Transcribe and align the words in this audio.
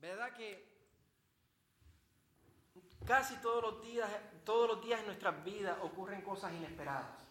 ¿Verdad 0.00 0.32
que 0.32 0.64
casi 3.04 3.34
todos 3.36 3.62
los 3.62 3.82
días, 3.82 4.08
todos 4.44 4.68
los 4.68 4.84
días 4.84 5.00
en 5.00 5.06
nuestras 5.06 5.44
vidas 5.44 5.76
ocurren 5.82 6.22
cosas 6.22 6.52
inesperadas? 6.52 7.26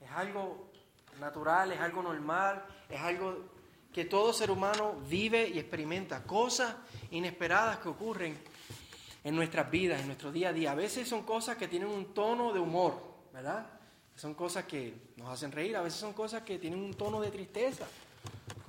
Es 0.00 0.10
algo 0.10 0.70
natural, 1.20 1.72
es 1.72 1.80
algo 1.80 2.02
normal, 2.02 2.64
es 2.88 3.00
algo 3.00 3.50
que 3.92 4.04
todo 4.04 4.32
ser 4.32 4.50
humano 4.50 4.94
vive 5.08 5.48
y 5.48 5.58
experimenta, 5.58 6.24
cosas 6.24 6.74
inesperadas 7.10 7.78
que 7.78 7.88
ocurren 7.88 8.38
en 9.22 9.36
nuestras 9.36 9.70
vidas, 9.70 10.00
en 10.00 10.06
nuestro 10.06 10.32
día 10.32 10.48
a 10.48 10.52
día. 10.52 10.72
A 10.72 10.76
veces 10.76 11.08
son 11.08 11.22
cosas 11.22 11.56
que 11.56 11.68
tienen 11.68 11.88
un 11.88 12.14
tono 12.14 12.52
de 12.52 12.60
humor, 12.60 13.00
¿verdad? 13.32 13.66
Son 14.16 14.34
cosas 14.34 14.64
que 14.64 15.12
nos 15.16 15.28
hacen 15.28 15.52
reír, 15.52 15.76
a 15.76 15.82
veces 15.82 16.00
son 16.00 16.12
cosas 16.12 16.42
que 16.42 16.58
tienen 16.58 16.80
un 16.80 16.94
tono 16.94 17.20
de 17.20 17.30
tristeza, 17.30 17.86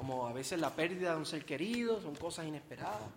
como 0.02 0.26
a 0.26 0.34
veces 0.34 0.60
la 0.60 0.72
pérdida 0.72 1.12
de 1.12 1.18
un 1.18 1.28
ser 1.28 1.46
querido, 1.46 2.02
son 2.02 2.16
cosas 2.16 2.48
inesperadas. 2.48 3.08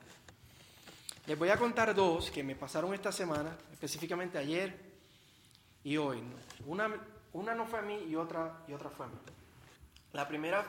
Les 1.26 1.38
voy 1.38 1.48
a 1.48 1.56
contar 1.56 1.94
dos 1.94 2.30
que 2.30 2.44
me 2.44 2.56
pasaron 2.56 2.92
esta 2.92 3.10
semana, 3.10 3.56
específicamente 3.72 4.36
ayer 4.36 4.78
y 5.82 5.96
hoy. 5.96 6.22
Una, 6.66 6.94
una 7.32 7.54
no 7.54 7.64
fue 7.64 7.78
a 7.78 7.82
mí 7.82 8.04
y 8.06 8.14
otra, 8.14 8.58
y 8.68 8.74
otra 8.74 8.90
fue 8.90 9.06
a 9.06 9.08
mí. 9.08 9.14
La 10.12 10.28
primera 10.28 10.62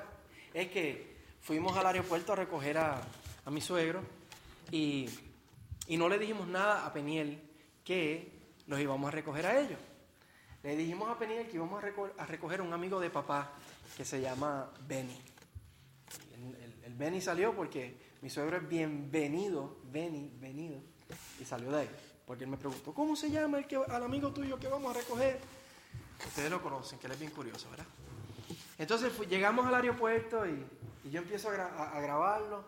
es 0.54 0.70
que 0.70 1.18
fuimos 1.42 1.76
al 1.76 1.86
aeropuerto 1.86 2.32
a 2.32 2.38
recoger 2.38 2.78
a, 2.78 3.02
a 3.44 3.52
mi 3.52 3.60
suegro 3.60 4.02
y, 4.72 5.10
y, 5.88 5.98
no 5.98 6.08
le 6.08 6.18
dijimos 6.18 6.48
nada 6.48 6.86
a 6.86 6.94
Peniel 6.94 7.42
que 7.84 8.32
los 8.68 8.80
íbamos 8.80 9.10
a 9.10 9.12
recoger 9.12 9.48
a 9.48 9.60
ellos. 9.60 9.80
Le 10.64 10.78
dijimos 10.78 11.10
a 11.10 11.20
Peniel 11.20 11.50
que 11.50 11.58
íbamos 11.58 11.84
a, 11.84 12.26
recoger 12.26 12.62
a, 12.62 12.64
un 12.64 12.72
amigo 12.72 13.02
de 13.02 13.10
papá 13.10 13.52
que 13.98 14.06
se 14.06 14.22
llama 14.22 14.72
Benny. 14.88 15.35
Benny 16.98 17.20
salió 17.20 17.54
porque 17.54 17.98
mi 18.22 18.30
suegro 18.30 18.58
es 18.58 18.68
bienvenido, 18.68 19.78
Benny, 19.92 20.32
venido, 20.40 20.80
y 21.40 21.46
salió 21.46 21.72
de 21.72 21.82
ahí. 21.82 21.90
Porque 22.26 22.46
él 22.46 22.50
me 22.50 22.58
preguntó, 22.58 22.94
¿cómo 22.94 23.16
se 23.16 23.30
llama 23.30 23.60
el 23.60 23.68
que, 23.68 23.76
al 23.76 24.04
amigo 24.04 24.32
tuyo 24.32 24.58
que 24.58 24.68
vamos 24.68 24.96
a 24.96 25.00
recoger? 25.00 25.40
Ustedes 26.26 26.50
lo 26.50 26.62
conocen, 26.62 26.98
que 26.98 27.08
él 27.08 27.14
es 27.14 27.20
bien 27.20 27.32
curioso, 27.32 27.70
¿verdad? 27.70 27.86
Entonces 28.78 29.12
llegamos 29.30 29.66
al 29.68 29.76
aeropuerto 29.76 30.46
y, 30.48 30.66
yo 31.12 31.22
empiezo 31.22 31.50
a, 31.50 32.00
grabarlo 32.00 32.64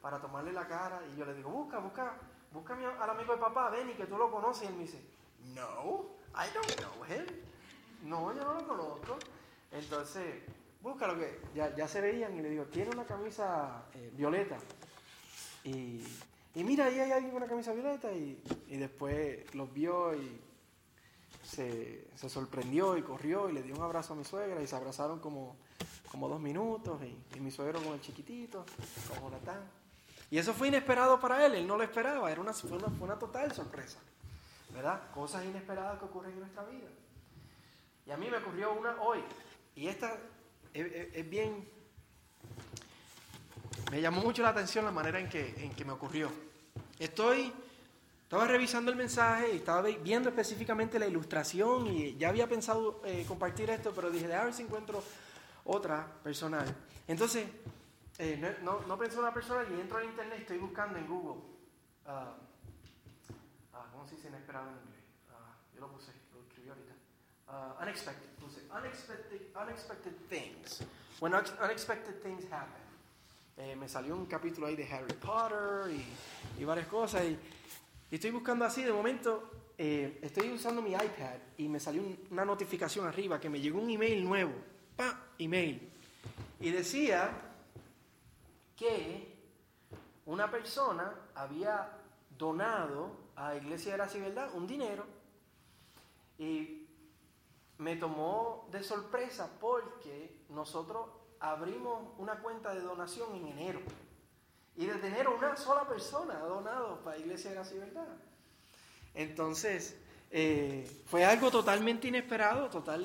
para 0.00 0.18
tomarle 0.18 0.52
la 0.52 0.66
cara 0.66 1.02
y 1.12 1.18
yo 1.18 1.26
le 1.26 1.34
digo, 1.34 1.50
busca, 1.50 1.78
busca, 1.78 2.14
busca 2.52 2.74
al 2.74 3.10
amigo 3.10 3.34
de 3.34 3.40
papá, 3.40 3.68
Benny, 3.68 3.92
que 3.92 4.06
tú 4.06 4.16
lo 4.16 4.30
conoces. 4.30 4.62
Y 4.62 4.66
él 4.68 4.74
me 4.74 4.82
dice, 4.84 5.02
no, 5.54 6.06
I 6.34 6.48
don't 6.54 6.74
know 6.76 7.04
him. 7.04 7.26
No, 8.04 8.34
yo 8.34 8.44
no 8.44 8.54
lo 8.54 8.66
conozco. 8.66 9.18
Entonces, 9.70 10.42
búscalo 10.82 11.18
que 11.18 11.40
ya, 11.54 11.74
ya 11.74 11.86
se 11.86 12.00
veían 12.00 12.36
y 12.36 12.42
le 12.42 12.50
digo, 12.50 12.64
tiene 12.64 12.90
una 12.90 13.04
camisa 13.04 13.84
eh, 13.94 14.10
violeta. 14.14 14.58
Y, 15.64 16.04
y, 16.54 16.64
mira, 16.64 16.86
ahí 16.86 16.98
hay 16.98 17.12
alguien 17.12 17.30
con 17.30 17.42
una 17.42 17.48
camisa 17.48 17.72
violeta 17.72 18.12
y, 18.12 18.42
y 18.68 18.76
después 18.76 19.54
los 19.54 19.72
vio 19.72 20.14
y 20.14 20.40
se, 21.44 22.08
se, 22.16 22.28
sorprendió 22.28 22.96
y 22.96 23.02
corrió 23.02 23.48
y 23.48 23.52
le 23.52 23.62
dio 23.62 23.74
un 23.74 23.82
abrazo 23.82 24.14
a 24.14 24.16
mi 24.16 24.24
suegra 24.24 24.60
y 24.60 24.66
se 24.66 24.74
abrazaron 24.74 25.20
como, 25.20 25.56
como 26.10 26.28
dos 26.28 26.40
minutos 26.40 27.00
y, 27.02 27.36
y 27.36 27.40
mi 27.40 27.50
suegro 27.50 27.80
con 27.80 27.92
el 27.94 28.00
chiquitito, 28.00 28.64
con 29.08 29.20
Jonathan. 29.20 29.60
Y 30.30 30.38
eso 30.38 30.52
fue 30.52 30.68
inesperado 30.68 31.20
para 31.20 31.44
él, 31.46 31.54
él 31.54 31.66
no 31.66 31.76
lo 31.76 31.84
esperaba, 31.84 32.32
era 32.32 32.40
una, 32.40 32.54
fue, 32.54 32.72
una, 32.72 32.88
fue 32.88 33.04
una 33.04 33.18
total 33.18 33.52
sorpresa, 33.52 33.98
¿verdad? 34.72 35.10
Cosas 35.12 35.44
inesperadas 35.44 35.98
que 35.98 36.06
ocurren 36.06 36.32
en 36.32 36.40
nuestra 36.40 36.64
vida. 36.64 36.88
Y 38.06 38.10
a 38.10 38.16
mí 38.16 38.28
me 38.30 38.38
ocurrió 38.38 38.72
una 38.72 39.00
hoy, 39.02 39.20
y 39.76 39.88
esta 39.88 40.18
es, 40.74 41.30
bien, 41.30 41.68
me 43.90 44.00
llamó 44.00 44.22
mucho 44.22 44.42
la 44.42 44.50
atención 44.50 44.84
la 44.84 44.90
manera 44.90 45.18
en 45.18 45.28
que, 45.28 45.54
en 45.64 45.74
que 45.74 45.84
me 45.84 45.92
ocurrió. 45.92 46.30
Estoy 46.98 47.52
estaba 48.32 48.48
revisando 48.48 48.90
el 48.90 48.96
mensaje 48.96 49.52
y 49.52 49.56
estaba 49.58 49.82
viendo 49.82 50.30
específicamente 50.30 50.98
la 50.98 51.06
ilustración 51.06 51.86
y 51.86 52.16
ya 52.16 52.30
había 52.30 52.48
pensado 52.48 53.02
eh, 53.04 53.26
compartir 53.28 53.68
esto, 53.68 53.92
pero 53.94 54.10
dije, 54.10 54.32
a 54.34 54.44
ver 54.44 54.54
si 54.54 54.62
encuentro 54.62 55.04
otra 55.66 56.06
personal. 56.24 56.64
Entonces, 57.06 57.46
eh, 58.18 58.56
no, 58.62 58.80
no, 58.86 58.96
pensé 58.96 59.16
en 59.16 59.20
una 59.20 59.34
persona 59.34 59.68
y 59.68 59.78
entro 59.78 60.00
en 60.00 60.08
internet 60.08 60.38
y 60.38 60.42
estoy 60.44 60.56
buscando 60.56 60.96
en 60.98 61.06
Google. 61.06 61.42
Uh, 62.06 62.32
¿Cómo 63.92 64.08
se 64.08 64.16
dice 64.16 64.28
inesperado 64.28 64.70
en 64.70 64.76
inglés? 64.76 65.04
Uh, 65.28 65.74
yo 65.74 65.80
lo 65.82 65.92
puse, 65.92 66.12
lo 66.32 66.40
escribí 66.40 66.70
ahorita. 66.70 66.94
unexpected, 67.82 68.30
unexpected, 68.74 69.40
unexpected 69.54 70.14
things. 70.28 70.82
When 71.20 71.34
unexpected 71.34 72.22
things 72.22 72.44
happen. 72.50 72.82
Eh, 73.56 73.76
me 73.76 73.86
salió 73.86 74.16
un 74.16 74.26
capítulo 74.26 74.66
ahí 74.66 74.76
de 74.76 74.88
Harry 74.90 75.12
Potter 75.12 75.90
y, 75.90 76.60
y 76.60 76.64
varias 76.64 76.86
cosas. 76.86 77.24
Y, 77.24 77.38
y 78.10 78.14
estoy 78.14 78.30
buscando 78.30 78.64
así, 78.64 78.82
de 78.82 78.92
momento 78.92 79.50
eh, 79.78 80.18
estoy 80.22 80.50
usando 80.50 80.82
mi 80.82 80.92
iPad 80.92 81.36
y 81.58 81.68
me 81.68 81.78
salió 81.78 82.02
un, 82.02 82.18
una 82.30 82.44
notificación 82.44 83.06
arriba 83.06 83.38
que 83.40 83.48
me 83.50 83.60
llegó 83.60 83.80
un 83.80 83.90
email 83.90 84.24
nuevo. 84.24 84.52
¡Pa! 84.96 85.20
Email. 85.38 85.90
Y 86.60 86.70
decía 86.70 87.30
que 88.76 89.34
una 90.26 90.50
persona 90.50 91.12
había 91.34 91.90
donado 92.38 93.10
a 93.36 93.54
Iglesia 93.56 93.92
de 93.92 93.98
la 93.98 94.06
Verdad 94.06 94.50
un 94.54 94.66
dinero 94.66 95.04
y 96.38 96.81
me 97.82 97.96
tomó 97.96 98.68
de 98.70 98.82
sorpresa 98.82 99.50
porque 99.60 100.44
nosotros 100.48 101.08
abrimos 101.40 102.10
una 102.18 102.38
cuenta 102.38 102.72
de 102.74 102.80
donación 102.80 103.34
en 103.34 103.48
enero. 103.48 103.80
Y 104.76 104.86
desde 104.86 105.08
enero 105.08 105.34
una 105.36 105.56
sola 105.56 105.86
persona 105.86 106.38
ha 106.38 106.46
donado 106.46 107.00
para 107.00 107.18
Iglesia 107.18 107.50
de 107.50 107.56
Gracia 107.56 107.76
y 107.76 107.80
Verdad. 107.80 108.08
Entonces, 109.14 109.96
eh, 110.30 110.88
fue 111.06 111.24
algo 111.24 111.50
totalmente 111.50 112.08
inesperado, 112.08 112.70
total, 112.70 113.04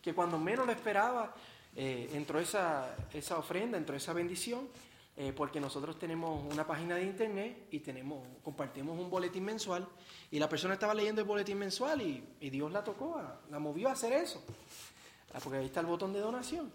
que 0.00 0.14
cuando 0.14 0.38
menos 0.38 0.66
lo 0.66 0.72
esperaba, 0.72 1.34
eh, 1.74 2.10
entró 2.12 2.38
esa, 2.38 2.94
esa 3.12 3.38
ofrenda, 3.38 3.78
entró 3.78 3.96
esa 3.96 4.12
bendición, 4.12 4.68
eh, 5.14 5.32
porque 5.34 5.60
nosotros 5.60 5.98
tenemos 5.98 6.42
una 6.50 6.66
página 6.66 6.96
de 6.96 7.04
internet 7.04 7.68
y 7.70 7.80
tenemos, 7.80 8.26
compartimos 8.42 8.98
un 8.98 9.10
boletín 9.10 9.44
mensual, 9.44 9.86
y 10.30 10.38
la 10.38 10.48
persona 10.48 10.74
estaba 10.74 10.94
leyendo 10.94 11.20
el 11.20 11.26
boletín 11.26 11.58
mensual 11.58 12.00
y, 12.00 12.50
Dios 12.50 12.72
la 12.72 12.82
tocó, 12.82 13.20
la 13.50 13.58
movió 13.58 13.88
a 13.88 13.92
hacer 13.92 14.14
eso, 14.14 14.42
porque 15.44 15.58
ahí 15.58 15.66
está 15.66 15.80
el 15.80 15.86
botón 15.86 16.14
de 16.14 16.20
donación. 16.20 16.72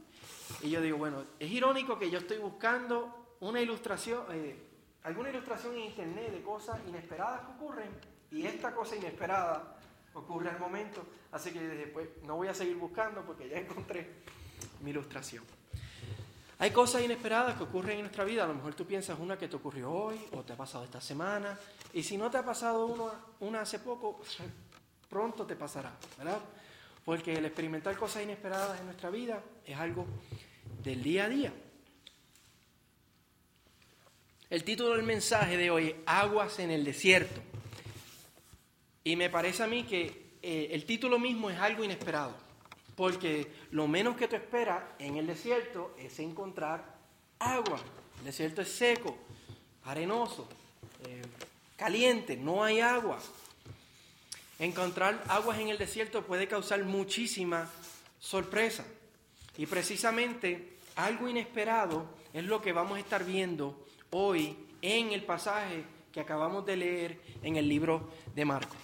Y 0.61 0.69
yo 0.69 0.81
digo, 0.81 0.97
bueno, 0.97 1.23
es 1.39 1.49
irónico 1.49 1.97
que 1.97 2.11
yo 2.11 2.19
estoy 2.19 2.37
buscando 2.37 3.35
una 3.39 3.59
ilustración, 3.59 4.23
eh, 4.31 4.55
alguna 5.03 5.29
ilustración 5.29 5.73
en 5.75 5.85
internet 5.85 6.31
de 6.31 6.41
cosas 6.43 6.79
inesperadas 6.87 7.41
que 7.41 7.51
ocurren 7.53 7.89
y 8.29 8.45
esta 8.45 8.73
cosa 8.73 8.95
inesperada 8.95 9.77
ocurre 10.13 10.49
al 10.49 10.59
momento, 10.59 11.03
así 11.31 11.51
que 11.51 11.59
después 11.59 12.07
no 12.23 12.35
voy 12.35 12.49
a 12.49 12.53
seguir 12.53 12.75
buscando 12.75 13.23
porque 13.23 13.49
ya 13.49 13.57
encontré 13.57 14.09
mi 14.81 14.91
ilustración. 14.91 15.43
Hay 16.59 16.71
cosas 16.71 17.03
inesperadas 17.03 17.55
que 17.55 17.63
ocurren 17.63 17.97
en 17.97 18.01
nuestra 18.01 18.23
vida, 18.23 18.43
a 18.43 18.47
lo 18.47 18.55
mejor 18.55 18.73
tú 18.73 18.85
piensas 18.85 19.19
una 19.19 19.37
que 19.37 19.47
te 19.47 19.55
ocurrió 19.55 19.91
hoy 19.91 20.19
o 20.31 20.41
te 20.41 20.53
ha 20.53 20.57
pasado 20.57 20.85
esta 20.85 20.99
semana, 20.99 21.57
y 21.93 22.01
si 22.01 22.17
no 22.17 22.31
te 22.31 22.37
ha 22.37 22.45
pasado 22.45 22.87
una, 22.87 23.13
una 23.41 23.61
hace 23.61 23.79
poco, 23.79 24.21
pronto 25.09 25.45
te 25.45 25.55
pasará, 25.55 25.95
¿verdad? 26.17 26.39
Porque 27.05 27.33
el 27.33 27.45
experimentar 27.45 27.95
cosas 27.95 28.23
inesperadas 28.23 28.79
en 28.79 28.85
nuestra 28.85 29.09
vida 29.09 29.41
es 29.65 29.77
algo 29.77 30.05
del 30.83 31.03
día 31.03 31.25
a 31.25 31.29
día. 31.29 31.53
El 34.49 34.63
título 34.63 34.95
del 34.95 35.03
mensaje 35.03 35.57
de 35.57 35.69
hoy 35.69 35.87
es 35.89 35.95
Aguas 36.05 36.59
en 36.59 36.71
el 36.71 36.85
desierto. 36.85 37.41
Y 39.03 39.15
me 39.15 39.29
parece 39.29 39.63
a 39.63 39.67
mí 39.67 39.83
que 39.83 40.37
eh, 40.41 40.69
el 40.71 40.85
título 40.85 41.19
mismo 41.19 41.49
es 41.49 41.59
algo 41.59 41.83
inesperado, 41.83 42.35
porque 42.97 43.47
lo 43.69 43.87
menos 43.87 44.17
que 44.17 44.27
tú 44.27 44.35
esperas 44.35 44.83
en 44.97 45.17
el 45.17 45.27
desierto 45.27 45.95
es 45.99 46.17
encontrar 46.17 46.97
agua. 47.37 47.79
El 48.17 48.25
desierto 48.25 48.63
es 48.63 48.71
seco, 48.71 49.15
arenoso, 49.85 50.49
eh, 51.05 51.21
caliente, 51.77 52.35
no 52.35 52.63
hay 52.63 52.79
agua. 52.79 53.19
Encontrar 54.57 55.23
aguas 55.27 55.59
en 55.59 55.69
el 55.69 55.77
desierto 55.77 56.23
puede 56.23 56.47
causar 56.47 56.83
muchísima 56.85 57.69
sorpresa. 58.19 58.83
Y 59.59 59.67
precisamente 59.67 60.77
algo 60.95 61.29
inesperado 61.29 62.07
es 62.33 62.43
lo 62.45 62.63
que 62.63 62.73
vamos 62.73 62.97
a 62.97 63.01
estar 63.01 63.23
viendo 63.23 63.85
hoy 64.09 64.57
en 64.81 65.11
el 65.11 65.23
pasaje 65.23 65.83
que 66.11 66.19
acabamos 66.19 66.65
de 66.65 66.77
leer 66.77 67.21
en 67.43 67.57
el 67.57 67.69
libro 67.69 68.09
de 68.33 68.43
Marcos. 68.43 68.77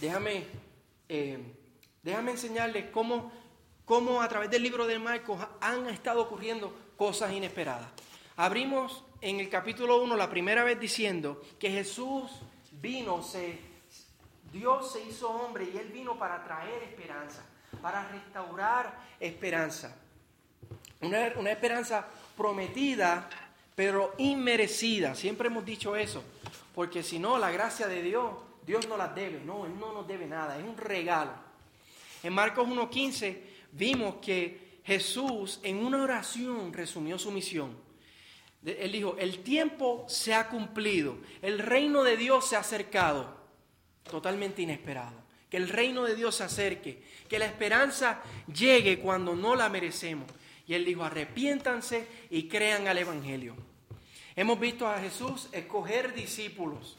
Déjame, 0.00 0.44
eh, 1.10 1.38
déjame 2.02 2.32
enseñarles 2.32 2.90
cómo, 2.90 3.32
cómo 3.84 4.22
a 4.22 4.28
través 4.28 4.50
del 4.50 4.62
libro 4.62 4.86
de 4.86 4.98
Marcos 4.98 5.38
han 5.60 5.88
estado 5.88 6.22
ocurriendo 6.22 6.74
cosas 6.96 7.32
inesperadas. 7.32 7.88
Abrimos 8.36 9.04
en 9.20 9.40
el 9.40 9.48
capítulo 9.48 10.02
1 10.02 10.16
la 10.16 10.30
primera 10.30 10.64
vez 10.64 10.78
diciendo 10.80 11.42
que 11.58 11.70
Jesús 11.70 12.30
vino, 12.80 13.22
se, 13.22 13.58
Dios 14.52 14.92
se 14.92 15.02
hizo 15.04 15.30
hombre 15.30 15.68
y 15.72 15.76
Él 15.76 15.88
vino 15.88 16.18
para 16.18 16.42
traer 16.44 16.82
esperanza, 16.82 17.44
para 17.80 18.08
restaurar 18.08 18.98
esperanza. 19.20 19.96
Una, 21.00 21.32
una 21.36 21.50
esperanza 21.50 22.06
prometida 22.36 23.28
pero 23.74 24.14
inmerecida. 24.18 25.14
Siempre 25.14 25.48
hemos 25.48 25.64
dicho 25.64 25.96
eso, 25.96 26.22
porque 26.74 27.02
si 27.02 27.18
no, 27.18 27.38
la 27.38 27.50
gracia 27.50 27.88
de 27.88 28.02
Dios, 28.02 28.34
Dios 28.66 28.86
no 28.88 28.96
las 28.96 29.14
debe, 29.14 29.40
no, 29.40 29.66
Él 29.66 29.78
no 29.78 29.92
nos 29.92 30.06
debe 30.06 30.26
nada, 30.26 30.58
es 30.58 30.64
un 30.64 30.76
regalo. 30.76 31.32
En 32.22 32.32
Marcos 32.32 32.68
1.15 32.68 33.38
vimos 33.72 34.16
que 34.16 34.80
Jesús 34.84 35.60
en 35.62 35.78
una 35.78 36.02
oración 36.02 36.72
resumió 36.72 37.18
su 37.18 37.30
misión. 37.30 37.76
Él 38.64 38.92
dijo, 38.92 39.16
el 39.18 39.42
tiempo 39.42 40.04
se 40.08 40.34
ha 40.34 40.48
cumplido, 40.48 41.18
el 41.40 41.58
reino 41.58 42.04
de 42.04 42.16
Dios 42.16 42.48
se 42.48 42.56
ha 42.56 42.60
acercado, 42.60 43.36
totalmente 44.08 44.62
inesperado. 44.62 45.20
Que 45.50 45.56
el 45.56 45.68
reino 45.68 46.04
de 46.04 46.14
Dios 46.14 46.36
se 46.36 46.44
acerque, 46.44 47.02
que 47.28 47.38
la 47.38 47.44
esperanza 47.44 48.22
llegue 48.46 49.00
cuando 49.00 49.34
no 49.34 49.54
la 49.54 49.68
merecemos. 49.68 50.30
Y 50.66 50.74
él 50.74 50.84
dijo, 50.84 51.04
arrepiéntanse 51.04 52.06
y 52.30 52.48
crean 52.48 52.88
al 52.88 52.98
Evangelio. 52.98 53.54
Hemos 54.34 54.58
visto 54.58 54.88
a 54.88 54.98
Jesús 54.98 55.48
escoger 55.52 56.14
discípulos 56.14 56.96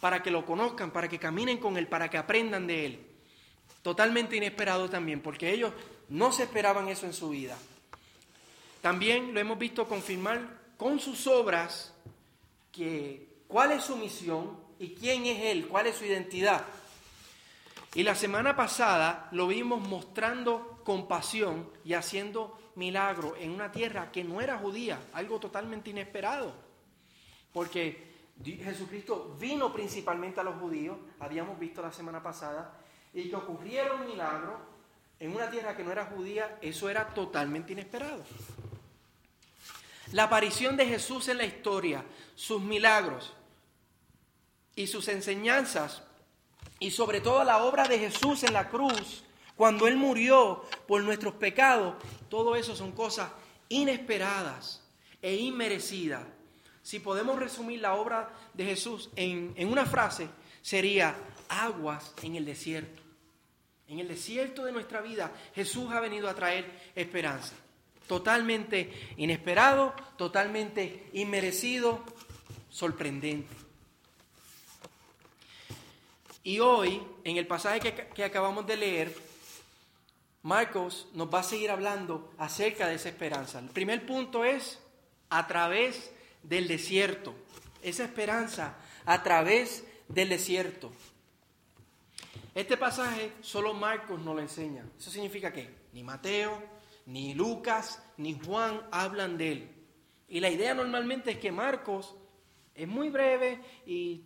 para 0.00 0.22
que 0.22 0.30
lo 0.30 0.44
conozcan, 0.44 0.92
para 0.92 1.08
que 1.08 1.18
caminen 1.18 1.58
con 1.58 1.76
Él, 1.76 1.88
para 1.88 2.08
que 2.08 2.18
aprendan 2.18 2.66
de 2.66 2.86
Él. 2.86 3.05
Totalmente 3.86 4.34
inesperado 4.34 4.90
también, 4.90 5.20
porque 5.20 5.52
ellos 5.52 5.72
no 6.08 6.32
se 6.32 6.42
esperaban 6.42 6.88
eso 6.88 7.06
en 7.06 7.12
su 7.12 7.28
vida. 7.28 7.56
También 8.82 9.32
lo 9.32 9.38
hemos 9.38 9.56
visto 9.60 9.86
confirmar 9.86 10.40
con 10.76 10.98
sus 10.98 11.28
obras 11.28 11.94
que 12.72 13.28
cuál 13.46 13.70
es 13.70 13.84
su 13.84 13.96
misión 13.96 14.58
y 14.80 14.88
quién 14.96 15.26
es 15.26 15.40
Él, 15.44 15.68
cuál 15.68 15.86
es 15.86 15.94
su 15.94 16.04
identidad. 16.04 16.64
Y 17.94 18.02
la 18.02 18.16
semana 18.16 18.56
pasada 18.56 19.28
lo 19.30 19.46
vimos 19.46 19.80
mostrando 19.86 20.80
compasión 20.82 21.70
y 21.84 21.94
haciendo 21.94 22.58
milagro 22.74 23.36
en 23.38 23.52
una 23.52 23.70
tierra 23.70 24.10
que 24.10 24.24
no 24.24 24.40
era 24.40 24.58
judía, 24.58 24.98
algo 25.12 25.38
totalmente 25.38 25.90
inesperado. 25.90 26.52
Porque 27.52 28.32
Jesucristo 28.42 29.36
vino 29.38 29.72
principalmente 29.72 30.40
a 30.40 30.42
los 30.42 30.56
judíos, 30.56 30.98
habíamos 31.20 31.56
visto 31.56 31.82
la 31.82 31.92
semana 31.92 32.20
pasada, 32.20 32.80
y 33.16 33.30
que 33.30 33.36
ocurriera 33.36 33.94
un 33.94 34.06
milagro 34.06 34.58
en 35.18 35.34
una 35.34 35.50
tierra 35.50 35.74
que 35.74 35.82
no 35.82 35.90
era 35.90 36.04
judía, 36.04 36.58
eso 36.60 36.90
era 36.90 37.14
totalmente 37.14 37.72
inesperado. 37.72 38.22
La 40.12 40.24
aparición 40.24 40.76
de 40.76 40.86
Jesús 40.86 41.28
en 41.28 41.38
la 41.38 41.46
historia, 41.46 42.04
sus 42.34 42.60
milagros 42.60 43.32
y 44.74 44.86
sus 44.86 45.08
enseñanzas, 45.08 46.02
y 46.78 46.90
sobre 46.90 47.22
todo 47.22 47.42
la 47.42 47.64
obra 47.64 47.88
de 47.88 47.98
Jesús 47.98 48.44
en 48.44 48.52
la 48.52 48.68
cruz, 48.68 49.24
cuando 49.56 49.88
Él 49.88 49.96
murió 49.96 50.66
por 50.86 51.02
nuestros 51.02 51.34
pecados, 51.34 51.94
todo 52.28 52.54
eso 52.54 52.76
son 52.76 52.92
cosas 52.92 53.30
inesperadas 53.70 54.82
e 55.22 55.36
inmerecidas. 55.36 56.22
Si 56.82 57.00
podemos 57.00 57.38
resumir 57.38 57.80
la 57.80 57.94
obra 57.94 58.28
de 58.52 58.66
Jesús 58.66 59.08
en, 59.16 59.54
en 59.56 59.72
una 59.72 59.86
frase, 59.86 60.28
sería 60.60 61.16
aguas 61.48 62.12
en 62.22 62.36
el 62.36 62.44
desierto. 62.44 63.05
En 63.88 64.00
el 64.00 64.08
desierto 64.08 64.64
de 64.64 64.72
nuestra 64.72 65.00
vida, 65.00 65.32
Jesús 65.54 65.92
ha 65.92 66.00
venido 66.00 66.28
a 66.28 66.34
traer 66.34 66.90
esperanza. 66.94 67.54
Totalmente 68.08 68.92
inesperado, 69.16 69.94
totalmente 70.16 71.08
inmerecido, 71.12 72.04
sorprendente. 72.70 73.54
Y 76.42 76.60
hoy, 76.60 77.02
en 77.24 77.36
el 77.38 77.46
pasaje 77.46 77.80
que, 78.14 78.24
acabamos 78.24 78.66
de 78.66 78.76
leer, 78.76 79.16
Marcos 80.42 81.08
nos 81.12 81.32
va 81.32 81.40
a 81.40 81.42
seguir 81.42 81.72
hablando 81.72 82.32
acerca 82.38 82.86
de 82.86 82.94
esa 82.94 83.08
esperanza. 83.08 83.58
El 83.58 83.70
primer 83.70 84.06
punto 84.06 84.44
es 84.44 84.78
a 85.28 85.46
través 85.48 86.12
del 86.44 86.68
desierto. 86.68 87.34
Esa 87.82 88.04
esperanza 88.04 88.76
a 89.04 89.24
través 89.24 89.84
del 90.06 90.28
desierto. 90.28 90.92
Este 92.56 92.78
pasaje 92.78 93.32
solo 93.42 93.74
Marcos 93.74 94.18
nos 94.18 94.34
lo 94.34 94.40
enseña. 94.40 94.82
¿Eso 94.98 95.10
significa 95.10 95.52
que 95.52 95.88
ni 95.92 96.02
Mateo, 96.02 96.62
ni 97.04 97.34
Lucas, 97.34 98.02
ni 98.16 98.32
Juan 98.32 98.80
hablan 98.90 99.36
de 99.36 99.52
él? 99.52 99.70
Y 100.26 100.40
la 100.40 100.48
idea 100.48 100.72
normalmente 100.72 101.32
es 101.32 101.38
que 101.38 101.52
Marcos 101.52 102.16
es 102.74 102.88
muy 102.88 103.10
breve 103.10 103.60
y, 103.84 104.24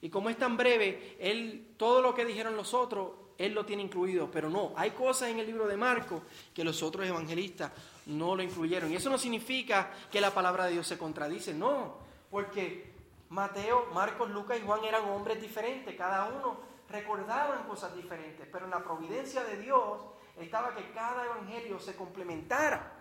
y 0.00 0.08
como 0.08 0.30
es 0.30 0.38
tan 0.38 0.56
breve, 0.56 1.16
él 1.18 1.74
todo 1.76 2.00
lo 2.00 2.14
que 2.14 2.24
dijeron 2.24 2.56
los 2.56 2.74
otros, 2.74 3.10
él 3.38 3.52
lo 3.54 3.66
tiene 3.66 3.82
incluido. 3.82 4.30
Pero 4.30 4.48
no, 4.48 4.72
hay 4.76 4.92
cosas 4.92 5.30
en 5.30 5.40
el 5.40 5.46
libro 5.46 5.66
de 5.66 5.76
Marcos 5.76 6.22
que 6.54 6.62
los 6.62 6.80
otros 6.80 7.04
evangelistas 7.04 7.72
no 8.06 8.36
lo 8.36 8.44
incluyeron. 8.44 8.92
Y 8.92 8.94
eso 8.94 9.10
no 9.10 9.18
significa 9.18 9.90
que 10.12 10.20
la 10.20 10.32
palabra 10.32 10.66
de 10.66 10.74
Dios 10.74 10.86
se 10.86 10.96
contradice, 10.96 11.52
no, 11.52 11.98
porque 12.30 12.92
Mateo, 13.30 13.88
Marcos, 13.92 14.30
Lucas 14.30 14.58
y 14.62 14.64
Juan 14.64 14.84
eran 14.84 15.06
hombres 15.06 15.42
diferentes, 15.42 15.96
cada 15.96 16.26
uno 16.26 16.72
recordaban 16.94 17.64
cosas 17.64 17.94
diferentes, 17.96 18.46
pero 18.52 18.66
en 18.66 18.70
la 18.70 18.84
providencia 18.84 19.42
de 19.42 19.60
Dios 19.60 20.00
estaba 20.40 20.74
que 20.76 20.92
cada 20.92 21.24
evangelio 21.24 21.80
se 21.80 21.96
complementara. 21.96 22.92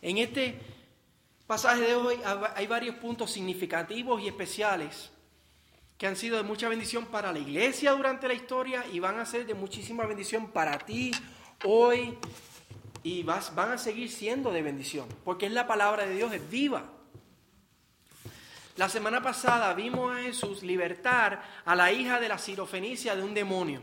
En 0.00 0.18
este 0.18 0.60
pasaje 1.46 1.82
de 1.82 1.94
hoy 1.94 2.20
hay 2.56 2.66
varios 2.66 2.96
puntos 2.96 3.30
significativos 3.30 4.20
y 4.20 4.26
especiales 4.26 5.10
que 5.96 6.08
han 6.08 6.16
sido 6.16 6.36
de 6.36 6.42
mucha 6.42 6.68
bendición 6.68 7.06
para 7.06 7.32
la 7.32 7.38
iglesia 7.38 7.92
durante 7.92 8.26
la 8.26 8.34
historia 8.34 8.84
y 8.92 8.98
van 8.98 9.20
a 9.20 9.26
ser 9.26 9.46
de 9.46 9.54
muchísima 9.54 10.04
bendición 10.04 10.48
para 10.48 10.78
ti 10.78 11.12
hoy 11.64 12.18
y 13.04 13.22
van 13.22 13.70
a 13.72 13.78
seguir 13.78 14.10
siendo 14.10 14.50
de 14.50 14.62
bendición, 14.62 15.06
porque 15.24 15.46
es 15.46 15.52
la 15.52 15.68
palabra 15.68 16.06
de 16.06 16.16
Dios, 16.16 16.32
es 16.32 16.50
viva. 16.50 16.90
La 18.76 18.88
semana 18.88 19.20
pasada 19.20 19.74
vimos 19.74 20.16
a 20.16 20.22
Jesús 20.22 20.62
libertar 20.62 21.42
a 21.66 21.76
la 21.76 21.92
hija 21.92 22.18
de 22.18 22.28
la 22.28 22.38
sirofenicia 22.38 23.14
de 23.14 23.22
un 23.22 23.34
demonio. 23.34 23.82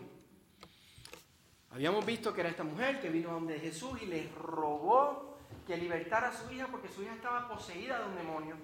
Habíamos 1.70 2.04
visto 2.08 2.34
que 2.34 2.42
era 2.42 2.50
esta 2.50 2.64
mujer 2.64 3.00
que 3.00 3.10
vino 3.10 3.32
donde 3.32 3.60
Jesús 3.60 4.02
y 4.02 4.08
le 4.08 4.28
rogó 4.30 5.38
que 5.68 5.78
libertara 5.78 6.30
a 6.30 6.36
su 6.36 6.52
hija 6.52 6.68
porque 6.72 6.90
su 6.90 7.04
hija 7.04 7.14
estaba 7.14 7.48
poseída 7.48 8.00
de 8.00 8.06
un 8.10 8.16
demonio. 8.16 8.56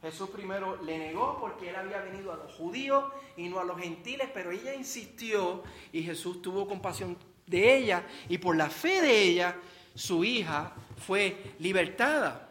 Jesús 0.00 0.30
primero 0.30 0.82
le 0.82 0.96
negó 0.96 1.38
porque 1.38 1.68
él 1.68 1.76
había 1.76 2.00
venido 2.00 2.32
a 2.32 2.36
los 2.36 2.54
judíos 2.54 3.04
y 3.36 3.50
no 3.50 3.60
a 3.60 3.64
los 3.64 3.78
gentiles, 3.78 4.30
pero 4.32 4.50
ella 4.50 4.74
insistió 4.74 5.62
y 5.92 6.02
Jesús 6.02 6.40
tuvo 6.40 6.66
compasión 6.66 7.18
de 7.46 7.76
ella 7.76 8.06
y 8.30 8.38
por 8.38 8.56
la 8.56 8.70
fe 8.70 9.02
de 9.02 9.22
ella 9.22 9.56
su 9.94 10.24
hija 10.24 10.72
fue 10.96 11.54
libertada. 11.58 12.48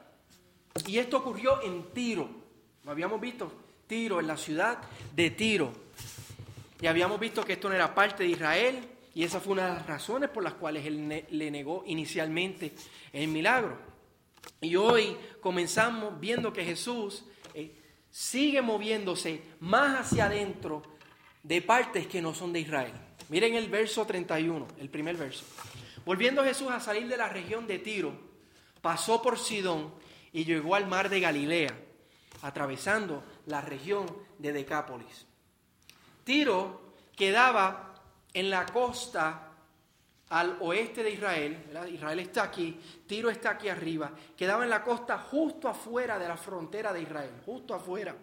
Y 0.86 1.00
esto 1.00 1.18
ocurrió 1.18 1.64
en 1.64 1.92
Tiro. 1.92 2.47
Habíamos 2.88 3.20
visto, 3.20 3.52
Tiro, 3.86 4.22
en 4.22 4.28
la 4.28 4.38
ciudad 4.38 4.80
de 5.14 5.32
Tiro. 5.32 5.74
Y 6.80 6.88
habíamos 6.88 7.20
visto 7.20 7.44
que 7.44 7.54
esto 7.54 7.68
no 7.68 7.76
era 7.76 7.94
parte 7.94 8.24
de 8.24 8.30
Israel 8.30 8.80
y 9.14 9.26
esa 9.26 9.42
fue 9.42 9.54
una 9.54 9.68
de 9.68 9.74
las 9.74 9.86
razones 9.86 10.30
por 10.30 10.42
las 10.42 10.54
cuales 10.54 10.86
él 10.86 11.26
le 11.30 11.52
negó 11.52 11.84
inicialmente 11.86 12.72
el 13.12 13.28
milagro. 13.28 13.78
Y 14.62 14.78
hoy 14.78 15.18
comenzamos 15.42 16.18
viendo 16.18 16.54
que 16.54 16.64
Jesús 16.64 17.26
eh, 17.54 17.76
sigue 18.10 18.62
moviéndose 18.62 19.42
más 19.60 20.00
hacia 20.00 20.28
adentro 20.28 20.82
de 21.44 21.62
partes 21.62 22.08
que 22.08 22.22
no 22.22 22.34
son 22.34 22.54
de 22.54 22.62
Israel. 22.62 22.94
Miren 23.28 23.56
el 23.56 23.68
verso 23.68 24.06
31, 24.06 24.66
el 24.80 24.90
primer 24.90 25.18
verso. 25.18 25.44
Volviendo 26.06 26.42
Jesús 26.42 26.70
a 26.72 26.80
salir 26.80 27.10
de 27.10 27.18
la 27.18 27.28
región 27.28 27.68
de 27.68 27.80
Tiro, 27.80 28.14
pasó 28.82 29.22
por 29.22 29.38
Sidón 29.38 29.94
y 30.32 30.46
llegó 30.46 30.74
al 30.74 30.88
mar 30.88 31.10
de 31.10 31.20
Galilea 31.20 31.87
atravesando 32.42 33.24
la 33.46 33.62
región 33.62 34.06
de 34.38 34.54
Decápolis. 34.54 35.26
Tiro 36.24 36.82
quedaba 37.16 37.96
en 38.34 38.50
la 38.50 38.66
costa 38.66 39.44
al 40.30 40.58
oeste 40.60 41.04
de 41.04 41.12
Israel, 41.12 41.64
Israel 41.90 42.20
está 42.20 42.44
aquí, 42.44 42.80
Tiro 43.08 43.30
está 43.30 43.52
aquí 43.52 43.70
arriba, 43.70 44.12
quedaba 44.36 44.66
en 44.66 44.70
la 44.70 44.84
costa 44.84 45.18
justo 45.18 45.70
afuera 45.70 46.20
de 46.20 46.28
la 46.28 46.36
frontera 46.36 46.92
de 46.92 47.02
Israel, 47.02 47.32
justo 47.46 47.74
afuera. 47.74 48.16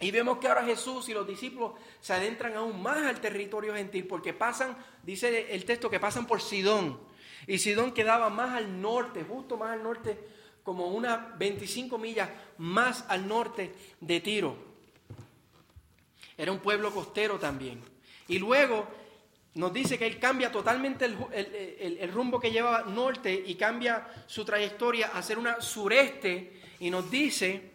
Y 0.00 0.10
vemos 0.10 0.38
que 0.38 0.48
ahora 0.48 0.64
Jesús 0.64 1.08
y 1.08 1.14
los 1.14 1.26
discípulos 1.26 1.72
se 2.00 2.12
adentran 2.12 2.54
aún 2.56 2.82
más 2.82 2.98
al 3.06 3.20
territorio 3.20 3.74
gentil 3.74 4.06
porque 4.06 4.34
pasan, 4.34 4.76
dice 5.02 5.54
el 5.54 5.64
texto, 5.64 5.88
que 5.88 6.00
pasan 6.00 6.26
por 6.26 6.42
Sidón. 6.42 7.00
Y 7.46 7.58
Sidón 7.58 7.92
quedaba 7.92 8.28
más 8.28 8.54
al 8.54 8.80
norte, 8.80 9.22
justo 9.22 9.56
más 9.56 9.70
al 9.70 9.82
norte 9.82 10.18
como 10.64 10.88
unas 10.88 11.38
25 11.38 11.98
millas 11.98 12.30
más 12.58 13.04
al 13.08 13.28
norte 13.28 13.72
de 14.00 14.20
Tiro. 14.20 14.56
Era 16.36 16.50
un 16.50 16.58
pueblo 16.58 16.90
costero 16.92 17.38
también. 17.38 17.80
Y 18.26 18.38
luego 18.38 18.88
nos 19.54 19.72
dice 19.72 19.98
que 19.98 20.06
él 20.06 20.18
cambia 20.18 20.50
totalmente 20.50 21.04
el, 21.04 22.12
rumbo 22.12 22.40
que 22.40 22.50
lleva 22.50 22.82
norte 22.82 23.44
y 23.46 23.54
cambia 23.54 24.08
su 24.26 24.44
trayectoria 24.44 25.08
a 25.14 25.22
ser 25.22 25.38
una 25.38 25.60
sureste 25.60 26.60
y 26.80 26.90
nos 26.90 27.08
dice 27.08 27.73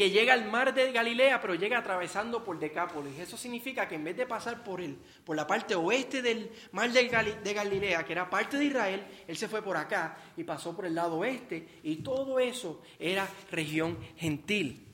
que 0.00 0.08
llega 0.08 0.32
al 0.32 0.50
mar 0.50 0.72
de 0.72 0.92
Galilea, 0.92 1.42
pero 1.42 1.54
llega 1.54 1.76
atravesando 1.76 2.42
por 2.42 2.58
Decápolis. 2.58 3.18
Eso 3.18 3.36
significa 3.36 3.86
que 3.86 3.96
en 3.96 4.04
vez 4.04 4.16
de 4.16 4.24
pasar 4.24 4.64
por, 4.64 4.80
el, 4.80 4.96
por 5.26 5.36
la 5.36 5.46
parte 5.46 5.74
oeste 5.74 6.22
del 6.22 6.50
mar 6.72 6.90
de, 6.90 7.02
de 7.44 7.52
Galilea, 7.52 8.02
que 8.02 8.12
era 8.12 8.30
parte 8.30 8.56
de 8.56 8.64
Israel, 8.64 9.06
él 9.28 9.36
se 9.36 9.46
fue 9.46 9.60
por 9.60 9.76
acá 9.76 10.16
y 10.38 10.44
pasó 10.44 10.74
por 10.74 10.86
el 10.86 10.94
lado 10.94 11.16
oeste, 11.16 11.80
y 11.82 11.96
todo 11.96 12.40
eso 12.40 12.80
era 12.98 13.28
región 13.50 13.98
gentil. 14.16 14.86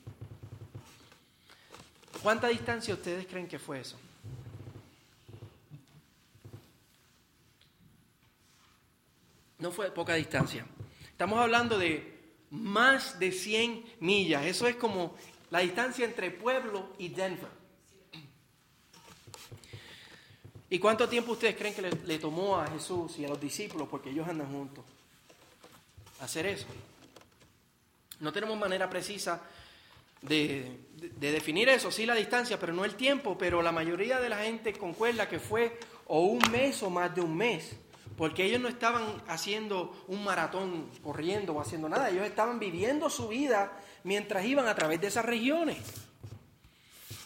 ¿Cuánta 2.21 2.49
distancia 2.49 2.93
ustedes 2.93 3.27
creen 3.27 3.47
que 3.47 3.59
fue 3.59 3.79
eso? 3.79 3.97
No 9.59 9.71
fue 9.71 9.89
poca 9.89 10.15
distancia. 10.15 10.65
Estamos 11.13 11.39
hablando 11.39 11.79
de 11.79 12.16
más 12.51 13.19
de 13.19 13.31
100 13.31 13.83
millas. 13.99 14.45
Eso 14.45 14.67
es 14.67 14.75
como 14.75 15.15
la 15.49 15.59
distancia 15.59 16.05
entre 16.05 16.31
Pueblo 16.31 16.93
y 16.97 17.09
Denver. 17.09 17.49
¿Y 20.69 20.79
cuánto 20.79 21.07
tiempo 21.07 21.31
ustedes 21.31 21.55
creen 21.55 21.73
que 21.73 21.81
le, 21.81 22.19
tomó 22.19 22.57
a 22.57 22.67
Jesús 22.67 23.17
y 23.19 23.25
a 23.25 23.29
los 23.29 23.39
discípulos, 23.39 23.87
porque 23.89 24.09
ellos 24.09 24.27
andan 24.27 24.51
juntos, 24.51 24.83
hacer 26.19 26.45
eso? 26.45 26.67
No 28.19 28.33
tenemos 28.33 28.57
manera 28.57 28.89
precisa 28.89 29.41
de, 30.21 30.77
de, 30.93 31.31
definir 31.31 31.69
eso, 31.69 31.89
sí 31.89 32.05
la 32.05 32.15
distancia, 32.15 32.59
pero 32.59 32.73
no 32.73 32.83
el 32.83 32.95
tiempo, 32.95 33.37
pero 33.37 33.61
la 33.61 33.71
mayoría 33.71 34.19
de 34.19 34.27
la 34.27 34.39
gente 34.39 34.73
concuerda 34.73 35.29
que 35.29 35.39
fue 35.39 35.79
o 36.07 36.25
un 36.25 36.41
mes 36.51 36.83
o 36.83 36.89
más 36.89 37.15
de 37.15 37.21
un 37.21 37.37
mes 37.37 37.77
porque 38.17 38.43
ellos 38.43 38.59
no 38.59 38.67
estaban 38.67 39.21
haciendo 39.27 39.95
un 40.07 40.23
maratón 40.23 40.89
corriendo 41.03 41.53
o 41.53 41.61
haciendo 41.61 41.87
nada, 41.87 42.09
ellos 42.09 42.25
estaban 42.25 42.59
viviendo 42.59 43.09
su 43.11 43.27
vida 43.27 43.79
mientras 44.03 44.43
iban 44.43 44.67
a 44.67 44.75
través 44.75 44.99
de 44.99 45.07
esas 45.07 45.23
regiones. 45.23 45.77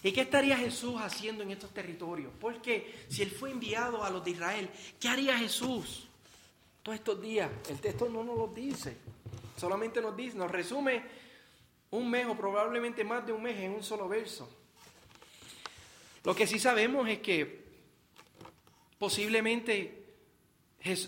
¿Y 0.04 0.12
qué 0.12 0.22
estaría 0.22 0.58
Jesús 0.58 1.00
haciendo 1.00 1.44
en 1.44 1.52
estos 1.52 1.74
territorios? 1.74 2.34
Porque 2.42 3.06
si 3.08 3.22
él 3.22 3.32
fue 3.32 3.52
enviado 3.52 4.04
a 4.04 4.10
los 4.10 4.24
de 4.24 4.32
Israel, 4.32 4.70
¿qué 5.00 5.08
haría 5.08 5.38
Jesús 5.38 6.08
todos 6.84 6.98
estos 6.98 7.22
días? 7.22 7.50
El 7.70 7.80
texto 7.80 8.10
no 8.10 8.24
nos 8.24 8.38
lo 8.38 8.48
dice, 8.48 8.98
solamente 9.58 10.02
nos 10.02 10.18
dice, 10.18 10.36
nos 10.38 10.52
resume 10.52 11.04
un 11.92 12.10
mes 12.10 12.26
o 12.28 12.36
probablemente 12.36 13.04
más 13.04 13.26
de 13.26 13.32
un 13.32 13.44
mes 13.44 13.58
en 13.60 13.72
un 13.72 13.84
solo 13.84 14.10
verso. 14.10 14.50
Lo 16.24 16.36
que 16.36 16.48
sí 16.48 16.60
sabemos 16.60 17.08
es 17.08 17.20
que 17.20 17.62
posiblemente 18.98 20.01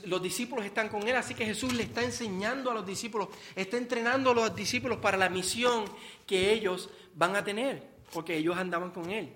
los 0.06 0.22
discípulos 0.22 0.66
están 0.66 0.90
con 0.90 1.08
él, 1.08 1.16
así 1.16 1.34
que 1.34 1.46
Jesús 1.46 1.74
le 1.74 1.84
está 1.84 2.04
enseñando 2.04 2.70
a 2.70 2.74
los 2.74 2.86
discípulos, 2.86 3.30
está 3.56 3.78
entrenando 3.78 4.32
a 4.32 4.36
los 4.36 4.56
discípulos 4.56 5.00
para 5.00 5.18
la 5.18 5.30
misión 5.30 5.86
que 6.28 6.52
ellos 6.52 6.90
van 7.16 7.36
a 7.36 7.44
tener, 7.44 7.84
porque 8.12 8.38
ellos 8.38 8.56
andaban 8.58 8.92
con 8.92 9.10
él. 9.10 9.34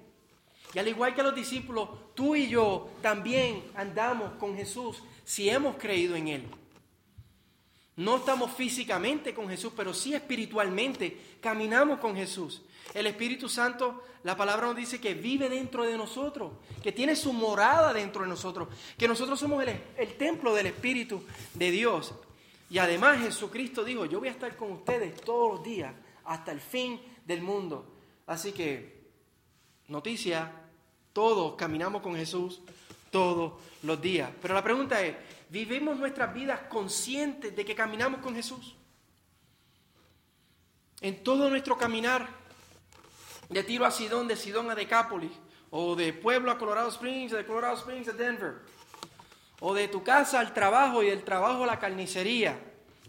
Y 0.74 0.79
al 0.79 0.88
igual 0.88 1.15
que 1.15 1.24
los 1.24 1.34
discípulos, 1.34 1.89
tú 2.13 2.36
y 2.36 2.48
yo 2.48 2.89
también 3.01 3.63
andamos 3.75 4.34
con 4.34 4.56
Jesús 4.56 5.01
si 5.24 5.50
hemos 5.50 5.77
creído 5.77 6.15
en 6.15 6.27
él. 6.27 6.44
No 7.96 8.17
estamos 8.17 8.51
físicamente 8.51 9.34
con 9.34 9.50
Jesús, 9.50 9.74
pero 9.75 9.91
sí 9.94 10.13
espiritualmente 10.13 11.17
caminamos 11.41 12.00
con 12.00 12.15
Jesús. 12.15 12.62
El 12.94 13.08
Espíritu 13.08 13.50
Santo, 13.50 14.03
la 14.24 14.36
palabra 14.36 14.68
nos 14.68 14.76
dice 14.76 15.00
que 15.00 15.14
vive 15.14 15.50
dentro 15.50 15.84
de 15.84 15.98
nosotros, 15.98 16.54
que 16.82 16.92
tiene 16.92 17.16
su 17.16 17.34
morada 17.34 17.94
dentro 17.94 18.24
de 18.24 18.28
nosotros, 18.28 18.68
que 18.98 19.08
nosotros 19.08 19.40
somos 19.40 19.64
el, 19.64 20.18
templo 20.18 20.54
del 20.54 20.68
Espíritu 20.68 21.24
de 21.54 21.72
Dios. 21.72 22.14
Y 22.70 22.80
además 22.80 23.22
Jesucristo 23.22 23.84
dijo, 23.84 24.06
yo 24.06 24.20
voy 24.20 24.28
a 24.28 24.32
estar 24.32 24.56
con 24.58 24.72
ustedes 24.72 25.22
todos 25.22 25.56
los 25.56 25.64
días 25.64 25.94
hasta 26.26 26.52
el 26.52 26.60
fin 26.60 27.00
del 27.26 27.42
mundo. 27.42 27.94
Así 28.26 28.52
que, 28.52 29.08
noticia, 29.88 30.52
todos 31.14 31.56
caminamos 31.56 32.02
con 32.02 32.16
Jesús 32.16 32.62
todos 33.12 33.54
los 33.84 34.02
días. 34.02 34.30
Pero 34.42 34.54
la 34.54 34.64
pregunta 34.64 35.02
es, 35.02 35.16
¿vivimos 35.50 35.98
nuestras 35.98 36.34
vidas 36.34 36.62
conscientes 36.70 37.56
de 37.56 37.64
que 37.64 37.76
caminamos 37.76 38.20
con 38.20 38.36
Jesús? 38.36 38.76
En 41.02 41.24
todo 41.24 41.50
nuestro 41.50 41.78
caminar, 41.78 42.28
de 43.50 43.63
Tiro 43.63 43.86
a 43.86 43.92
Sidón, 43.92 44.27
de 44.27 44.36
Sidón 44.36 44.70
a 44.70 44.75
Decápolis, 44.75 45.32
o 45.70 45.96
de 45.96 46.13
Pueblo 46.13 46.51
a 46.51 46.58
Colorado 46.58 46.89
Springs, 46.89 47.32
de 47.32 47.46
Colorado 47.46 47.77
Springs 47.77 48.08
a 48.10 48.13
Denver, 48.13 48.62
o 49.60 49.74
de 49.74 49.88
tu 49.88 50.04
casa 50.04 50.39
al 50.39 50.54
trabajo 50.54 51.04
y 51.04 51.10
del 51.10 51.24
trabajo 51.24 51.63
a 51.63 51.68
la 51.68 51.80
carnicería, 51.80 52.60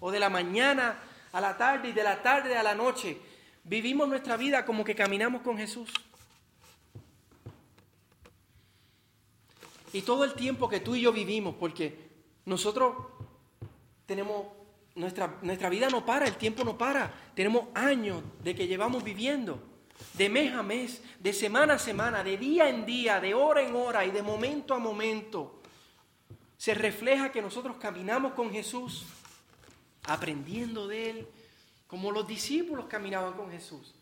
o 0.01 0.11
de 0.11 0.21
la 0.21 0.31
mañana 0.31 0.99
a 1.33 1.41
la 1.41 1.57
tarde 1.57 1.89
y 1.89 1.93
de 1.93 2.03
la 2.03 2.23
tarde 2.23 2.57
a 2.57 2.63
la 2.63 2.75
noche. 2.75 3.21
Vivimos 3.65 4.09
nuestra 4.09 4.37
vida 4.37 4.65
como 4.65 4.85
que 4.85 4.95
caminamos 4.95 5.43
con 5.43 5.59
Jesús. 5.59 5.91
Y 9.93 10.03
todo 10.03 10.25
el 10.25 10.35
tiempo 10.35 10.69
que 10.69 10.81
tú 10.81 10.95
y 10.95 11.03
yo 11.03 11.13
vivimos, 11.13 11.55
porque 11.59 12.09
nosotros 12.45 12.95
tenemos, 14.07 14.47
nuestra, 14.95 15.39
nuestra 15.43 15.69
vida 15.69 15.89
no 15.89 16.05
para, 16.05 16.27
el 16.27 16.37
tiempo 16.37 16.65
no 16.65 16.77
para, 16.77 17.13
tenemos 17.35 17.69
años 17.75 18.23
de 18.43 18.55
que 18.55 18.67
llevamos 18.67 19.03
viviendo 19.03 19.68
de 20.15 20.29
mes 20.29 20.53
a 20.55 20.63
mes, 20.63 21.03
de 21.19 21.33
semana 21.33 21.75
a 21.75 21.79
semana, 21.79 22.25
de 22.25 22.37
día 22.37 22.69
en 22.69 22.85
día, 22.85 23.21
de 23.21 23.35
hora 23.35 23.63
en 23.63 23.75
hora 23.75 24.05
y 24.05 24.11
de 24.11 24.23
momento 24.23 24.75
a 24.75 24.79
momento, 24.79 25.63
se 26.57 26.75
refleja 26.75 27.31
que 27.31 27.41
nosotros 27.41 27.77
caminamos 27.79 28.33
con 28.33 28.51
Jesús, 28.51 29.05
aprendiendo 30.05 30.89
de 30.89 31.11
Él, 31.11 31.29
como 31.87 32.11
los 32.11 32.27
discípulos 32.27 32.87
caminaban 32.87 33.35
con 33.35 33.51
Jesús. 33.51 33.95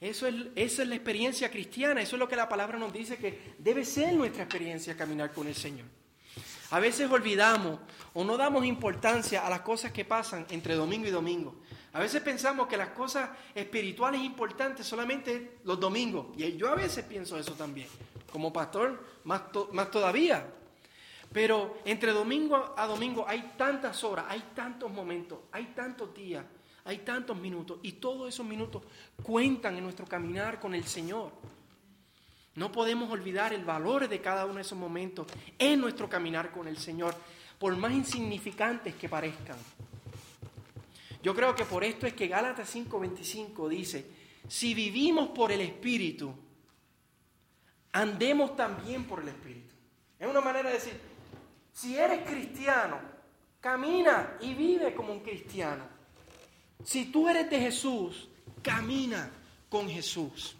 Eso 0.00 0.26
es, 0.26 0.34
es 0.54 0.86
la 0.86 0.94
experiencia 0.94 1.50
cristiana, 1.50 2.02
eso 2.02 2.16
es 2.16 2.20
lo 2.20 2.28
que 2.28 2.36
la 2.36 2.48
palabra 2.48 2.78
nos 2.78 2.92
dice 2.92 3.16
que 3.16 3.54
debe 3.58 3.84
ser 3.84 4.14
nuestra 4.14 4.44
experiencia 4.44 4.96
caminar 4.96 5.32
con 5.32 5.46
el 5.46 5.54
Señor. 5.54 5.86
A 6.70 6.80
veces 6.80 7.10
olvidamos 7.10 7.78
o 8.12 8.24
no 8.24 8.36
damos 8.36 8.64
importancia 8.66 9.46
a 9.46 9.50
las 9.50 9.60
cosas 9.60 9.92
que 9.92 10.04
pasan 10.04 10.46
entre 10.50 10.74
domingo 10.74 11.06
y 11.06 11.10
domingo. 11.10 11.54
A 11.96 11.98
veces 11.98 12.20
pensamos 12.20 12.66
que 12.66 12.76
las 12.76 12.90
cosas 12.90 13.30
espirituales 13.54 14.20
importantes 14.20 14.86
solamente 14.86 15.60
los 15.64 15.80
domingos. 15.80 16.26
Y 16.36 16.54
yo 16.54 16.68
a 16.68 16.74
veces 16.74 17.06
pienso 17.06 17.38
eso 17.38 17.52
también. 17.52 17.88
Como 18.30 18.52
pastor, 18.52 19.02
más, 19.24 19.44
más 19.72 19.90
todavía. 19.90 20.46
Pero 21.32 21.78
entre 21.86 22.12
domingo 22.12 22.74
a 22.76 22.86
domingo 22.86 23.24
hay 23.26 23.54
tantas 23.56 24.04
horas, 24.04 24.26
hay 24.28 24.44
tantos 24.54 24.92
momentos, 24.92 25.38
hay 25.50 25.72
tantos 25.74 26.14
días, 26.14 26.44
hay 26.84 26.98
tantos 26.98 27.34
minutos. 27.34 27.78
Y 27.82 27.92
todos 27.92 28.28
esos 28.28 28.44
minutos 28.44 28.82
cuentan 29.22 29.78
en 29.78 29.84
nuestro 29.84 30.04
caminar 30.04 30.60
con 30.60 30.74
el 30.74 30.84
Señor. 30.84 31.32
No 32.56 32.70
podemos 32.72 33.10
olvidar 33.10 33.54
el 33.54 33.64
valor 33.64 34.06
de 34.06 34.20
cada 34.20 34.44
uno 34.44 34.56
de 34.56 34.60
esos 34.60 34.78
momentos 34.78 35.26
en 35.58 35.80
nuestro 35.80 36.10
caminar 36.10 36.52
con 36.52 36.68
el 36.68 36.76
Señor, 36.76 37.14
por 37.58 37.74
más 37.74 37.92
insignificantes 37.92 38.96
que 38.96 39.08
parezcan. 39.08 39.56
Yo 41.26 41.34
creo 41.34 41.56
que 41.56 41.64
por 41.64 41.82
esto 41.82 42.06
es 42.06 42.14
que 42.14 42.28
Gálatas 42.28 42.72
5:25 42.72 43.68
dice, 43.68 44.06
si 44.46 44.74
vivimos 44.74 45.30
por 45.30 45.50
el 45.50 45.60
Espíritu, 45.60 46.32
andemos 47.90 48.54
también 48.54 49.02
por 49.06 49.22
el 49.22 49.30
Espíritu. 49.30 49.74
Es 50.20 50.28
una 50.28 50.40
manera 50.40 50.68
de 50.68 50.76
decir, 50.76 51.00
si 51.72 51.96
eres 51.96 52.24
cristiano, 52.24 53.00
camina 53.60 54.36
y 54.40 54.54
vive 54.54 54.94
como 54.94 55.14
un 55.14 55.18
cristiano. 55.18 55.82
Si 56.84 57.06
tú 57.06 57.28
eres 57.28 57.50
de 57.50 57.58
Jesús, 57.58 58.28
camina 58.62 59.28
con 59.68 59.90
Jesús. 59.90 60.54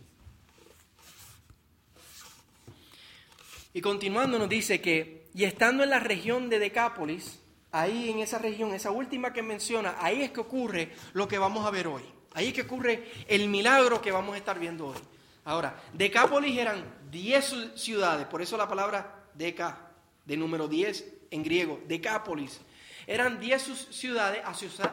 Y 3.73 3.81
continuando 3.81 4.37
nos 4.37 4.49
dice 4.49 4.81
que, 4.81 5.29
y 5.33 5.45
estando 5.45 5.85
en 5.85 5.91
la 5.91 6.01
región 6.01 6.49
de 6.49 6.59
Decápolis, 6.59 7.39
ahí 7.81 8.11
en 8.11 8.21
esa 8.21 8.39
región, 8.39 8.73
esa 8.73 8.91
última 8.91 9.33
que 9.33 9.43
menciona, 9.43 9.97
ahí 10.01 10.23
es 10.23 10.31
que 10.31 10.41
ocurre 10.41 10.93
lo 11.13 11.29
que 11.29 11.39
vamos 11.39 11.67
a 11.67 11.71
ver 11.71 11.87
hoy. 11.87 12.03
Ahí 12.33 12.49
es 12.49 12.55
que 12.55 12.63
ocurre 12.63 13.11
el 13.29 13.49
milagro 13.49 14.01
que 14.01 14.13
vamos 14.13 14.35
a 14.35 14.39
estar 14.39 14.59
viendo 14.59 14.89
hoy. 14.89 14.99
Ahora, 15.45 15.81
Decápolis 15.93 16.59
eran 16.59 16.85
10 17.11 17.73
ciudades, 17.77 18.27
por 18.27 18.43
eso 18.43 18.57
la 18.57 18.69
palabra 18.69 19.25
Deca, 19.35 19.79
de 20.25 20.37
número 20.37 20.69
10 20.69 21.05
en 21.31 21.43
griego, 21.43 21.81
Decápolis. 21.87 22.61
Eran 23.07 23.39
10 23.39 23.89
ciudades 23.91 24.43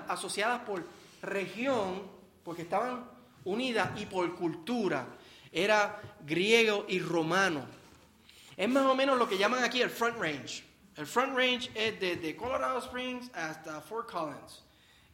asociadas 0.07 0.61
por 0.61 0.85
región, 1.21 2.03
porque 2.43 2.61
estaban 2.61 3.09
unidas, 3.45 3.89
y 3.99 4.05
por 4.05 4.35
cultura. 4.35 5.07
Era 5.51 6.01
griego 6.25 6.85
y 6.87 6.99
romano. 6.99 7.65
Es 8.55 8.69
más 8.69 8.85
o 8.85 8.95
menos 8.95 9.17
lo 9.17 9.27
que 9.27 9.37
llaman 9.37 9.63
aquí 9.63 9.81
el 9.81 9.89
Front 9.89 10.17
Range. 10.19 10.72
El 10.95 11.07
Front 11.07 11.35
Range 11.35 11.71
es 11.73 11.99
desde 11.99 12.35
Colorado 12.35 12.77
Springs 12.79 13.31
hasta 13.33 13.81
Fort 13.81 14.11
Collins. 14.11 14.63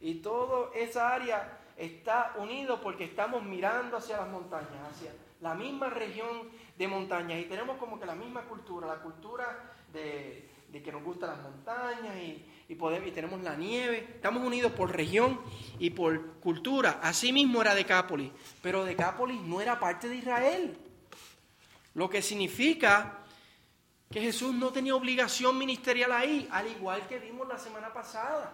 Y 0.00 0.16
toda 0.16 0.70
esa 0.74 1.14
área 1.14 1.58
está 1.76 2.34
unido 2.36 2.80
porque 2.82 3.04
estamos 3.04 3.42
mirando 3.42 3.96
hacia 3.96 4.18
las 4.18 4.28
montañas, 4.28 4.70
hacia 4.90 5.12
la 5.40 5.54
misma 5.54 5.88
región 5.88 6.50
de 6.76 6.86
montañas. 6.86 7.40
Y 7.40 7.44
tenemos 7.44 7.78
como 7.78 7.98
que 7.98 8.04
la 8.04 8.14
misma 8.14 8.42
cultura, 8.42 8.86
la 8.86 8.96
cultura 8.96 9.72
de, 9.90 10.50
que 10.70 10.92
nos 10.92 11.02
gustan 11.02 11.30
las 11.30 11.40
montañas 11.40 12.14
y, 12.16 12.44
y, 12.68 12.74
podemos, 12.74 13.08
y 13.08 13.12
tenemos 13.12 13.40
la 13.40 13.56
nieve. 13.56 14.06
Estamos 14.16 14.46
unidos 14.46 14.72
por 14.72 14.94
región 14.94 15.40
y 15.78 15.88
por 15.88 16.34
cultura. 16.40 17.00
Asimismo 17.02 17.62
era 17.62 17.74
Decápolis, 17.74 18.30
pero 18.60 18.84
Decápolis 18.84 19.40
no 19.40 19.62
era 19.62 19.80
parte 19.80 20.10
de 20.10 20.16
Israel. 20.16 20.76
Lo 21.94 22.10
que 22.10 22.20
significa 22.20 23.19
que 24.10 24.20
Jesús 24.20 24.52
no 24.52 24.72
tenía 24.72 24.96
obligación 24.96 25.56
ministerial 25.56 26.10
ahí, 26.10 26.48
al 26.50 26.66
igual 26.66 27.06
que 27.06 27.20
vimos 27.20 27.46
la 27.46 27.56
semana 27.56 27.92
pasada. 27.92 28.52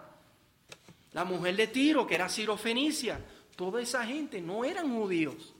La 1.12 1.24
mujer 1.24 1.56
de 1.56 1.66
Tiro, 1.66 2.06
que 2.06 2.14
era 2.14 2.28
Ciro 2.28 2.58
Fenicia, 2.58 3.24
toda 3.56 3.80
esa 3.80 4.04
gente 4.04 4.42
no 4.42 4.66
eran 4.66 4.94
judíos. 4.94 5.54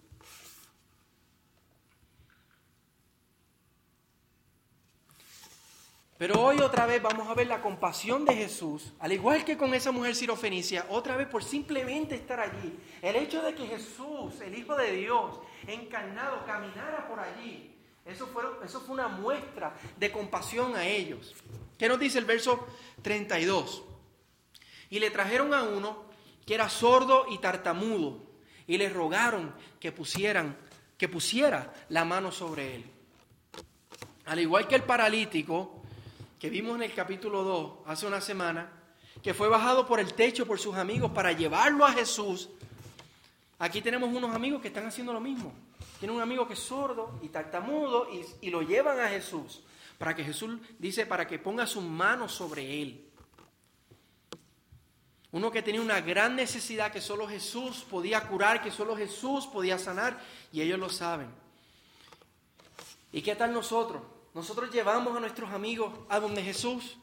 Pero 6.19 6.43
hoy 6.43 6.61
otra 6.61 6.85
vez 6.85 7.01
vamos 7.03 7.29
a 7.29 7.35
ver 7.35 7.47
la 7.47 7.63
compasión 7.63 8.27
de 8.27 8.35
Jesús, 8.35 8.93
al 9.01 9.13
igual 9.13 9.47
que 9.47 9.57
con 9.57 9.73
esa 9.73 9.93
mujer 9.93 10.15
sirofenicia, 10.15 10.85
otra 10.91 11.17
vez 11.17 11.27
por 11.27 11.43
simplemente 11.43 12.17
estar 12.17 12.39
allí. 12.39 12.79
El 13.01 13.17
hecho 13.17 13.41
de 13.41 13.55
que 13.55 13.67
Jesús, 13.67 14.41
el 14.43 14.59
Hijo 14.59 14.77
de 14.77 14.93
Dios, 14.93 15.39
encarnado, 15.67 16.45
caminara 16.45 17.09
por 17.09 17.21
allí, 17.21 17.76
eso 18.07 18.27
fue, 18.29 18.45
eso 18.65 18.81
fue 18.81 18.95
una 18.95 19.09
muestra 19.09 19.77
de 19.99 20.13
compasión 20.13 20.77
a 20.77 20.87
ellos. 20.87 21.35
¿Qué 21.79 21.89
nos 21.89 21.99
dice 21.99 22.19
el 22.19 22.25
verso 22.25 22.67
32? 23.03 23.83
Y 24.91 25.01
le 25.01 25.11
trajeron 25.11 25.53
a 25.53 25.65
uno 25.65 26.07
que 26.47 26.55
era 26.55 26.69
sordo 26.69 27.27
y 27.29 27.39
tartamudo, 27.39 28.21
y 28.69 28.79
le 28.79 28.89
rogaron 28.89 29.53
que 29.81 29.91
pusieran, 29.91 30.57
que 30.97 31.09
pusiera 31.09 31.75
la 31.89 32.05
mano 32.05 32.31
sobre 32.31 32.77
él. 32.77 32.85
Al 34.27 34.39
igual 34.39 34.69
que 34.69 34.77
el 34.77 34.85
paralítico, 34.85 35.83
que 36.39 36.49
vimos 36.49 36.77
en 36.77 36.85
el 36.85 36.95
capítulo 36.95 37.43
2 37.43 37.73
hace 37.87 38.07
una 38.07 38.21
semana, 38.21 38.71
que 39.23 39.35
fue 39.35 39.49
bajado 39.49 39.87
por 39.87 39.99
el 39.99 40.15
techo 40.15 40.47
por 40.47 40.61
sus 40.61 40.77
amigos 40.77 41.11
para 41.11 41.33
llevarlo 41.33 41.85
a 41.85 41.93
Jesús. 41.93 42.49
Aquí 43.59 43.81
tenemos 43.83 44.11
unos 44.15 44.35
amigos 44.35 44.63
que 44.63 44.69
están 44.69 44.87
haciendo 44.87 45.13
lo 45.13 45.21
mismo. 45.21 45.53
Tienen 45.99 46.17
un 46.17 46.23
amigo 46.23 46.47
que 46.47 46.55
es 46.55 46.61
sordo 46.61 47.19
y 47.23 47.29
tartamudo 47.29 48.09
y, 48.13 48.25
y 48.47 48.51
lo 48.51 48.63
llevan 48.63 49.01
a 49.01 49.09
Jesús. 49.09 49.63
Para 49.99 50.15
que 50.15 50.25
Jesús 50.25 50.59
dice, 50.79 51.07
para 51.07 51.27
que 51.27 51.39
ponga 51.39 51.67
sus 51.67 51.83
manos 51.83 52.33
sobre 52.33 52.83
él. 52.83 53.07
Uno 55.33 55.51
que 55.51 55.63
tenía 55.63 55.81
una 55.81 56.01
gran 56.01 56.37
necesidad 56.37 56.93
que 56.93 57.01
solo 57.01 57.27
Jesús 57.27 57.85
podía 57.91 58.27
curar, 58.29 58.63
que 58.63 58.71
solo 58.71 58.97
Jesús 58.97 59.47
podía 59.47 59.79
sanar, 59.79 60.19
y 60.53 60.63
ellos 60.63 60.79
lo 60.79 60.89
saben. 60.89 61.29
¿Y 63.13 63.23
qué 63.23 63.35
tal 63.35 63.53
nosotros? 63.53 64.03
Nosotros 64.35 64.71
llevamos 64.71 65.17
a 65.17 65.21
nuestros 65.21 65.51
amigos 65.51 65.93
a 66.09 66.21
donde 66.21 66.43
Jesús. 66.43 66.99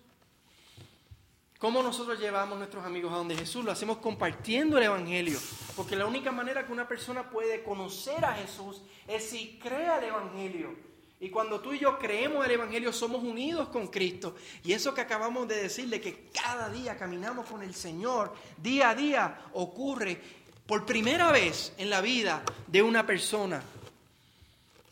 ¿Cómo 1.64 1.82
nosotros 1.82 2.20
llevamos 2.20 2.56
a 2.56 2.58
nuestros 2.58 2.84
amigos 2.84 3.14
a 3.14 3.16
donde 3.16 3.38
Jesús? 3.38 3.64
Lo 3.64 3.72
hacemos 3.72 4.00
compartiendo 4.00 4.78
el 4.78 4.84
Evangelio. 4.84 5.40
Porque 5.78 5.96
la 5.96 6.06
única 6.06 6.30
manera 6.30 6.66
que 6.66 6.74
una 6.74 6.90
persona 6.90 7.30
puede 7.30 7.64
conocer 7.64 8.26
a 8.26 8.34
Jesús 8.34 8.82
es 9.08 9.30
si 9.30 9.58
crea 9.64 9.98
el 10.00 10.04
Evangelio. 10.04 10.76
Y 11.22 11.30
cuando 11.30 11.62
tú 11.62 11.72
y 11.72 11.80
yo 11.80 11.98
creemos 11.98 12.46
el 12.46 12.52
Evangelio 12.52 12.92
somos 12.92 13.24
unidos 13.24 13.70
con 13.70 13.88
Cristo. 13.88 14.36
Y 14.62 14.74
eso 14.74 14.94
que 14.94 15.00
acabamos 15.00 15.48
de 15.48 15.56
decirle, 15.56 16.02
que 16.02 16.28
cada 16.34 16.68
día 16.68 16.98
caminamos 16.98 17.46
con 17.46 17.64
el 17.64 17.74
Señor, 17.74 18.34
día 18.58 18.90
a 18.90 18.96
día 18.96 19.46
ocurre 19.54 20.20
por 20.68 20.86
primera 20.86 21.32
vez 21.32 21.72
en 21.78 21.90
la 21.90 22.02
vida 22.02 22.44
de 22.68 22.82
una 22.82 23.06
persona. 23.06 23.64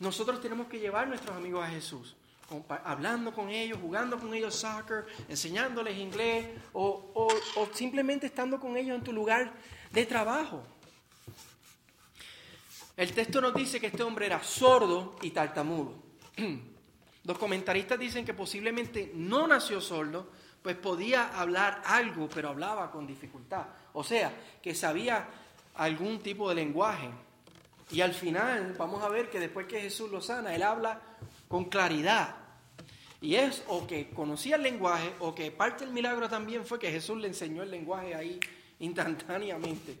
Nosotros 0.00 0.40
tenemos 0.40 0.68
que 0.68 0.78
llevar 0.80 1.04
a 1.04 1.08
nuestros 1.08 1.36
amigos 1.36 1.66
a 1.66 1.68
Jesús 1.68 2.16
hablando 2.84 3.32
con 3.32 3.48
ellos, 3.48 3.78
jugando 3.80 4.18
con 4.18 4.34
ellos 4.34 4.54
soccer, 4.54 5.06
enseñándoles 5.28 5.98
inglés 5.98 6.46
o, 6.72 7.28
simplemente 7.74 8.26
estando 8.26 8.58
con 8.58 8.76
ellos 8.76 8.96
en 8.96 9.04
tu 9.04 9.12
lugar 9.12 9.52
de 9.90 10.06
trabajo. 10.06 10.62
El 12.96 13.12
texto 13.12 13.40
nos 13.40 13.54
dice 13.54 13.80
que 13.80 13.86
este 13.88 14.02
hombre 14.02 14.26
era 14.26 14.42
sordo 14.42 15.16
y 15.22 15.30
tartamudo. 15.30 15.94
Los 17.24 17.38
comentaristas 17.38 17.98
dicen 17.98 18.24
que 18.24 18.34
posiblemente 18.34 19.12
no 19.14 19.46
nació 19.46 19.80
sordo, 19.80 20.28
pues 20.62 20.76
podía 20.76 21.38
hablar 21.38 21.82
algo, 21.86 22.28
pero 22.28 22.48
hablaba 22.48 22.90
con 22.90 23.06
dificultad. 23.06 23.66
O 23.92 24.04
sea, 24.04 24.32
que 24.60 24.74
sabía 24.74 25.28
algún 25.74 26.20
tipo 26.20 26.48
de 26.48 26.56
lenguaje. 26.56 27.10
Y 27.90 28.00
al 28.00 28.14
final 28.14 28.74
vamos 28.78 29.02
a 29.02 29.08
ver 29.08 29.30
que 29.30 29.38
después 29.38 29.66
que 29.66 29.80
Jesús 29.80 30.10
lo 30.10 30.20
sana, 30.20 30.54
él 30.54 30.62
habla 30.62 31.00
con 31.48 31.66
claridad. 31.66 32.36
Y 33.22 33.36
es 33.36 33.62
o 33.68 33.86
que 33.86 34.10
conocía 34.10 34.56
el 34.56 34.64
lenguaje 34.64 35.14
o 35.20 35.32
que 35.32 35.52
parte 35.52 35.84
del 35.84 35.94
milagro 35.94 36.28
también 36.28 36.66
fue 36.66 36.80
que 36.80 36.90
Jesús 36.90 37.18
le 37.18 37.28
enseñó 37.28 37.62
el 37.62 37.70
lenguaje 37.70 38.16
ahí 38.16 38.40
instantáneamente. 38.80 39.96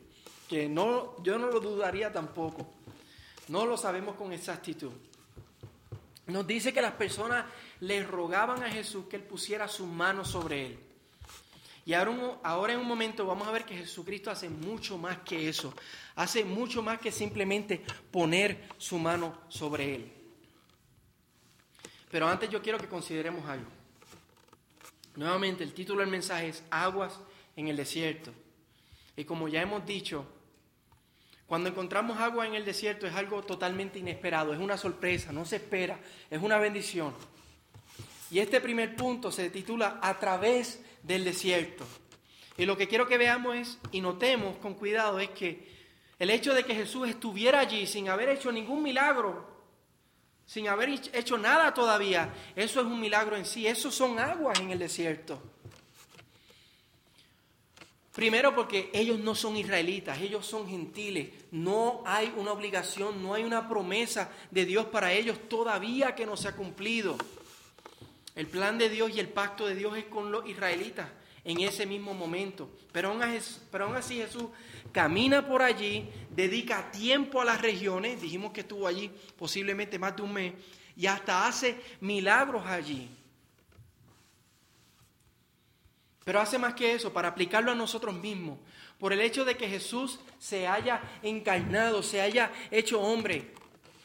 Que 0.48 0.68
no, 0.68 1.22
yo 1.22 1.38
no 1.38 1.46
lo 1.46 1.60
dudaría 1.60 2.12
tampoco. 2.12 2.68
No 3.46 3.64
lo 3.64 3.76
sabemos 3.76 4.16
con 4.16 4.32
exactitud. 4.32 4.90
Nos 6.26 6.46
dice 6.48 6.72
que 6.72 6.82
las 6.82 6.94
personas 6.94 7.46
le 7.78 8.02
rogaban 8.02 8.62
a 8.64 8.70
Jesús 8.70 9.06
que 9.08 9.16
él 9.16 9.22
pusiera 9.22 9.68
sus 9.68 9.86
manos 9.86 10.28
sobre 10.28 10.66
él. 10.66 10.78
Y 11.84 11.94
ahora, 11.94 12.38
ahora 12.42 12.72
en 12.72 12.80
un 12.80 12.88
momento 12.88 13.24
vamos 13.24 13.46
a 13.46 13.52
ver 13.52 13.64
que 13.64 13.76
Jesucristo 13.76 14.32
hace 14.32 14.48
mucho 14.48 14.98
más 14.98 15.18
que 15.18 15.48
eso. 15.48 15.72
Hace 16.16 16.44
mucho 16.44 16.82
más 16.82 16.98
que 16.98 17.12
simplemente 17.12 17.84
poner 18.10 18.68
su 18.78 18.98
mano 18.98 19.38
sobre 19.48 19.94
él. 19.94 20.21
Pero 22.12 22.28
antes 22.28 22.50
yo 22.50 22.60
quiero 22.60 22.78
que 22.78 22.88
consideremos 22.88 23.48
algo. 23.48 23.66
Nuevamente, 25.16 25.64
el 25.64 25.72
título 25.72 26.00
del 26.00 26.10
mensaje 26.10 26.48
es 26.48 26.62
Aguas 26.70 27.18
en 27.56 27.68
el 27.68 27.76
desierto. 27.76 28.30
Y 29.16 29.24
como 29.24 29.48
ya 29.48 29.62
hemos 29.62 29.86
dicho, 29.86 30.26
cuando 31.46 31.70
encontramos 31.70 32.18
agua 32.18 32.46
en 32.46 32.54
el 32.54 32.66
desierto 32.66 33.06
es 33.06 33.14
algo 33.14 33.42
totalmente 33.42 33.98
inesperado, 33.98 34.52
es 34.52 34.60
una 34.60 34.76
sorpresa, 34.76 35.32
no 35.32 35.46
se 35.46 35.56
espera, 35.56 35.98
es 36.30 36.40
una 36.42 36.58
bendición. 36.58 37.14
Y 38.30 38.40
este 38.40 38.60
primer 38.60 38.94
punto 38.94 39.32
se 39.32 39.48
titula 39.48 39.98
A 40.02 40.18
través 40.18 40.82
del 41.02 41.24
desierto. 41.24 41.86
Y 42.58 42.66
lo 42.66 42.76
que 42.76 42.88
quiero 42.88 43.08
que 43.08 43.16
veamos 43.16 43.56
es, 43.56 43.78
y 43.90 44.02
notemos 44.02 44.58
con 44.58 44.74
cuidado, 44.74 45.18
es 45.18 45.30
que 45.30 45.66
el 46.18 46.28
hecho 46.28 46.52
de 46.52 46.64
que 46.64 46.74
Jesús 46.74 47.08
estuviera 47.08 47.60
allí 47.60 47.86
sin 47.86 48.10
haber 48.10 48.28
hecho 48.28 48.52
ningún 48.52 48.82
milagro 48.82 49.51
sin 50.52 50.68
haber 50.68 50.90
hecho 51.14 51.38
nada 51.38 51.72
todavía. 51.72 52.28
Eso 52.54 52.80
es 52.80 52.86
un 52.86 53.00
milagro 53.00 53.36
en 53.36 53.46
sí. 53.46 53.66
Eso 53.66 53.90
son 53.90 54.18
aguas 54.18 54.60
en 54.60 54.70
el 54.70 54.78
desierto. 54.78 55.42
Primero 58.14 58.54
porque 58.54 58.90
ellos 58.92 59.18
no 59.18 59.34
son 59.34 59.56
israelitas, 59.56 60.20
ellos 60.20 60.44
son 60.44 60.68
gentiles. 60.68 61.30
No 61.52 62.02
hay 62.04 62.34
una 62.36 62.52
obligación, 62.52 63.22
no 63.22 63.32
hay 63.32 63.44
una 63.44 63.66
promesa 63.66 64.30
de 64.50 64.66
Dios 64.66 64.84
para 64.84 65.14
ellos 65.14 65.38
todavía 65.48 66.14
que 66.14 66.26
no 66.26 66.36
se 66.36 66.48
ha 66.48 66.54
cumplido. 66.54 67.16
El 68.34 68.46
plan 68.46 68.76
de 68.76 68.90
Dios 68.90 69.10
y 69.14 69.20
el 69.20 69.30
pacto 69.30 69.66
de 69.66 69.74
Dios 69.74 69.96
es 69.96 70.04
con 70.04 70.30
los 70.30 70.46
israelitas 70.46 71.08
en 71.44 71.60
ese 71.60 71.86
mismo 71.86 72.14
momento. 72.14 72.70
Pero 72.92 73.10
aún, 73.10 73.22
pero 73.70 73.86
aún 73.86 73.96
así 73.96 74.16
Jesús 74.16 74.44
camina 74.92 75.46
por 75.46 75.62
allí, 75.62 76.08
dedica 76.30 76.90
tiempo 76.90 77.40
a 77.40 77.44
las 77.44 77.60
regiones, 77.60 78.20
dijimos 78.20 78.52
que 78.52 78.60
estuvo 78.60 78.86
allí 78.86 79.10
posiblemente 79.36 79.98
más 79.98 80.16
de 80.16 80.22
un 80.22 80.32
mes, 80.32 80.52
y 80.96 81.06
hasta 81.06 81.46
hace 81.46 81.80
milagros 82.00 82.66
allí. 82.66 83.08
Pero 86.24 86.40
hace 86.40 86.58
más 86.58 86.74
que 86.74 86.94
eso, 86.94 87.12
para 87.12 87.28
aplicarlo 87.28 87.72
a 87.72 87.74
nosotros 87.74 88.14
mismos, 88.14 88.58
por 88.98 89.12
el 89.12 89.20
hecho 89.20 89.44
de 89.44 89.56
que 89.56 89.68
Jesús 89.68 90.20
se 90.38 90.68
haya 90.68 91.02
encarnado, 91.22 92.02
se 92.02 92.20
haya 92.20 92.52
hecho 92.70 93.00
hombre, 93.00 93.52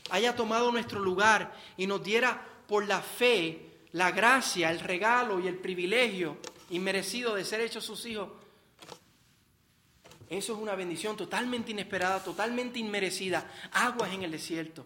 haya 0.09 0.35
tomado 0.35 0.71
nuestro 0.71 0.99
lugar 0.99 1.53
y 1.75 1.85
nos 1.85 2.03
diera 2.03 2.41
por 2.67 2.87
la 2.87 3.01
fe 3.01 3.67
la 3.91 4.11
gracia, 4.11 4.71
el 4.71 4.79
regalo 4.79 5.39
y 5.39 5.47
el 5.47 5.57
privilegio 5.57 6.37
inmerecido 6.69 7.35
de 7.35 7.45
ser 7.45 7.61
hechos 7.61 7.85
sus 7.85 8.05
hijos, 8.05 8.29
eso 10.29 10.53
es 10.53 10.59
una 10.59 10.75
bendición 10.75 11.15
totalmente 11.15 11.71
inesperada, 11.71 12.23
totalmente 12.23 12.79
inmerecida. 12.79 13.49
Aguas 13.71 14.13
en 14.13 14.23
el 14.23 14.31
desierto. 14.31 14.85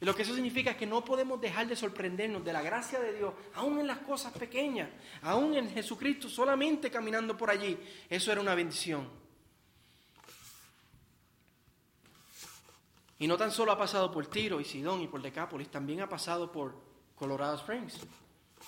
Y 0.00 0.04
lo 0.04 0.14
que 0.14 0.22
eso 0.22 0.34
significa 0.34 0.72
es 0.72 0.76
que 0.76 0.86
no 0.86 1.04
podemos 1.04 1.40
dejar 1.40 1.68
de 1.68 1.76
sorprendernos 1.76 2.44
de 2.44 2.52
la 2.52 2.60
gracia 2.60 2.98
de 2.98 3.14
Dios, 3.14 3.32
aún 3.54 3.78
en 3.78 3.86
las 3.86 3.98
cosas 3.98 4.32
pequeñas, 4.32 4.90
aún 5.22 5.54
en 5.54 5.70
Jesucristo, 5.70 6.28
solamente 6.28 6.90
caminando 6.90 7.36
por 7.36 7.50
allí. 7.50 7.78
Eso 8.10 8.32
era 8.32 8.40
una 8.40 8.54
bendición. 8.54 9.08
Y 13.20 13.28
no 13.28 13.36
tan 13.36 13.52
solo 13.52 13.70
ha 13.70 13.78
pasado 13.78 14.10
por 14.10 14.26
Tiro 14.26 14.60
y 14.60 14.64
Sidón 14.64 15.00
y 15.00 15.06
por 15.06 15.22
Decápolis, 15.22 15.70
también 15.70 16.00
ha 16.00 16.08
pasado 16.08 16.50
por 16.50 16.74
Colorado 17.14 17.56
Springs 17.56 18.00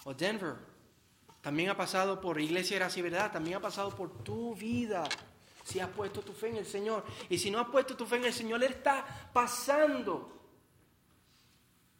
o 0.04 0.14
Denver. 0.14 0.75
También 1.46 1.70
ha 1.70 1.76
pasado 1.76 2.20
por 2.20 2.40
Iglesia 2.40 2.76
Gracia 2.76 2.98
y 2.98 3.02
Verdad, 3.04 3.30
también 3.30 3.58
ha 3.58 3.60
pasado 3.60 3.94
por 3.94 4.24
tu 4.24 4.56
vida 4.56 5.08
si 5.62 5.78
has 5.78 5.88
puesto 5.88 6.20
tu 6.20 6.32
fe 6.32 6.48
en 6.48 6.56
el 6.56 6.66
Señor. 6.66 7.04
Y 7.28 7.38
si 7.38 7.52
no 7.52 7.60
has 7.60 7.68
puesto 7.68 7.96
tu 7.96 8.04
fe 8.04 8.16
en 8.16 8.24
el 8.24 8.32
Señor, 8.32 8.64
Él 8.64 8.72
está 8.72 9.30
pasando. 9.32 10.42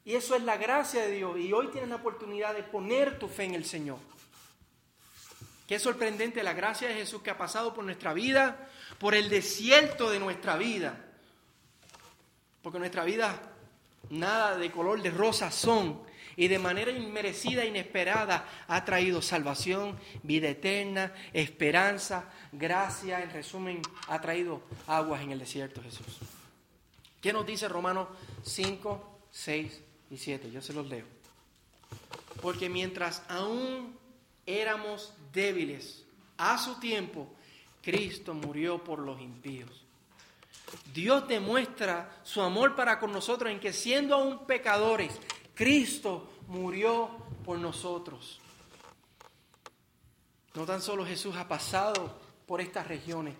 Y 0.05 0.17
eso 0.17 0.35
es 0.35 0.43
la 0.43 0.57
gracia 0.57 1.03
de 1.03 1.13
Dios. 1.13 1.39
Y 1.39 1.53
hoy 1.53 1.69
tienes 1.69 1.89
la 1.89 1.95
oportunidad 1.95 2.57
de 2.57 2.65
poner 2.65 3.21
tu 3.21 3.29
fe 3.29 3.45
en 3.45 3.55
el 3.55 3.65
Señor. 3.65 3.99
Qué 5.69 5.79
sorprendente 5.79 6.43
la 6.43 6.53
gracia 6.53 6.89
de 6.89 6.95
Jesús 6.95 7.23
que 7.23 7.31
ha 7.31 7.39
pasado 7.39 7.73
por 7.73 7.85
nuestra 7.85 8.13
vida, 8.15 8.69
por 8.99 9.15
el 9.15 9.29
desierto 9.29 10.11
de 10.11 10.19
nuestra 10.19 10.57
vida. 10.57 11.05
Porque 12.63 12.81
nuestra 12.81 13.05
vida 13.05 13.41
nada 14.11 14.57
de 14.57 14.73
color 14.73 15.01
de 15.03 15.11
rosa 15.13 15.53
son 15.53 16.05
y 16.37 16.49
de 16.49 16.59
manera 16.59 16.90
inmerecida 16.90 17.64
inesperada 17.64 18.46
ha 18.68 18.85
traído 18.85 19.22
salvación, 19.22 19.99
vida 20.22 20.49
eterna, 20.49 21.12
esperanza, 21.33 22.31
gracia, 22.53 23.22
en 23.22 23.31
resumen, 23.31 23.83
ha 24.09 24.20
traído 24.20 24.62
aguas 24.87 25.22
en 25.22 25.33
el 25.33 25.38
desierto 25.38 25.83
Jesús. 25.83 26.18
¿Qué 27.20 27.33
nos 27.33 27.46
dice 27.46 27.68
Romanos 27.68 28.09
5, 28.44 29.20
6 29.31 29.83
y 30.11 30.16
7? 30.18 30.51
Yo 30.51 30.61
se 30.61 30.72
los 30.72 30.87
leo. 30.87 31.07
Porque 32.42 32.68
mientras 32.68 33.22
aún 33.29 33.96
éramos 34.44 35.14
débiles, 35.33 36.05
a 36.38 36.59
su 36.59 36.79
tiempo, 36.79 37.35
Cristo 37.83 38.35
murió 38.35 38.85
por 38.85 38.99
los 38.99 39.20
impíos. 39.20 39.87
Dios 40.92 41.27
demuestra 41.29 42.20
su 42.22 42.42
amor 42.42 42.75
para 42.75 42.99
con 42.99 43.12
nosotros 43.12 43.51
en 43.51 43.61
que 43.61 43.72
siendo 43.72 44.16
aún 44.16 44.46
pecadores, 44.46 45.12
Cristo 45.57 46.29
murió 46.49 47.09
por 47.45 47.59
nosotros. 47.59 48.38
No 50.55 50.66
tan 50.66 50.81
solo 50.81 51.05
Jesús 51.05 51.35
ha 51.37 51.49
pasado 51.49 52.21
por 52.47 52.61
estas 52.61 52.87
regiones, 52.87 53.35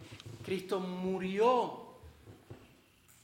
Cristo 0.45 0.81
murió 0.81 1.85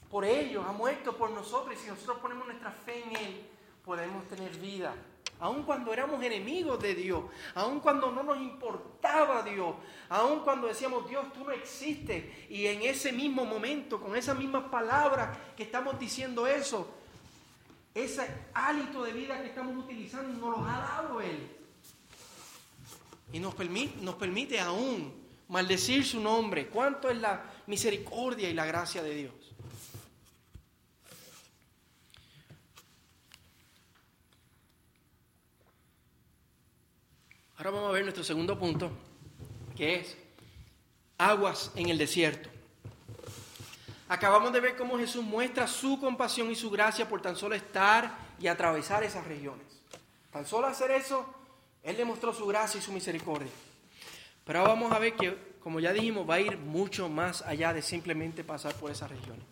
por 0.09 0.23
ellos, 0.23 0.63
ha 0.65 0.71
muerto 0.71 1.17
por 1.17 1.31
nosotros 1.31 1.75
y 1.75 1.83
si 1.83 1.87
nosotros 1.89 2.19
ponemos 2.19 2.45
nuestra 2.45 2.71
fe 2.71 3.03
en 3.03 3.15
Él, 3.15 3.41
podemos 3.83 4.25
tener 4.27 4.55
vida 4.57 4.95
aun 5.39 5.63
cuando 5.63 5.91
éramos 5.91 6.23
enemigos 6.23 6.79
de 6.79 6.95
Dios, 6.95 7.25
aun 7.55 7.81
cuando 7.81 8.11
no 8.11 8.23
nos 8.23 8.37
importaba 8.37 9.43
Dios, 9.43 9.75
aun 10.07 10.39
cuando 10.39 10.67
decíamos, 10.67 11.09
Dios, 11.09 11.33
tú 11.33 11.43
no 11.43 11.51
existes, 11.51 12.23
y 12.49 12.67
en 12.67 12.83
ese 12.83 13.11
mismo 13.11 13.43
momento, 13.43 13.99
con 13.99 14.15
esas 14.15 14.37
mismas 14.37 14.63
palabras 14.65 15.37
que 15.57 15.63
estamos 15.63 15.99
diciendo 15.99 16.47
eso, 16.47 17.02
ese 17.93 18.27
hálito 18.53 19.03
de 19.03 19.13
vida 19.13 19.41
que 19.41 19.49
estamos 19.49 19.77
utilizando 19.83 20.33
nos 20.39 20.57
los 20.57 20.67
ha 20.67 20.79
dado 20.79 21.21
Él. 21.21 21.47
Y 23.31 23.39
nos 23.39 23.53
permite, 23.55 24.01
nos 24.01 24.15
permite 24.15 24.59
aún 24.59 25.13
maldecir 25.47 26.05
su 26.05 26.19
nombre. 26.19 26.67
¿Cuánto 26.67 27.09
es 27.09 27.17
la 27.17 27.43
misericordia 27.67 28.49
y 28.49 28.53
la 28.53 28.65
gracia 28.65 29.01
de 29.03 29.15
Dios? 29.15 29.33
Ahora 37.57 37.71
vamos 37.71 37.89
a 37.89 37.93
ver 37.93 38.03
nuestro 38.03 38.23
segundo 38.23 38.59
punto, 38.59 38.91
que 39.75 39.95
es 39.95 40.17
aguas 41.17 41.71
en 41.75 41.89
el 41.89 41.97
desierto. 41.97 42.52
Acabamos 44.13 44.53
de 44.53 44.59
ver 44.59 44.75
cómo 44.75 44.99
Jesús 44.99 45.23
muestra 45.23 45.65
su 45.65 45.99
compasión 45.99 46.51
y 46.51 46.55
su 46.55 46.69
gracia 46.69 47.09
por 47.09 47.19
tan 47.19 47.35
solo 47.35 47.55
estar 47.55 48.15
y 48.39 48.45
atravesar 48.45 49.03
esas 49.03 49.25
regiones. 49.25 49.65
Tan 50.31 50.45
solo 50.45 50.67
hacer 50.67 50.91
eso, 50.91 51.25
Él 51.81 51.97
demostró 51.97 52.31
su 52.31 52.45
gracia 52.45 52.77
y 52.77 52.83
su 52.83 52.91
misericordia. 52.91 53.49
Pero 54.45 54.59
ahora 54.59 54.73
vamos 54.73 54.91
a 54.91 54.99
ver 54.99 55.15
que, 55.15 55.55
como 55.63 55.79
ya 55.79 55.91
dijimos, 55.91 56.29
va 56.29 56.35
a 56.35 56.41
ir 56.41 56.59
mucho 56.59 57.09
más 57.09 57.41
allá 57.41 57.73
de 57.73 57.81
simplemente 57.81 58.43
pasar 58.43 58.75
por 58.75 58.91
esas 58.91 59.09
regiones. 59.09 59.43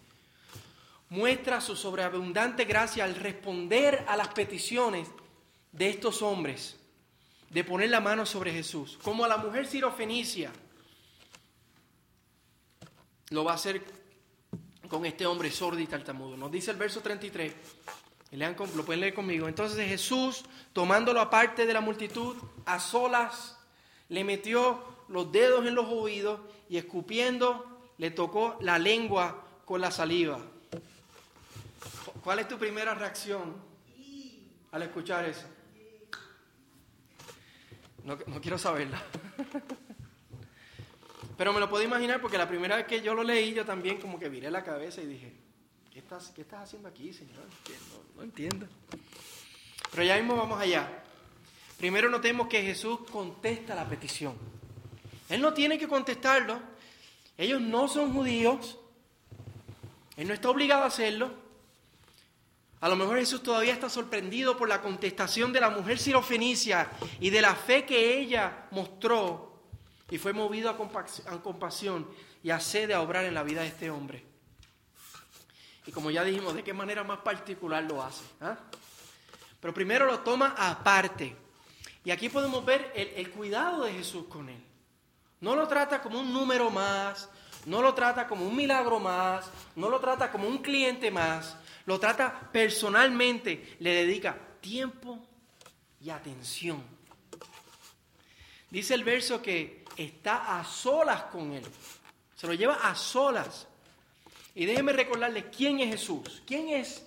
Muestra 1.09 1.59
su 1.59 1.75
sobreabundante 1.75 2.65
gracia 2.65 3.03
al 3.03 3.15
responder 3.15 4.05
a 4.07 4.15
las 4.15 4.27
peticiones 4.27 5.07
de 5.71 5.89
estos 5.89 6.21
hombres 6.21 6.77
de 7.49 7.63
poner 7.63 7.89
la 7.89 7.99
mano 7.99 8.27
sobre 8.27 8.53
Jesús, 8.53 8.99
como 9.01 9.25
a 9.25 9.27
la 9.27 9.37
mujer 9.37 9.65
sirofenicia, 9.65 10.51
lo 13.31 13.43
va 13.43 13.53
a 13.53 13.55
hacer 13.55 14.00
con 14.91 15.05
este 15.05 15.25
hombre 15.25 15.49
sordo 15.49 15.79
y 15.79 15.87
tartamudo. 15.87 16.35
Nos 16.35 16.51
dice 16.51 16.69
el 16.71 16.75
verso 16.75 16.99
33, 16.99 17.53
lean, 18.31 18.57
lo 18.75 18.83
pueden 18.83 18.99
leer 18.99 19.13
conmigo. 19.13 19.47
Entonces 19.47 19.87
Jesús, 19.87 20.43
tomándolo 20.73 21.21
aparte 21.21 21.65
de 21.65 21.73
la 21.73 21.79
multitud, 21.79 22.35
a 22.65 22.77
solas, 22.77 23.57
le 24.09 24.25
metió 24.25 24.83
los 25.07 25.31
dedos 25.31 25.65
en 25.65 25.75
los 25.75 25.87
oídos 25.87 26.41
y 26.67 26.75
escupiendo, 26.75 27.89
le 27.99 28.11
tocó 28.11 28.57
la 28.59 28.77
lengua 28.77 29.45
con 29.63 29.79
la 29.79 29.91
saliva. 29.91 30.39
¿Cuál 32.21 32.39
es 32.39 32.49
tu 32.49 32.57
primera 32.57 32.93
reacción 32.93 33.55
al 34.73 34.81
escuchar 34.83 35.23
eso? 35.23 35.45
No, 38.03 38.17
quiero 38.41 38.57
saberla. 38.57 39.01
Pero 41.41 41.53
me 41.53 41.59
lo 41.59 41.67
puedo 41.67 41.83
imaginar 41.83 42.21
porque 42.21 42.37
la 42.37 42.47
primera 42.47 42.75
vez 42.75 42.85
que 42.85 43.01
yo 43.01 43.15
lo 43.15 43.23
leí, 43.23 43.51
yo 43.51 43.65
también 43.65 43.99
como 43.99 44.19
que 44.19 44.29
viré 44.29 44.51
la 44.51 44.63
cabeza 44.63 45.01
y 45.01 45.07
dije, 45.07 45.33
¿qué 45.91 45.97
estás, 45.97 46.31
qué 46.35 46.41
estás 46.41 46.65
haciendo 46.65 46.87
aquí, 46.87 47.11
Señor? 47.13 47.39
No, 47.39 48.17
no 48.17 48.21
entiendo. 48.21 48.67
Pero 49.89 50.03
ya 50.03 50.17
mismo 50.17 50.35
vamos 50.35 50.61
allá. 50.61 51.03
Primero 51.79 52.11
notemos 52.11 52.47
que 52.47 52.61
Jesús 52.61 52.99
contesta 53.11 53.73
la 53.73 53.89
petición. 53.89 54.35
Él 55.29 55.41
no 55.41 55.51
tiene 55.51 55.79
que 55.79 55.87
contestarlo. 55.87 56.59
Ellos 57.35 57.59
no 57.59 57.87
son 57.87 58.13
judíos. 58.13 58.77
Él 60.17 60.27
no 60.27 60.35
está 60.35 60.47
obligado 60.47 60.83
a 60.83 60.89
hacerlo. 60.89 61.31
A 62.81 62.87
lo 62.87 62.95
mejor 62.95 63.17
Jesús 63.17 63.41
todavía 63.41 63.73
está 63.73 63.89
sorprendido 63.89 64.55
por 64.55 64.69
la 64.69 64.79
contestación 64.79 65.51
de 65.51 65.61
la 65.61 65.71
mujer 65.71 65.97
sirofenicia 65.97 66.91
y 67.19 67.31
de 67.31 67.41
la 67.41 67.55
fe 67.55 67.83
que 67.83 68.19
ella 68.19 68.67
mostró 68.69 69.50
y 70.11 70.17
fue 70.17 70.33
movido 70.33 70.69
a 70.69 71.41
compasión 71.41 72.07
y 72.43 72.51
a 72.51 72.59
sed 72.59 72.89
de 72.89 72.95
obrar 72.95 73.23
en 73.23 73.33
la 73.33 73.43
vida 73.43 73.61
de 73.61 73.69
este 73.69 73.89
hombre. 73.89 74.23
Y 75.87 75.91
como 75.91 76.11
ya 76.11 76.23
dijimos, 76.23 76.53
de 76.53 76.63
qué 76.63 76.73
manera 76.73 77.03
más 77.03 77.19
particular 77.19 77.81
lo 77.83 78.03
hace. 78.03 78.23
¿ah? 78.41 78.57
Pero 79.59 79.73
primero 79.73 80.05
lo 80.05 80.19
toma 80.19 80.53
aparte. 80.57 81.35
Y 82.03 82.11
aquí 82.11 82.27
podemos 82.27 82.63
ver 82.65 82.91
el, 82.93 83.07
el 83.15 83.31
cuidado 83.31 83.85
de 83.85 83.93
Jesús 83.93 84.25
con 84.27 84.49
él. 84.49 84.61
No 85.39 85.55
lo 85.55 85.67
trata 85.67 86.01
como 86.01 86.19
un 86.19 86.33
número 86.33 86.69
más, 86.69 87.29
no 87.65 87.81
lo 87.81 87.93
trata 87.93 88.27
como 88.27 88.45
un 88.45 88.55
milagro 88.55 88.99
más, 88.99 89.49
no 89.77 89.89
lo 89.89 89.99
trata 89.99 90.29
como 90.29 90.47
un 90.47 90.57
cliente 90.59 91.09
más, 91.09 91.55
lo 91.85 91.99
trata 91.99 92.49
personalmente, 92.51 93.77
le 93.79 93.93
dedica 93.93 94.37
tiempo 94.59 95.25
y 96.01 96.09
atención. 96.09 96.83
Dice 98.69 98.93
el 98.93 99.03
verso 99.03 99.41
que 99.41 99.80
está 99.97 100.59
a 100.59 100.65
solas 100.65 101.23
con 101.23 101.53
él, 101.53 101.63
se 102.35 102.47
lo 102.47 102.53
lleva 102.53 102.75
a 102.75 102.95
solas. 102.95 103.67
Y 104.53 104.65
déjenme 104.65 104.91
recordarles 104.91 105.45
quién 105.55 105.79
es 105.79 105.89
Jesús, 105.89 106.43
quién 106.45 106.69
es 106.69 107.05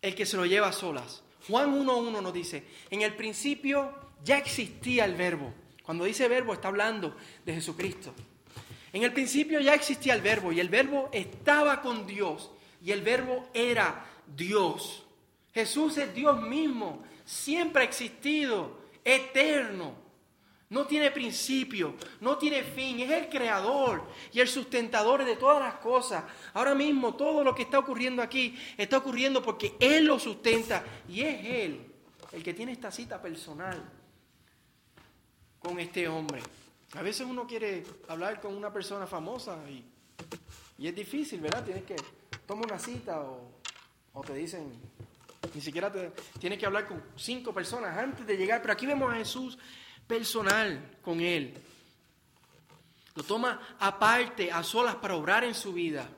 el 0.00 0.14
que 0.14 0.24
se 0.24 0.36
lo 0.36 0.46
lleva 0.46 0.68
a 0.68 0.72
solas. 0.72 1.22
Juan 1.46 1.74
1.1 1.84 2.22
nos 2.22 2.32
dice, 2.32 2.64
en 2.90 3.02
el 3.02 3.14
principio 3.14 3.94
ya 4.24 4.38
existía 4.38 5.04
el 5.04 5.14
verbo. 5.14 5.52
Cuando 5.82 6.04
dice 6.04 6.28
verbo 6.28 6.54
está 6.54 6.68
hablando 6.68 7.16
de 7.44 7.54
Jesucristo. 7.54 8.14
En 8.92 9.02
el 9.02 9.12
principio 9.12 9.60
ya 9.60 9.74
existía 9.74 10.14
el 10.14 10.20
verbo 10.20 10.52
y 10.52 10.60
el 10.60 10.68
verbo 10.68 11.08
estaba 11.12 11.80
con 11.80 12.06
Dios 12.06 12.50
y 12.84 12.90
el 12.90 13.02
verbo 13.02 13.48
era 13.54 14.04
Dios. 14.26 15.04
Jesús 15.52 15.98
es 15.98 16.14
Dios 16.14 16.40
mismo, 16.40 17.02
siempre 17.24 17.82
ha 17.82 17.86
existido, 17.86 18.78
eterno. 19.04 19.94
No 20.70 20.86
tiene 20.86 21.10
principio, 21.10 21.96
no 22.20 22.38
tiene 22.38 22.62
fin, 22.62 23.00
es 23.00 23.10
el 23.10 23.28
creador 23.28 24.04
y 24.32 24.40
el 24.40 24.48
sustentador 24.48 25.24
de 25.24 25.36
todas 25.36 25.60
las 25.60 25.74
cosas. 25.74 26.24
Ahora 26.54 26.74
mismo 26.74 27.14
todo 27.16 27.42
lo 27.42 27.54
que 27.54 27.62
está 27.62 27.78
ocurriendo 27.78 28.22
aquí 28.22 28.56
está 28.78 28.98
ocurriendo 28.98 29.42
porque 29.42 29.74
Él 29.80 30.06
lo 30.06 30.18
sustenta 30.18 30.84
y 31.08 31.22
es 31.22 31.44
Él 31.44 31.90
el 32.32 32.42
que 32.42 32.54
tiene 32.54 32.72
esta 32.72 32.90
cita 32.90 33.20
personal 33.20 33.82
con 35.58 35.78
este 35.80 36.08
hombre. 36.08 36.40
A 36.94 37.02
veces 37.02 37.26
uno 37.26 37.46
quiere 37.46 37.84
hablar 38.08 38.40
con 38.40 38.54
una 38.54 38.72
persona 38.72 39.06
famosa 39.06 39.58
y, 39.68 39.84
es 40.86 40.94
difícil, 40.94 41.40
¿verdad? 41.40 41.64
Tienes 41.64 41.84
que 41.84 41.96
toma 42.46 42.62
una 42.62 42.78
cita 42.78 43.20
o, 43.20 44.22
te 44.24 44.34
dicen, 44.34 44.72
ni 45.54 45.60
siquiera 45.60 45.92
te, 45.92 46.12
tienes 46.38 46.58
que 46.58 46.66
hablar 46.66 46.86
con 46.86 47.02
cinco 47.16 47.52
personas 47.52 47.96
antes 47.96 48.26
de 48.26 48.36
llegar, 48.36 48.60
pero 48.62 48.72
aquí 48.72 48.86
vemos 48.86 49.12
a 49.12 49.16
Jesús 49.16 49.58
personal 50.10 50.98
con 51.02 51.20
él. 51.20 51.54
Lo 53.14 53.22
toma 53.22 53.76
aparte, 53.78 54.50
a 54.50 54.64
solas 54.64 54.96
para 54.96 55.14
obrar 55.14 55.44
en 55.44 55.54
su 55.54 55.72
vida. 55.72 56.08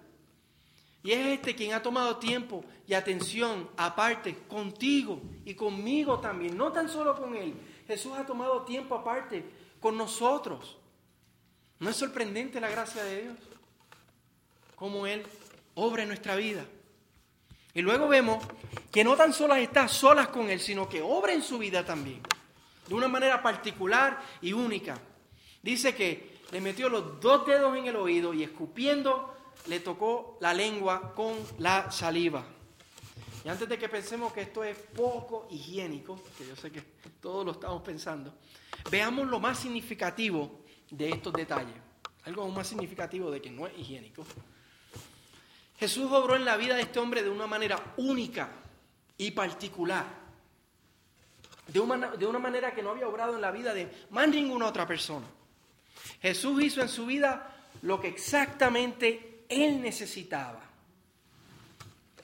Y 1.03 1.11
es 1.11 1.27
este 1.27 1.55
quien 1.55 1.75
ha 1.75 1.83
tomado 1.83 2.17
tiempo 2.17 2.65
y 2.87 2.95
atención 2.95 3.69
aparte 3.77 4.39
contigo 4.49 5.21
y 5.45 5.55
conmigo 5.55 6.21
también, 6.21 6.57
no 6.57 6.73
tan 6.73 6.89
solo 6.89 7.15
con 7.17 7.37
él. 7.37 7.53
Jesús 7.87 8.13
ha 8.17 8.25
tomado 8.25 8.63
tiempo 8.63 8.95
aparte 8.95 9.45
con 9.79 9.99
nosotros. 9.99 10.79
¿No 11.79 11.91
es 11.91 11.97
sorprendente 11.97 12.61
la 12.61 12.71
gracia 12.71 13.05
de 13.05 13.23
Dios? 13.23 13.39
Como 14.77 15.07
Él 15.07 15.27
obra 15.75 16.03
en 16.03 16.09
nuestra 16.09 16.37
vida. 16.37 16.65
Y 17.75 17.83
luego 17.83 18.09
vemos 18.09 18.43
que 18.91 19.05
no 19.05 19.17
tan 19.17 19.33
solo 19.33 19.55
está 19.57 19.89
solas 19.89 20.29
con 20.29 20.49
Él, 20.49 20.61
sino 20.61 20.89
que 20.89 21.03
obra 21.03 21.33
en 21.35 21.43
su 21.43 21.59
vida 21.59 21.85
también, 21.85 22.21
de 22.87 22.95
una 22.95 23.09
manera 23.09 23.43
particular 23.43 24.21
y 24.41 24.53
única. 24.53 24.99
Dice 25.63 25.95
que 25.95 26.41
le 26.51 26.61
metió 26.61 26.89
los 26.89 27.21
dos 27.21 27.47
dedos 27.47 27.77
en 27.77 27.87
el 27.87 27.97
oído 27.97 28.35
y 28.35 28.43
escupiendo 28.43 29.35
le 29.67 29.81
tocó 29.81 30.39
la 30.41 30.53
lengua 30.53 31.15
con 31.15 31.35
la 31.59 31.91
saliva. 31.91 32.45
Y 33.45 33.49
antes 33.49 33.69
de 33.69 33.79
que 33.79 33.89
pensemos 33.89 34.33
que 34.33 34.43
esto 34.43 34.63
es 34.63 34.77
poco 34.77 35.49
higiénico, 35.51 36.21
que 36.39 36.47
yo 36.47 36.55
sé 36.55 36.71
que 36.71 36.83
todos 37.21 37.45
lo 37.45 37.53
estamos 37.53 37.83
pensando, 37.83 38.35
veamos 38.91 39.27
lo 39.27 39.41
más 39.41 39.59
significativo 39.59 40.61
de 40.91 41.11
estos 41.11 41.33
detalles. 41.33 41.75
Algo 42.25 42.49
más 42.49 42.69
significativo 42.69 43.31
de 43.31 43.43
que 43.43 43.51
no 43.51 43.67
es 43.67 43.77
higiénico. 43.79 44.25
Jesús 45.77 46.11
obró 46.13 46.37
en 46.37 46.45
la 46.45 46.57
vida 46.57 46.77
de 46.77 46.83
este 46.83 47.01
hombre 47.01 47.25
de 47.25 47.31
una 47.31 47.49
manera 47.49 47.95
única 47.97 48.51
y 49.19 49.33
particular. 49.33 50.22
De 51.67 51.81
una, 51.81 52.11
de 52.11 52.27
una 52.27 52.39
manera 52.39 52.75
que 52.75 52.83
no 52.83 52.91
había 52.91 53.09
obrado 53.09 53.35
en 53.35 53.41
la 53.41 53.51
vida 53.51 53.73
de 53.73 54.07
más 54.11 54.29
ninguna 54.29 54.67
otra 54.67 54.87
persona. 54.87 55.27
Jesús 56.21 56.63
hizo 56.63 56.83
en 56.83 56.89
su 56.89 57.07
vida 57.07 57.55
lo 57.83 58.01
que 58.01 58.09
exactamente 58.09 59.45
él 59.49 59.81
necesitaba. 59.81 60.61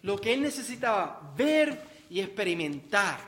Lo 0.03 0.21
que 0.21 0.35
él 0.35 0.43
necesitaba 0.43 1.33
ver 1.37 1.83
y 2.11 2.21
experimentar. 2.21 3.21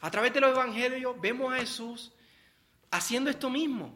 A 0.00 0.10
través 0.10 0.32
de 0.32 0.40
los 0.40 0.50
evangelios 0.50 1.20
vemos 1.20 1.52
a 1.52 1.58
Jesús 1.58 2.12
haciendo 2.90 3.30
esto 3.30 3.50
mismo, 3.50 3.92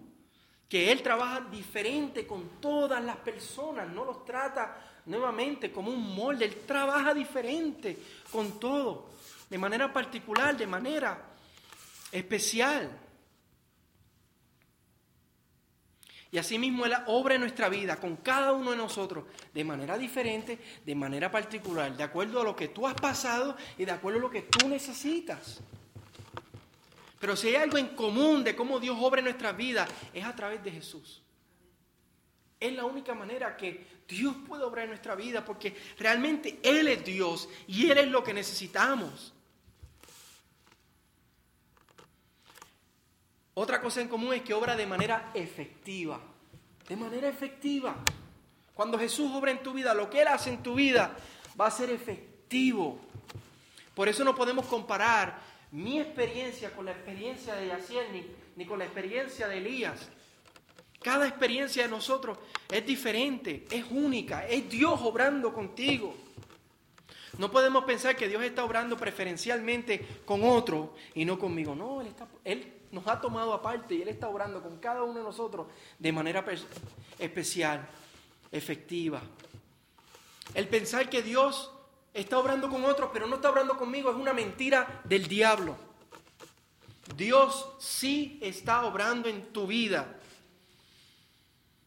que 0.69 0.93
él 0.93 1.03
trabaja 1.03 1.41
diferente 1.41 2.27
con 2.27 2.61
todas 2.61 3.03
las 3.03 3.17
personas, 3.17 3.89
no 3.89 4.05
los 4.05 4.25
trata 4.25 4.90
nuevamente 5.11 5.73
como 5.73 5.91
un 5.91 6.15
molde, 6.15 6.45
Él 6.47 6.55
trabaja 6.67 7.13
diferente 7.13 7.99
con 8.31 8.59
todo, 8.59 9.11
de 9.49 9.59
manera 9.59 9.93
particular, 9.93 10.57
de 10.57 10.67
manera 10.67 11.21
especial. 12.13 12.91
Y 16.33 16.39
asimismo 16.39 16.87
Él 16.87 16.95
obra 17.07 17.35
en 17.35 17.41
nuestra 17.41 17.69
vida 17.69 17.97
con 17.97 18.17
cada 18.19 18.53
uno 18.53 18.71
de 18.71 18.77
nosotros 18.77 19.25
de 19.53 19.65
manera 19.65 19.99
diferente, 19.99 20.59
de 20.85 20.95
manera 20.95 21.31
particular, 21.31 21.97
de 21.97 22.05
acuerdo 22.05 22.41
a 22.41 22.45
lo 22.45 22.55
que 22.55 22.69
tú 22.69 22.87
has 22.87 22.95
pasado 22.95 23.57
y 23.77 23.85
de 23.85 23.91
acuerdo 23.91 24.21
a 24.21 24.23
lo 24.23 24.31
que 24.31 24.43
tú 24.43 24.69
necesitas. 24.69 25.61
Pero 27.19 27.37
si 27.37 27.49
hay 27.49 27.57
algo 27.57 27.77
en 27.77 27.89
común 27.89 28.45
de 28.45 28.57
cómo 28.57 28.79
Dios 28.79 28.97
obra 29.01 29.19
en 29.19 29.25
nuestra 29.25 29.53
vida, 29.53 29.87
es 30.15 30.25
a 30.25 30.35
través 30.35 30.63
de 30.63 30.71
Jesús. 30.71 31.21
Es 32.59 32.73
la 32.75 32.85
única 32.85 33.15
manera 33.15 33.57
que 33.57 34.00
Dios 34.11 34.35
puede 34.47 34.65
obrar 34.65 34.85
en 34.85 34.91
nuestra 34.91 35.15
vida 35.15 35.45
porque 35.45 35.75
realmente 35.99 36.59
Él 36.63 36.89
es 36.89 37.05
Dios 37.05 37.49
y 37.67 37.91
Él 37.91 37.99
es 37.99 38.09
lo 38.09 38.23
que 38.23 38.35
necesitamos. 38.35 39.33
Otra 43.55 43.81
cosa 43.81 44.01
en 44.01 44.09
común 44.09 44.35
es 44.35 44.43
que 44.43 44.55
obra 44.55 44.77
de 44.77 44.87
manera 44.87 45.31
efectiva. 45.35 46.21
De 46.89 46.97
manera 46.97 47.29
efectiva. 47.29 47.97
Cuando 48.75 48.99
Jesús 48.99 49.31
obra 49.35 49.51
en 49.51 49.63
tu 49.63 49.73
vida, 49.73 49.95
lo 49.95 50.11
que 50.11 50.23
Él 50.23 50.29
hace 50.29 50.51
en 50.51 50.63
tu 50.63 50.75
vida 50.75 51.17
va 51.61 51.67
a 51.67 51.71
ser 51.71 51.91
efectivo. 51.91 52.99
Por 53.95 54.09
eso 54.09 54.25
no 54.25 54.35
podemos 54.35 54.67
comparar 54.67 55.39
mi 55.73 56.01
experiencia 56.01 56.71
con 56.75 56.87
la 56.87 56.93
experiencia 56.93 57.55
de 57.55 57.69
Yaciel 57.69 58.07
ni, 58.13 58.27
ni 58.57 58.67
con 58.67 58.79
la 58.79 58.87
experiencia 58.87 59.47
de 59.47 59.59
Elías. 59.59 60.09
Cada 61.03 61.27
experiencia 61.27 61.85
de 61.85 61.89
nosotros 61.89 62.39
es 62.71 62.87
diferente, 62.87 63.67
es 63.71 63.85
única, 63.91 64.47
es 64.47 64.69
Dios 64.69 65.01
obrando 65.03 65.53
contigo. 65.53 66.15
No 67.39 67.51
podemos 67.51 67.85
pensar 67.85 68.17
que 68.17 68.29
Dios 68.29 68.43
está 68.43 68.65
obrando 68.65 68.99
preferencialmente 68.99 70.07
con 70.27 70.45
otro 70.45 70.95
y 71.15 71.25
no 71.25 71.39
conmigo. 71.39 71.75
No, 71.75 72.03
Él, 72.03 72.15
él 72.45 72.75
nos 72.91 73.07
ha 73.07 73.19
tomado 73.19 73.55
aparte 73.55 73.95
y 73.95 74.03
Él 74.03 74.09
está 74.09 74.29
obrando 74.29 74.63
con 74.63 74.77
cada 74.79 75.03
uno 75.03 75.21
de 75.21 75.25
nosotros 75.25 75.69
de 75.99 76.13
manera 76.13 76.45
especial, 77.19 77.89
efectiva. 78.53 79.23
El 80.53 80.69
pensar 80.69 81.09
que 81.09 81.23
Dios 81.23 81.73
está 82.13 82.39
obrando 82.39 82.69
con 82.69 82.85
otros 82.85 83.09
pero 83.13 83.27
no 83.27 83.37
está 83.37 83.51
obrando 83.51 83.79
conmigo 83.79 84.11
es 84.11 84.17
una 84.17 84.35
mentira 84.35 85.01
del 85.05 85.29
diablo. 85.29 85.77
Dios 87.17 87.73
sí 87.79 88.39
está 88.43 88.85
obrando 88.85 89.31
en 89.31 89.47
tu 89.53 89.67
vida 89.67 90.20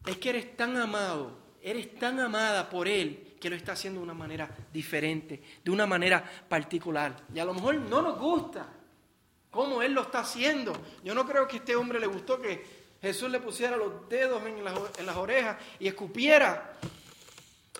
es 0.06 0.16
que 0.18 0.30
eres 0.30 0.56
tan 0.56 0.76
amado, 0.76 1.32
eres 1.62 1.98
tan 1.98 2.20
amada 2.20 2.68
por 2.68 2.88
Él 2.88 3.34
que 3.40 3.50
lo 3.50 3.56
está 3.56 3.72
haciendo 3.72 4.00
de 4.00 4.04
una 4.04 4.14
manera 4.14 4.48
diferente, 4.72 5.42
de 5.62 5.70
una 5.70 5.86
manera 5.86 6.24
particular. 6.48 7.16
Y 7.34 7.38
a 7.38 7.44
lo 7.44 7.54
mejor 7.54 7.76
no 7.76 8.02
nos 8.02 8.18
gusta 8.18 8.66
cómo 9.50 9.82
Él 9.82 9.92
lo 9.92 10.02
está 10.02 10.20
haciendo. 10.20 10.72
Yo 11.02 11.14
no 11.14 11.26
creo 11.26 11.46
que 11.46 11.56
a 11.56 11.58
este 11.60 11.76
hombre 11.76 12.00
le 12.00 12.06
gustó 12.06 12.40
que 12.40 12.84
Jesús 13.00 13.30
le 13.30 13.40
pusiera 13.40 13.76
los 13.76 14.08
dedos 14.08 14.42
en 14.46 14.64
las, 14.64 15.16
orejas 15.16 15.58
y 15.78 15.86
escupiera 15.86 16.72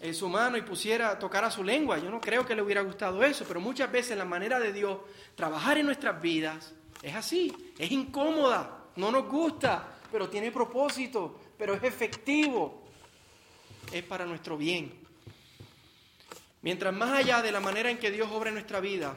en 0.00 0.14
su 0.14 0.28
mano 0.28 0.58
y 0.58 0.62
pusiera, 0.62 1.18
tocara 1.18 1.50
su 1.50 1.64
lengua. 1.64 1.98
Yo 1.98 2.10
no 2.10 2.20
creo 2.20 2.44
que 2.44 2.54
le 2.54 2.60
hubiera 2.60 2.82
gustado 2.82 3.24
eso, 3.24 3.44
pero 3.48 3.58
muchas 3.58 3.90
veces 3.90 4.18
la 4.18 4.26
manera 4.26 4.60
de 4.60 4.72
Dios 4.72 4.98
trabajar 5.34 5.78
en 5.78 5.86
nuestras 5.86 6.20
vidas 6.20 6.74
es 7.02 7.14
así, 7.14 7.74
es 7.78 7.90
incómoda, 7.90 8.84
no 8.96 9.10
nos 9.10 9.26
gusta, 9.26 9.96
pero 10.12 10.28
tiene 10.28 10.52
propósito 10.52 11.40
pero 11.58 11.74
es 11.74 11.82
efectivo, 11.82 12.82
es 13.92 14.02
para 14.02 14.24
nuestro 14.24 14.56
bien. 14.56 14.92
Mientras 16.62 16.94
más 16.94 17.10
allá 17.10 17.42
de 17.42 17.52
la 17.52 17.60
manera 17.60 17.90
en 17.90 17.98
que 17.98 18.10
Dios 18.10 18.28
obra 18.32 18.48
en 18.48 18.54
nuestra 18.54 18.80
vida, 18.80 19.16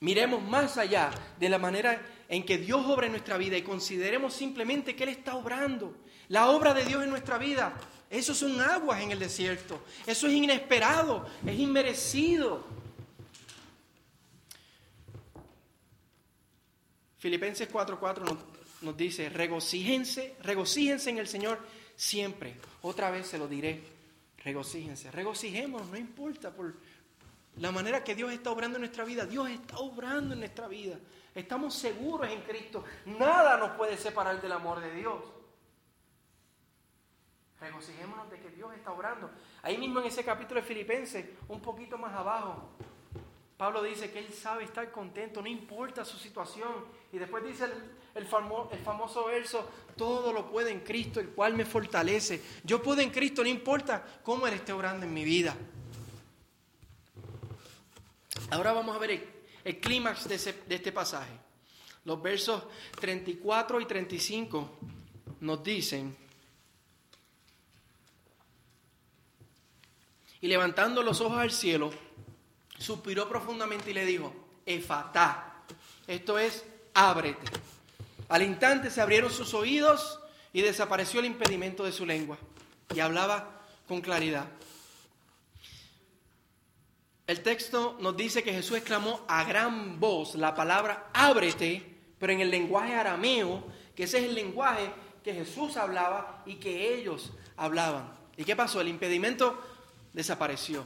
miremos 0.00 0.42
más 0.42 0.78
allá 0.78 1.10
de 1.38 1.48
la 1.48 1.58
manera 1.58 2.00
en 2.28 2.44
que 2.44 2.58
Dios 2.58 2.84
obra 2.86 3.06
en 3.06 3.12
nuestra 3.12 3.36
vida 3.36 3.56
y 3.56 3.62
consideremos 3.62 4.34
simplemente 4.34 4.96
que 4.96 5.04
Él 5.04 5.10
está 5.10 5.36
obrando. 5.36 5.94
La 6.28 6.48
obra 6.48 6.74
de 6.74 6.84
Dios 6.84 7.04
en 7.04 7.10
nuestra 7.10 7.38
vida, 7.38 7.76
eso 8.10 8.34
son 8.34 8.60
aguas 8.60 9.00
en 9.02 9.12
el 9.12 9.18
desierto, 9.18 9.82
eso 10.06 10.26
es 10.26 10.32
inesperado, 10.32 11.28
es 11.44 11.58
inmerecido. 11.58 12.64
Filipenses 17.18 17.68
4:4 17.70 18.24
nos 18.24 18.55
nos 18.82 18.96
dice, 18.96 19.28
regocíjense, 19.28 20.36
regocíjense 20.42 21.10
en 21.10 21.18
el 21.18 21.28
Señor 21.28 21.58
siempre. 21.94 22.56
Otra 22.82 23.10
vez 23.10 23.26
se 23.26 23.38
lo 23.38 23.48
diré, 23.48 23.82
regocíjense, 24.44 25.10
regocijémonos, 25.10 25.88
no 25.88 25.96
importa 25.96 26.50
por 26.50 26.74
la 27.56 27.72
manera 27.72 28.04
que 28.04 28.14
Dios 28.14 28.32
está 28.32 28.50
obrando 28.50 28.76
en 28.76 28.82
nuestra 28.82 29.04
vida. 29.04 29.24
Dios 29.24 29.48
está 29.48 29.78
obrando 29.78 30.34
en 30.34 30.40
nuestra 30.40 30.68
vida. 30.68 30.98
Estamos 31.34 31.74
seguros 31.74 32.30
en 32.30 32.42
Cristo. 32.42 32.84
Nada 33.06 33.56
nos 33.56 33.70
puede 33.72 33.96
separar 33.96 34.40
del 34.40 34.52
amor 34.52 34.80
de 34.80 34.94
Dios. 34.94 35.22
Regocijémonos 37.60 38.30
de 38.30 38.40
que 38.40 38.50
Dios 38.50 38.74
está 38.74 38.92
obrando. 38.92 39.30
Ahí 39.62 39.78
mismo 39.78 40.00
en 40.00 40.06
ese 40.06 40.22
capítulo 40.22 40.60
de 40.60 40.66
Filipenses, 40.66 41.26
un 41.48 41.60
poquito 41.60 41.96
más 41.96 42.14
abajo, 42.14 42.70
Pablo 43.56 43.82
dice 43.82 44.10
que 44.10 44.18
él 44.18 44.32
sabe 44.34 44.64
estar 44.64 44.90
contento, 44.92 45.40
no 45.40 45.48
importa 45.48 46.04
su 46.04 46.18
situación. 46.18 46.84
Y 47.12 47.18
después 47.18 47.42
dice 47.42 47.64
el, 47.64 47.72
el, 48.14 48.26
famoso 48.26 49.24
verso, 49.26 49.66
todo 49.96 50.32
lo 50.32 50.50
puede 50.50 50.70
en 50.70 50.80
Cristo, 50.80 51.20
el 51.20 51.30
cual 51.30 51.54
me 51.54 51.64
fortalece. 51.64 52.42
Yo 52.64 52.82
puedo 52.82 53.00
en 53.00 53.10
Cristo, 53.10 53.42
no 53.42 53.48
importa 53.48 54.20
cómo 54.22 54.46
Él 54.46 54.54
esté 54.54 54.72
orando 54.72 55.06
en 55.06 55.14
mi 55.14 55.24
vida. 55.24 55.56
Ahora 58.50 58.72
vamos 58.72 58.94
a 58.94 58.98
ver 58.98 59.22
el, 59.64 59.80
clímax 59.80 60.28
de, 60.28 60.36
de 60.66 60.74
este 60.74 60.92
pasaje. 60.92 61.32
Los 62.04 62.20
versos 62.22 62.62
34 63.00 63.80
y 63.80 63.86
35 63.86 64.78
nos 65.40 65.64
dicen, 65.64 66.14
y 70.42 70.46
levantando 70.46 71.02
los 71.02 71.20
ojos 71.22 71.38
al 71.38 71.50
cielo, 71.50 71.90
suspiró 72.86 73.28
profundamente 73.28 73.90
y 73.90 73.94
le 73.94 74.06
dijo, 74.06 74.32
Efatá. 74.64 75.64
Esto 76.06 76.38
es, 76.38 76.64
ábrete. 76.94 77.46
Al 78.28 78.42
instante 78.42 78.90
se 78.90 79.00
abrieron 79.00 79.30
sus 79.30 79.54
oídos 79.54 80.20
y 80.52 80.62
desapareció 80.62 81.20
el 81.20 81.26
impedimento 81.26 81.84
de 81.84 81.92
su 81.92 82.06
lengua 82.06 82.38
y 82.94 83.00
hablaba 83.00 83.60
con 83.88 84.00
claridad. 84.00 84.46
El 87.26 87.42
texto 87.42 87.96
nos 88.00 88.16
dice 88.16 88.44
que 88.44 88.52
Jesús 88.52 88.76
exclamó 88.76 89.24
a 89.26 89.42
gran 89.42 89.98
voz 89.98 90.36
la 90.36 90.54
palabra 90.54 91.10
ábrete, 91.12 91.82
pero 92.20 92.32
en 92.32 92.40
el 92.40 92.50
lenguaje 92.50 92.94
arameo, 92.94 93.64
que 93.96 94.04
ese 94.04 94.18
es 94.18 94.24
el 94.24 94.34
lenguaje 94.34 94.92
que 95.24 95.34
Jesús 95.34 95.76
hablaba 95.76 96.44
y 96.46 96.54
que 96.54 96.94
ellos 96.94 97.32
hablaban. 97.56 98.16
¿Y 98.36 98.44
qué 98.44 98.54
pasó? 98.54 98.80
El 98.80 98.88
impedimento 98.88 99.60
desapareció. 100.12 100.84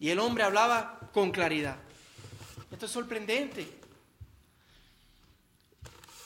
Y 0.00 0.10
el 0.10 0.18
hombre 0.18 0.42
hablaba 0.42 0.99
con 1.12 1.30
claridad. 1.30 1.76
Esto 2.70 2.86
es 2.86 2.92
sorprendente. 2.92 3.66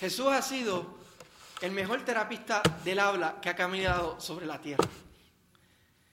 Jesús 0.00 0.26
ha 0.26 0.42
sido 0.42 0.98
el 1.60 1.72
mejor 1.72 2.04
terapista 2.04 2.62
del 2.84 2.98
habla 2.98 3.40
que 3.40 3.48
ha 3.48 3.56
caminado 3.56 4.20
sobre 4.20 4.46
la 4.46 4.60
tierra. 4.60 4.84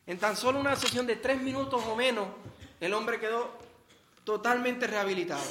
En 0.08 0.18
tan 0.18 0.36
solo 0.38 0.60
una 0.60 0.76
sesión 0.76 1.06
de 1.06 1.18
tres 1.18 1.42
minutos 1.42 1.84
o 1.86 1.96
menos, 1.96 2.28
el 2.80 2.94
hombre 2.94 3.20
quedó 3.20 3.58
totalmente 4.24 4.88
rehabilitado. 4.88 5.44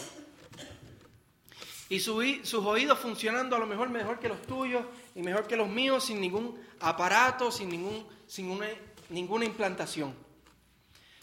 Y 1.88 1.98
sus 2.00 2.64
oídos 2.64 2.98
funcionando 2.98 3.56
a 3.56 3.58
lo 3.58 3.66
mejor 3.66 3.90
mejor 3.90 4.20
que 4.20 4.28
los 4.28 4.40
tuyos 4.42 4.84
y 5.14 5.22
mejor 5.22 5.46
que 5.46 5.56
los 5.56 5.68
míos, 5.68 6.04
sin 6.04 6.20
ningún 6.20 6.58
aparato, 6.78 7.50
sin, 7.50 7.68
ningún, 7.68 8.06
sin 8.26 8.48
una, 8.48 8.66
ninguna 9.08 9.44
implantación. 9.44 10.14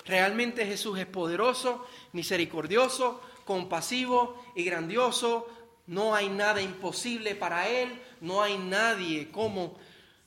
Realmente 0.07 0.65
Jesús 0.65 0.97
es 0.97 1.05
poderoso, 1.05 1.85
misericordioso, 2.13 3.21
compasivo 3.43 4.41
y 4.55 4.63
grandioso. 4.63 5.47
No 5.85 6.15
hay 6.15 6.29
nada 6.29 6.61
imposible 6.61 7.35
para 7.35 7.67
Él, 7.67 8.01
no 8.21 8.41
hay 8.41 8.57
nadie 8.57 9.29
como 9.29 9.77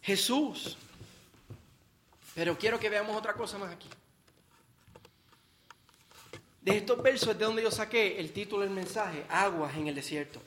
Jesús. 0.03 0.77
Pero 2.35 2.59
quiero 2.59 2.79
que 2.79 2.90
veamos 2.90 3.16
otra 3.16 3.33
cosa 3.33 3.57
más 3.57 3.73
aquí. 3.73 3.88
De 6.61 6.77
estos 6.77 7.03
versos 7.03 7.31
es 7.31 7.38
de 7.38 7.45
donde 7.47 7.62
yo 7.62 7.71
saqué 7.71 8.21
el 8.21 8.33
título 8.33 8.62
del 8.62 8.71
mensaje, 8.71 9.25
Aguas 9.31 9.75
en 9.77 9.88
el 9.88 9.95
desierto. 9.95 10.43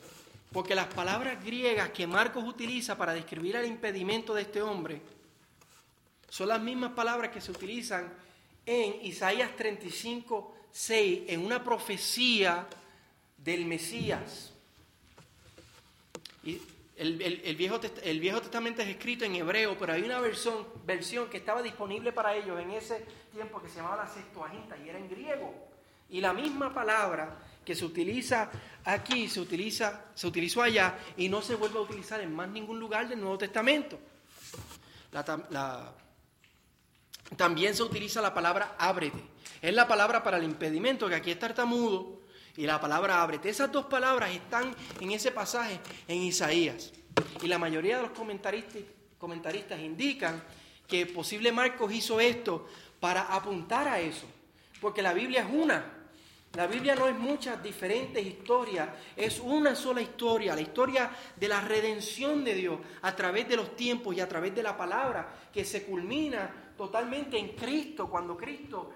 Porque 0.52 0.76
las 0.76 0.94
palabras 0.94 1.44
griegas 1.44 1.90
que 1.90 2.06
Marcos 2.06 2.44
utiliza 2.44 2.96
para 2.96 3.16
describir 3.16 3.56
el 3.56 3.66
impedimento 3.66 4.36
de 4.36 4.44
este 4.44 4.62
hombre 4.62 5.02
son 6.30 6.50
las 6.50 6.62
mismas 6.62 6.92
palabras 6.92 7.32
que 7.32 7.42
se 7.42 7.52
utilizan 7.52 8.14
en 8.66 9.06
Isaías 9.06 9.56
35, 9.56 10.56
6, 10.72 11.24
en 11.28 11.46
una 11.46 11.64
profecía 11.64 12.68
del 13.38 13.66
Mesías. 13.66 14.52
Y 16.44 16.62
el, 16.96 17.16
Viejo, 17.56 17.80
el, 18.04 18.20
Viejo, 18.20 18.42
Testamento 18.42 18.82
es 18.82 18.90
escrito 18.90 19.26
en 19.26 19.36
hebreo, 19.36 19.78
pero 19.78 19.94
hay 19.94 20.04
una 20.04 20.20
versión, 20.20 20.68
versión 20.86 21.30
que 21.30 21.38
estaba 21.38 21.62
disponible 21.62 22.12
para 22.12 22.36
ellos 22.36 22.60
en 22.60 22.72
ese 22.72 23.06
tiempo 23.32 23.62
que 23.62 23.70
se 23.70 23.78
llamaba 23.78 24.04
la 24.04 24.08
Septuaginta 24.08 24.78
y 24.78 24.90
era 24.90 25.00
en 25.00 25.10
griego. 25.10 25.54
Y 26.10 26.22
la 26.22 26.34
misma 26.34 26.74
palabra 26.74 27.40
que 27.66 27.76
se 27.76 27.86
utiliza 27.86 28.52
aquí 28.84 29.28
se, 29.28 29.40
utiliza, 29.40 30.06
se 30.14 30.28
utilizó 30.28 30.62
allá 30.62 31.00
y 31.18 31.30
no 31.30 31.42
se 31.42 31.56
vuelve 31.56 31.80
a 31.80 31.82
utilizar 31.82 32.22
en 32.22 32.34
más 32.36 32.50
ningún 32.50 32.80
lugar 32.80 33.08
del 33.08 33.20
Nuevo 33.20 33.38
Testamento. 33.38 34.00
También 37.36 37.76
se 37.76 37.84
utiliza 37.84 38.22
la 38.22 38.34
palabra 38.34 38.76
ábrete. 38.78 39.24
Es 39.62 39.74
la 39.74 39.88
palabra 39.88 40.24
para 40.24 40.38
el 40.38 40.44
impedimento, 40.44 41.08
que 41.08 41.16
aquí 41.16 41.32
es 41.32 41.40
tartamudo, 41.40 42.22
y 42.56 42.66
la 42.66 42.80
palabra 42.80 43.22
ábrete. 43.22 43.50
Esas 43.50 43.72
dos 43.72 43.86
palabras 43.86 44.32
están 44.32 44.76
en 45.00 45.12
ese 45.12 45.32
pasaje 45.32 45.80
en 46.08 46.22
Isaías. 46.22 46.92
Y 47.42 47.48
la 47.48 47.58
mayoría 47.58 47.98
de 47.98 48.04
los 48.04 48.12
comentaristas, 48.12 48.82
comentaristas 49.18 49.80
indican 49.80 50.44
que 50.88 51.06
posible 51.06 51.52
Marcos 51.52 51.92
hizo 51.92 52.20
esto 52.20 52.68
para 53.00 53.34
apuntar 53.34 53.88
a 53.88 54.00
eso, 54.00 54.28
porque 54.80 55.02
la 55.02 55.14
Biblia 55.14 55.42
es 55.42 55.54
una. 55.54 56.00
La 56.54 56.68
Biblia 56.68 56.94
no 56.94 57.08
es 57.08 57.18
muchas 57.18 57.64
diferentes 57.64 58.24
historias, 58.24 58.88
es 59.16 59.40
una 59.40 59.76
sola 59.76 60.02
historia, 60.02 60.54
la 60.54 60.62
historia 60.62 61.10
de 61.36 61.48
la 61.48 61.62
redención 61.62 62.44
de 62.44 62.54
Dios 62.54 62.80
a 63.02 63.16
través 63.16 63.50
de 63.50 63.56
los 63.56 63.76
tiempos 63.76 64.16
y 64.16 64.20
a 64.20 64.30
través 64.30 64.54
de 64.54 64.62
la 64.62 64.78
palabra, 64.78 65.34
que 65.52 65.66
se 65.66 65.84
culmina 65.84 66.63
totalmente 66.78 67.38
en 67.38 67.50
Cristo, 67.50 68.10
cuando 68.10 68.38
Cristo 68.38 68.92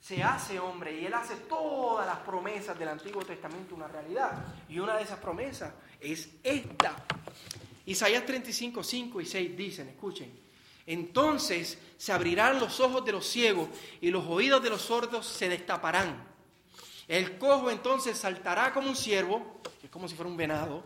se 0.00 0.22
hace 0.22 0.58
hombre 0.58 1.00
y 1.00 1.06
Él 1.06 1.14
hace 1.14 1.34
todas 1.36 2.06
las 2.06 2.18
promesas 2.18 2.78
del 2.78 2.88
Antiguo 2.88 3.22
Testamento 3.22 3.74
una 3.74 3.88
realidad. 3.88 4.32
Y 4.68 4.78
una 4.78 4.96
de 4.96 5.02
esas 5.02 5.18
promesas 5.18 5.72
es 6.00 6.28
esta. 6.42 6.94
Isaías 7.86 8.24
35, 8.24 8.82
5 8.82 9.20
y 9.20 9.26
6 9.26 9.56
dicen, 9.56 9.88
escuchen, 9.88 10.30
entonces 10.86 11.78
se 11.96 12.12
abrirán 12.12 12.60
los 12.60 12.80
ojos 12.80 13.04
de 13.04 13.12
los 13.12 13.26
ciegos 13.26 13.68
y 14.00 14.10
los 14.10 14.26
oídos 14.26 14.62
de 14.62 14.70
los 14.70 14.82
sordos 14.82 15.26
se 15.26 15.48
destaparán. 15.48 16.26
El 17.08 17.38
cojo 17.38 17.70
entonces 17.70 18.18
saltará 18.18 18.72
como 18.72 18.88
un 18.88 18.96
ciervo, 18.96 19.60
que 19.80 19.86
es 19.86 19.92
como 19.92 20.08
si 20.08 20.14
fuera 20.14 20.30
un 20.30 20.36
venado, 20.36 20.84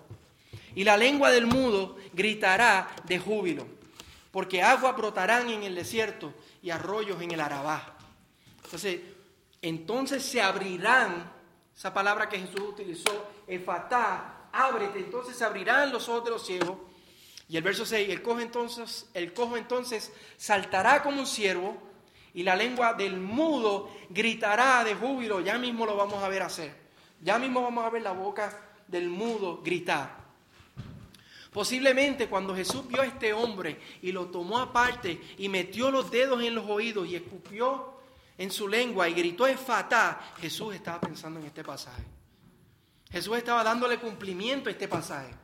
y 0.74 0.84
la 0.84 0.96
lengua 0.96 1.30
del 1.30 1.46
mudo 1.46 1.96
gritará 2.12 2.94
de 3.04 3.18
júbilo, 3.18 3.66
porque 4.32 4.62
aguas 4.62 4.96
brotarán 4.96 5.50
en 5.50 5.62
el 5.62 5.74
desierto 5.74 6.32
y 6.62 6.70
arroyos 6.70 7.20
en 7.20 7.30
el 7.30 7.40
Arabá. 7.40 7.96
Entonces, 8.64 9.00
entonces 9.60 10.24
se 10.24 10.40
abrirán, 10.40 11.30
esa 11.76 11.92
palabra 11.94 12.28
que 12.28 12.38
Jesús 12.38 12.60
utilizó, 12.60 13.30
efatá, 13.46 14.48
ábrete, 14.50 14.98
entonces 14.98 15.36
se 15.36 15.44
abrirán 15.44 15.92
los 15.92 16.08
ojos 16.08 16.24
de 16.24 16.30
los 16.30 16.46
ciegos. 16.46 16.78
Y 17.48 17.58
el 17.58 17.62
verso 17.62 17.84
6, 17.84 18.08
el 18.08 18.22
cojo 18.22 18.40
entonces, 18.40 19.10
el 19.12 19.34
cojo 19.34 19.58
entonces 19.58 20.10
saltará 20.38 21.02
como 21.02 21.20
un 21.20 21.26
ciervo 21.26 21.76
y 22.32 22.42
la 22.42 22.56
lengua 22.56 22.94
del 22.94 23.20
mudo 23.20 23.90
gritará 24.08 24.82
de 24.84 24.94
júbilo. 24.94 25.40
Ya 25.40 25.58
mismo 25.58 25.84
lo 25.84 25.94
vamos 25.94 26.24
a 26.24 26.28
ver 26.28 26.42
hacer. 26.42 26.74
Ya 27.20 27.38
mismo 27.38 27.62
vamos 27.62 27.84
a 27.84 27.90
ver 27.90 28.00
la 28.00 28.12
boca 28.12 28.58
del 28.88 29.10
mudo 29.10 29.60
gritar. 29.62 30.21
Posiblemente 31.52 32.28
cuando 32.28 32.56
Jesús 32.56 32.88
vio 32.88 33.02
a 33.02 33.06
este 33.06 33.34
hombre 33.34 33.78
y 34.00 34.10
lo 34.10 34.26
tomó 34.26 34.58
aparte 34.58 35.20
y 35.36 35.50
metió 35.50 35.90
los 35.90 36.10
dedos 36.10 36.42
en 36.42 36.54
los 36.54 36.64
oídos 36.68 37.06
y 37.06 37.16
escupió 37.16 37.92
en 38.38 38.50
su 38.50 38.66
lengua 38.66 39.08
y 39.08 39.12
gritó 39.12 39.46
fatá, 39.58 40.32
Jesús 40.40 40.74
estaba 40.74 40.98
pensando 41.00 41.38
en 41.40 41.46
este 41.46 41.62
pasaje. 41.62 42.02
Jesús 43.10 43.36
estaba 43.36 43.62
dándole 43.62 43.98
cumplimiento 43.98 44.70
a 44.70 44.72
este 44.72 44.88
pasaje. 44.88 45.34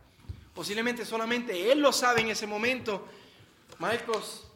Posiblemente 0.54 1.04
solamente 1.04 1.70
él 1.70 1.80
lo 1.80 1.92
sabe 1.92 2.22
en 2.22 2.30
ese 2.30 2.46
momento. 2.46 3.06
Marcos 3.78 4.50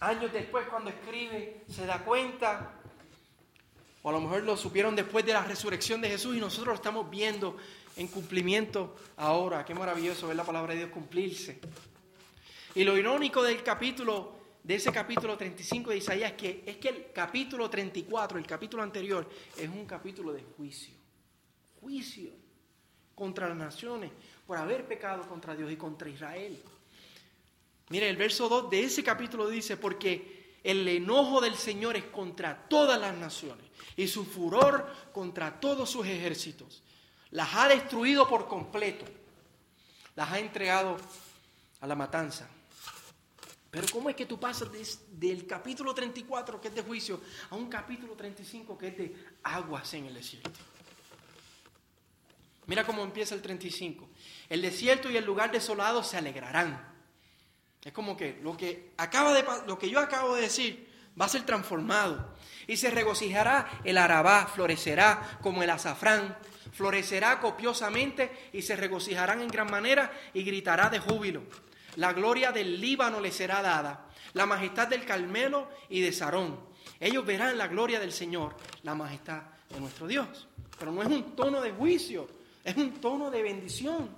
años 0.00 0.30
después 0.34 0.66
cuando 0.68 0.90
escribe 0.90 1.62
se 1.66 1.86
da 1.86 2.04
cuenta, 2.04 2.72
o 4.02 4.10
a 4.10 4.12
lo 4.12 4.20
mejor 4.20 4.42
lo 4.42 4.54
supieron 4.58 4.94
después 4.94 5.24
de 5.24 5.32
la 5.32 5.42
resurrección 5.42 6.02
de 6.02 6.10
Jesús 6.10 6.36
y 6.36 6.40
nosotros 6.40 6.68
lo 6.68 6.74
estamos 6.74 7.08
viendo 7.08 7.56
en 7.96 8.08
cumplimiento 8.08 8.96
ahora. 9.16 9.64
Qué 9.64 9.74
maravilloso 9.74 10.28
ver 10.28 10.36
la 10.36 10.44
palabra 10.44 10.72
de 10.72 10.80
Dios 10.80 10.90
cumplirse. 10.90 11.60
Y 12.74 12.84
lo 12.84 12.96
irónico 12.96 13.42
del 13.42 13.62
capítulo, 13.62 14.32
de 14.62 14.74
ese 14.76 14.90
capítulo 14.90 15.36
35 15.36 15.90
de 15.90 15.96
Isaías, 15.98 16.32
es 16.32 16.36
que, 16.36 16.64
es 16.66 16.76
que 16.78 16.88
el 16.88 17.12
capítulo 17.12 17.70
34, 17.70 18.38
el 18.38 18.46
capítulo 18.46 18.82
anterior, 18.82 19.28
es 19.56 19.68
un 19.68 19.86
capítulo 19.86 20.32
de 20.32 20.42
juicio. 20.56 20.94
Juicio 21.80 22.30
contra 23.14 23.48
las 23.48 23.56
naciones 23.56 24.10
por 24.46 24.56
haber 24.56 24.86
pecado 24.86 25.28
contra 25.28 25.54
Dios 25.54 25.70
y 25.70 25.76
contra 25.76 26.08
Israel. 26.08 26.60
Mire, 27.90 28.08
el 28.08 28.16
verso 28.16 28.48
2 28.48 28.70
de 28.70 28.84
ese 28.84 29.04
capítulo 29.04 29.48
dice, 29.48 29.76
porque 29.76 30.56
el 30.64 30.88
enojo 30.88 31.40
del 31.40 31.54
Señor 31.54 31.96
es 31.96 32.04
contra 32.04 32.66
todas 32.68 32.98
las 32.98 33.16
naciones 33.16 33.64
y 33.96 34.08
su 34.08 34.24
furor 34.24 34.90
contra 35.12 35.60
todos 35.60 35.90
sus 35.90 36.06
ejércitos. 36.06 36.82
Las 37.34 37.54
ha 37.54 37.68
destruido 37.68 38.26
por 38.26 38.48
completo, 38.48 39.04
las 40.16 40.32
ha 40.32 40.38
entregado 40.38 40.96
a 41.80 41.86
la 41.86 41.94
matanza. 41.94 42.48
Pero 43.70 43.86
¿cómo 43.92 44.08
es 44.08 44.16
que 44.16 44.24
tú 44.24 44.40
pasas 44.40 44.68
del 45.10 45.46
capítulo 45.46 45.94
34, 45.94 46.60
que 46.60 46.68
es 46.68 46.74
de 46.74 46.82
juicio, 46.82 47.20
a 47.50 47.56
un 47.56 47.68
capítulo 47.68 48.14
35, 48.14 48.78
que 48.78 48.88
es 48.88 48.96
de 48.96 49.16
aguas 49.42 49.92
en 49.94 50.06
el 50.06 50.14
desierto? 50.14 50.50
Mira 52.66 52.86
cómo 52.86 53.02
empieza 53.02 53.34
el 53.34 53.42
35. 53.42 54.08
El 54.48 54.62
desierto 54.62 55.10
y 55.10 55.18
el 55.18 55.24
lugar 55.24 55.52
desolado 55.52 56.02
se 56.02 56.16
alegrarán 56.16 56.94
es 57.84 57.92
como 57.92 58.16
que 58.16 58.40
lo 58.42 58.56
que, 58.56 58.92
acaba 58.96 59.34
de, 59.34 59.44
lo 59.66 59.78
que 59.78 59.90
yo 59.90 60.00
acabo 60.00 60.34
de 60.34 60.42
decir 60.42 60.90
va 61.20 61.26
a 61.26 61.28
ser 61.28 61.44
transformado. 61.44 62.34
Y 62.66 62.78
se 62.78 62.90
regocijará 62.90 63.80
el 63.84 63.98
arabá, 63.98 64.46
florecerá 64.46 65.38
como 65.42 65.62
el 65.62 65.68
azafrán, 65.68 66.36
florecerá 66.74 67.40
copiosamente 67.40 68.50
y 68.52 68.60
se 68.62 68.76
regocijarán 68.76 69.40
en 69.40 69.48
gran 69.48 69.70
manera 69.70 70.12
y 70.34 70.42
gritará 70.42 70.90
de 70.90 70.98
júbilo. 70.98 71.42
La 71.96 72.12
gloria 72.12 72.50
del 72.50 72.80
Líbano 72.80 73.20
le 73.20 73.30
será 73.30 73.62
dada, 73.62 74.08
la 74.34 74.44
majestad 74.44 74.88
del 74.88 75.06
Carmelo 75.06 75.68
y 75.88 76.00
de 76.00 76.12
Sarón. 76.12 76.58
Ellos 76.98 77.24
verán 77.24 77.56
la 77.56 77.68
gloria 77.68 78.00
del 78.00 78.12
Señor, 78.12 78.56
la 78.82 78.94
majestad 78.94 79.42
de 79.70 79.80
nuestro 79.80 80.08
Dios. 80.08 80.48
Pero 80.78 80.90
no 80.90 81.02
es 81.02 81.08
un 81.08 81.36
tono 81.36 81.60
de 81.60 81.70
juicio, 81.70 82.28
es 82.64 82.76
un 82.76 83.00
tono 83.00 83.30
de 83.30 83.42
bendición. 83.42 84.10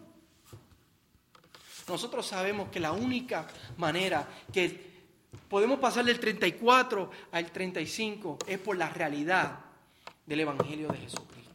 Nosotros 1.86 2.26
sabemos 2.26 2.70
que 2.70 2.80
la 2.80 2.92
única 2.92 3.46
manera 3.76 4.26
que 4.52 4.96
podemos 5.48 5.78
pasar 5.78 6.06
del 6.06 6.18
34 6.18 7.10
al 7.32 7.52
35 7.52 8.38
es 8.46 8.58
por 8.58 8.76
la 8.76 8.88
realidad 8.88 9.60
del 10.24 10.40
Evangelio 10.40 10.88
de 10.88 10.98
Jesucristo. 10.98 11.45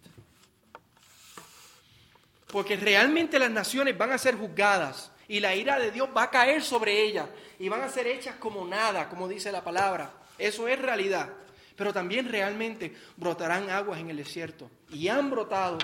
Porque 2.52 2.76
realmente 2.76 3.40
las 3.40 3.52
naciones 3.52 3.98
van 3.98 4.12
a 4.12 4.18
ser 4.18 4.36
juzgadas 4.36 5.12
y 5.28 5.40
la 5.40 5.56
ira 5.56 5.80
de 5.80 5.92
Dios 5.92 6.10
va 6.16 6.24
a 6.24 6.30
caer 6.30 6.62
sobre 6.62 7.02
ellas 7.02 7.28
y 7.58 7.70
van 7.70 7.82
a 7.82 7.90
ser 7.90 8.08
hechas 8.08 8.36
como 8.36 8.66
nada, 8.66 9.08
como 9.08 9.28
dice 9.28 9.52
la 9.52 9.64
palabra. 9.64 10.14
Eso 10.38 10.68
es 10.68 10.80
realidad. 10.80 11.30
Pero 11.76 11.94
también 11.94 12.28
realmente 12.28 12.96
brotarán 13.16 13.70
aguas 13.70 14.00
en 14.00 14.10
el 14.10 14.18
desierto. 14.18 14.70
Y 14.90 15.08
han 15.08 15.30
brotado 15.30 15.78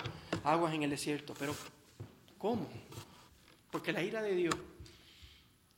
aguas 0.44 0.74
en 0.74 0.84
el 0.84 0.90
desierto. 0.90 1.34
Pero 1.40 1.56
¿cómo? 2.38 2.70
Porque 3.72 3.94
la 3.94 4.04
ira 4.04 4.22
de 4.22 4.36
Dios, 4.36 4.56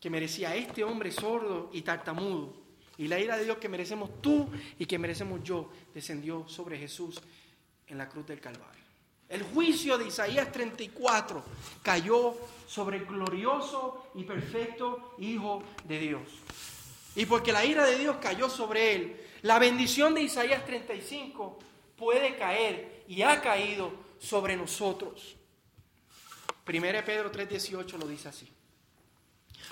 que 0.02 0.10
merecía 0.10 0.56
este 0.56 0.84
hombre 0.84 1.12
sordo 1.12 1.70
y 1.74 1.84
tartamudo, 1.84 2.56
y 2.98 3.08
la 3.08 3.20
ira 3.20 3.38
de 3.38 3.46
Dios 3.46 3.58
que 3.60 3.70
merecemos 3.70 4.22
tú 4.22 4.50
y 4.78 4.86
que 4.86 4.98
merecemos 4.98 5.42
yo, 5.44 5.72
descendió 5.94 6.48
sobre 6.50 6.78
Jesús 6.78 7.22
en 7.88 7.98
la 7.98 8.10
cruz 8.10 8.26
del 8.26 8.42
Calvario. 8.42 8.79
El 9.30 9.44
juicio 9.44 9.98
de 9.98 10.08
Isaías 10.08 10.52
34 10.52 11.44
cayó 11.84 12.36
sobre 12.68 12.98
el 12.98 13.06
glorioso 13.06 14.12
y 14.16 14.24
perfecto 14.24 15.16
Hijo 15.20 15.64
de 15.86 16.00
Dios. 16.00 16.22
Y 17.16 17.26
porque 17.28 17.52
la 17.52 17.64
ira 17.64 17.86
de 17.86 17.98
Dios 17.98 18.18
cayó 18.20 18.50
sobre 18.50 18.96
él, 18.96 19.28
la 19.44 19.60
bendición 19.60 20.16
de 20.16 20.24
Isaías 20.24 20.66
35 20.66 21.60
puede 21.96 22.38
caer 22.38 23.04
y 23.08 23.22
ha 23.22 23.40
caído 23.42 23.92
sobre 24.20 24.58
nosotros. 24.58 25.36
1 26.66 27.06
Pedro 27.06 27.32
3:18 27.32 27.98
lo 27.98 28.08
dice 28.08 28.30
así. 28.30 28.48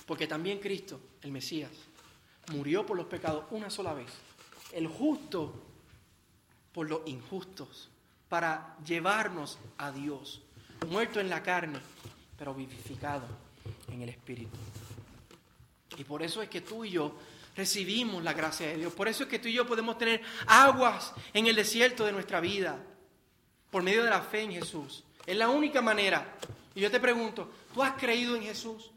Porque 0.05 0.27
también 0.27 0.59
Cristo, 0.59 0.99
el 1.21 1.31
Mesías, 1.31 1.71
murió 2.51 2.85
por 2.85 2.95
los 2.95 3.07
pecados 3.07 3.45
una 3.51 3.69
sola 3.69 3.93
vez. 3.93 4.11
El 4.71 4.87
justo 4.87 5.53
por 6.71 6.89
los 6.89 7.01
injustos, 7.07 7.89
para 8.29 8.75
llevarnos 8.85 9.57
a 9.77 9.91
Dios. 9.91 10.41
Muerto 10.87 11.19
en 11.19 11.29
la 11.29 11.41
carne, 11.41 11.79
pero 12.37 12.53
vivificado 12.53 13.25
en 13.91 14.01
el 14.01 14.09
Espíritu. 14.09 14.55
Y 15.97 16.03
por 16.03 16.21
eso 16.21 16.41
es 16.41 16.49
que 16.49 16.61
tú 16.61 16.85
y 16.85 16.91
yo 16.91 17.17
recibimos 17.55 18.23
la 18.23 18.33
gracia 18.33 18.67
de 18.67 18.77
Dios. 18.77 18.93
Por 18.93 19.07
eso 19.07 19.23
es 19.23 19.29
que 19.29 19.39
tú 19.39 19.47
y 19.47 19.53
yo 19.53 19.65
podemos 19.65 19.97
tener 19.97 20.21
aguas 20.45 21.13
en 21.33 21.47
el 21.47 21.55
desierto 21.55 22.05
de 22.05 22.11
nuestra 22.11 22.39
vida. 22.39 22.77
Por 23.71 23.83
medio 23.83 24.03
de 24.03 24.09
la 24.09 24.21
fe 24.21 24.41
en 24.41 24.51
Jesús. 24.51 25.03
Es 25.25 25.35
la 25.35 25.49
única 25.49 25.81
manera. 25.81 26.35
Y 26.75 26.81
yo 26.81 26.91
te 26.91 26.99
pregunto, 26.99 27.51
¿tú 27.73 27.81
has 27.81 27.93
creído 27.93 28.35
en 28.35 28.43
Jesús? 28.43 28.91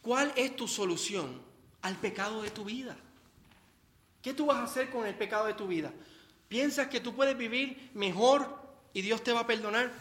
¿Cuál 0.00 0.32
es 0.34 0.56
tu 0.56 0.66
solución 0.66 1.40
al 1.82 1.96
pecado 1.96 2.42
de 2.42 2.50
tu 2.50 2.64
vida? 2.64 2.96
¿Qué 4.22 4.32
tú 4.32 4.46
vas 4.46 4.58
a 4.58 4.64
hacer 4.64 4.90
con 4.90 5.06
el 5.06 5.14
pecado 5.14 5.46
de 5.46 5.54
tu 5.54 5.66
vida? 5.66 5.92
¿Piensas 6.50 6.88
que 6.88 6.98
tú 6.98 7.14
puedes 7.14 7.38
vivir 7.38 7.90
mejor 7.94 8.58
y 8.92 9.02
Dios 9.02 9.22
te 9.22 9.32
va 9.32 9.40
a 9.42 9.46
perdonar? 9.46 9.92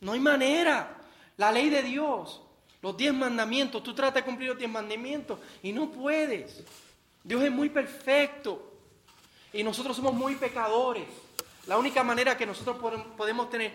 No 0.00 0.12
hay 0.12 0.20
manera. 0.20 0.98
La 1.36 1.50
ley 1.50 1.68
de 1.68 1.82
Dios, 1.82 2.40
los 2.80 2.96
diez 2.96 3.12
mandamientos, 3.12 3.82
tú 3.82 3.92
tratas 3.92 4.14
de 4.14 4.22
cumplir 4.22 4.50
los 4.50 4.58
diez 4.58 4.70
mandamientos 4.70 5.40
y 5.64 5.72
no 5.72 5.90
puedes. 5.90 6.62
Dios 7.24 7.42
es 7.42 7.50
muy 7.50 7.70
perfecto 7.70 8.72
y 9.52 9.64
nosotros 9.64 9.96
somos 9.96 10.14
muy 10.14 10.36
pecadores. 10.36 11.06
La 11.66 11.76
única 11.76 12.04
manera 12.04 12.36
que 12.36 12.46
nosotros 12.46 12.76
podemos 13.16 13.50
tener 13.50 13.72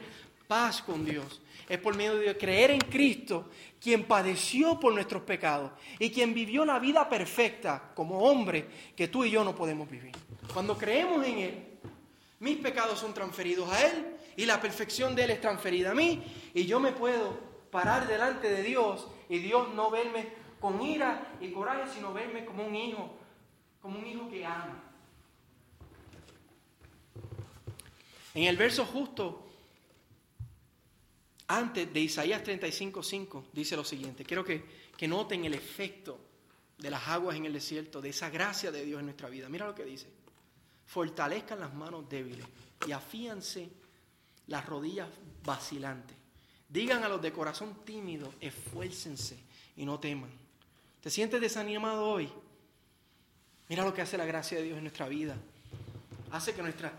paz 0.47 0.81
con 0.81 1.03
Dios 1.03 1.41
es 1.67 1.79
por 1.79 1.97
medio 1.97 2.15
de 2.15 2.37
creer 2.37 2.71
en 2.71 2.79
Cristo, 2.79 3.49
quien 3.81 4.05
padeció 4.05 4.79
por 4.79 4.93
nuestros 4.93 5.23
pecados 5.23 5.71
y 5.99 6.11
quien 6.11 6.33
vivió 6.33 6.63
la 6.63 6.79
vida 6.79 7.09
perfecta 7.09 7.91
como 7.93 8.19
hombre 8.19 8.69
que 8.95 9.09
tú 9.09 9.25
y 9.25 9.31
yo 9.31 9.43
no 9.43 9.53
podemos 9.53 9.89
vivir. 9.89 10.13
Cuando 10.53 10.77
creemos 10.77 11.25
en 11.27 11.37
Él, 11.39 11.68
mis 12.39 12.57
pecados 12.57 12.99
son 12.99 13.13
transferidos 13.13 13.69
a 13.69 13.85
Él 13.85 14.15
y 14.35 14.45
la 14.45 14.61
perfección 14.61 15.15
de 15.15 15.23
Él 15.23 15.31
es 15.31 15.41
transferida 15.41 15.91
a 15.91 15.95
mí 15.95 16.23
y 16.53 16.65
yo 16.65 16.79
me 16.79 16.91
puedo 16.91 17.37
parar 17.71 18.07
delante 18.07 18.49
de 18.49 18.63
Dios 18.63 19.07
y 19.27 19.39
Dios 19.39 19.73
no 19.73 19.91
verme 19.91 20.29
con 20.59 20.81
ira 20.81 21.37
y 21.39 21.51
coraje, 21.51 21.93
sino 21.93 22.13
verme 22.13 22.45
como 22.45 22.65
un 22.65 22.75
hijo, 22.75 23.17
como 23.81 23.99
un 23.99 24.07
hijo 24.07 24.29
que 24.29 24.45
ama. 24.45 24.83
En 28.33 28.43
el 28.43 28.57
verso 28.57 28.85
justo 28.85 29.45
antes 31.47 31.91
de 31.91 31.99
Isaías 31.99 32.43
35:5 32.43 33.45
dice 33.53 33.75
lo 33.75 33.83
siguiente. 33.83 34.23
Quiero 34.23 34.43
que, 34.43 34.63
que 34.95 35.07
noten 35.07 35.45
el 35.45 35.55
efecto 35.55 36.19
de 36.77 36.89
las 36.89 37.07
aguas 37.07 37.35
en 37.35 37.45
el 37.45 37.53
desierto, 37.53 38.01
de 38.01 38.09
esa 38.09 38.29
gracia 38.29 38.71
de 38.71 38.85
Dios 38.85 38.99
en 38.99 39.07
nuestra 39.07 39.29
vida. 39.29 39.49
Mira 39.49 39.65
lo 39.65 39.75
que 39.75 39.83
dice. 39.83 40.07
Fortalezcan 40.89 41.59
las 41.59 41.71
manos 41.71 42.09
débiles 42.09 42.47
y 42.87 42.91
afíanse 42.91 43.69
las 44.47 44.65
rodillas 44.65 45.07
vacilantes. 45.43 46.17
Digan 46.67 47.03
a 47.03 47.07
los 47.07 47.21
de 47.21 47.31
corazón 47.31 47.85
tímido, 47.85 48.33
esfuércense 48.41 49.37
y 49.77 49.85
no 49.85 49.99
teman. 49.99 50.31
¿Te 50.99 51.11
sientes 51.11 51.39
desanimado 51.39 52.07
hoy? 52.07 52.27
Mira 53.67 53.85
lo 53.85 53.93
que 53.93 54.01
hace 54.01 54.17
la 54.17 54.25
gracia 54.25 54.57
de 54.57 54.63
Dios 54.63 54.77
en 54.77 54.83
nuestra 54.83 55.07
vida. 55.07 55.35
Hace 56.31 56.55
que 56.55 56.63
nuestra 56.63 56.91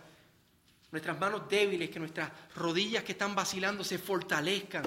nuestras 0.93 1.19
manos 1.19 1.49
débiles, 1.49 1.91
que 1.91 1.99
nuestras 1.99 2.31
rodillas 2.55 3.03
que 3.03 3.13
están 3.13 3.35
vacilando 3.35 3.83
se 3.83 3.99
fortalezcan. 3.99 4.85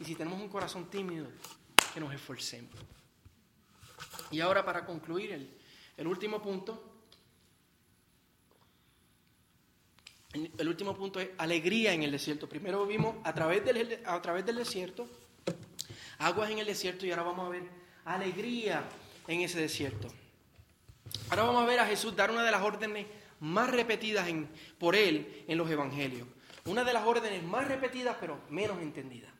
Y 0.00 0.04
si 0.04 0.14
tenemos 0.14 0.40
un 0.40 0.48
corazón 0.48 0.86
tímido, 0.86 1.26
que 1.92 2.00
nos 2.00 2.14
esforcemos. 2.14 2.72
Y 4.30 4.40
ahora 4.40 4.64
para 4.64 4.84
concluir 4.84 5.32
el, 5.32 5.50
el 5.96 6.06
último 6.06 6.40
punto, 6.42 6.95
el 10.58 10.68
último 10.68 10.94
punto 10.96 11.20
es 11.20 11.28
alegría 11.38 11.92
en 11.92 12.02
el 12.02 12.12
desierto. 12.12 12.48
Primero 12.48 12.86
vimos 12.86 13.16
a 13.24 13.32
través 13.34 13.64
del, 13.64 14.00
a 14.04 14.20
través 14.22 14.44
del 14.44 14.56
desierto, 14.56 15.06
aguas 16.18 16.50
en 16.50 16.58
el 16.58 16.66
desierto 16.66 17.06
y 17.06 17.10
ahora 17.10 17.22
vamos 17.22 17.46
a 17.46 17.50
ver 17.50 17.62
alegría 18.04 18.84
en 19.26 19.40
ese 19.40 19.60
desierto. 19.60 20.08
Ahora 21.30 21.44
vamos 21.44 21.62
a 21.62 21.66
ver 21.66 21.80
a 21.80 21.86
Jesús 21.86 22.14
dar 22.14 22.30
una 22.30 22.44
de 22.44 22.50
las 22.50 22.62
órdenes 22.62 23.06
más 23.40 23.70
repetidas 23.70 24.28
por 24.78 24.94
él 24.94 25.44
en 25.46 25.58
los 25.58 25.70
evangelios. 25.70 26.26
Una 26.64 26.84
de 26.84 26.92
las 26.92 27.06
órdenes 27.06 27.42
más 27.42 27.68
repetidas 27.68 28.16
pero 28.20 28.40
menos 28.50 28.80
entendidas. 28.80 29.30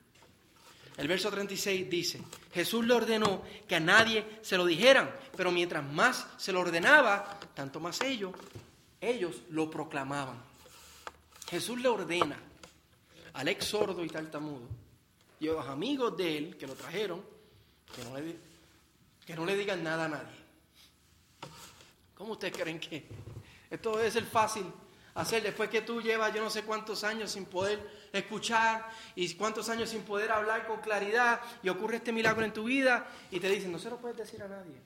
El 0.97 1.07
verso 1.07 1.29
36 1.29 1.89
dice, 1.89 2.21
Jesús 2.53 2.83
le 2.85 2.93
ordenó 2.93 3.43
que 3.67 3.75
a 3.75 3.79
nadie 3.79 4.25
se 4.41 4.57
lo 4.57 4.65
dijeran, 4.65 5.11
pero 5.35 5.51
mientras 5.51 5.83
más 5.83 6.27
se 6.37 6.51
lo 6.51 6.61
ordenaba, 6.61 7.39
tanto 7.53 7.79
más 7.79 8.01
ellos, 8.01 8.33
ellos 8.99 9.43
lo 9.49 9.69
proclamaban. 9.69 10.46
Jesús 11.49 11.79
le 11.79 11.87
ordena 11.87 12.37
al 13.33 13.47
ex 13.47 13.65
sordo 13.65 14.03
y 14.03 14.09
tartamudo 14.09 14.67
y 15.39 15.47
a 15.47 15.53
los 15.53 15.67
amigos 15.67 16.17
de 16.17 16.37
él 16.37 16.57
que 16.57 16.67
lo 16.67 16.73
trajeron, 16.73 17.23
que 17.95 18.03
no 18.03 18.17
le, 18.17 18.35
que 19.25 19.35
no 19.35 19.45
le 19.45 19.55
digan 19.55 19.83
nada 19.83 20.05
a 20.05 20.09
nadie. 20.09 20.37
¿Cómo 22.15 22.33
ustedes 22.33 22.57
creen 22.57 22.79
que 22.79 23.07
esto 23.69 23.95
debe 23.95 24.09
ser 24.09 24.25
fácil 24.25 24.65
hacer 25.13 25.43
después 25.43 25.69
que 25.69 25.81
tú 25.81 26.01
llevas 26.01 26.33
yo 26.33 26.43
no 26.43 26.49
sé 26.49 26.63
cuántos 26.63 27.03
años 27.03 27.31
sin 27.31 27.45
poder 27.45 28.07
escuchar 28.11 28.87
y 29.15 29.33
cuántos 29.35 29.69
años 29.69 29.89
sin 29.89 30.03
poder 30.03 30.31
hablar 30.31 30.67
con 30.67 30.79
claridad 30.79 31.41
y 31.63 31.69
ocurre 31.69 31.97
este 31.97 32.11
milagro 32.11 32.43
en 32.43 32.53
tu 32.53 32.63
vida 32.65 33.07
y 33.31 33.39
te 33.39 33.49
dicen, 33.49 33.71
no 33.71 33.79
se 33.79 33.89
lo 33.89 33.97
puedes 33.97 34.17
decir 34.17 34.41
a 34.41 34.47
nadie. 34.47 34.81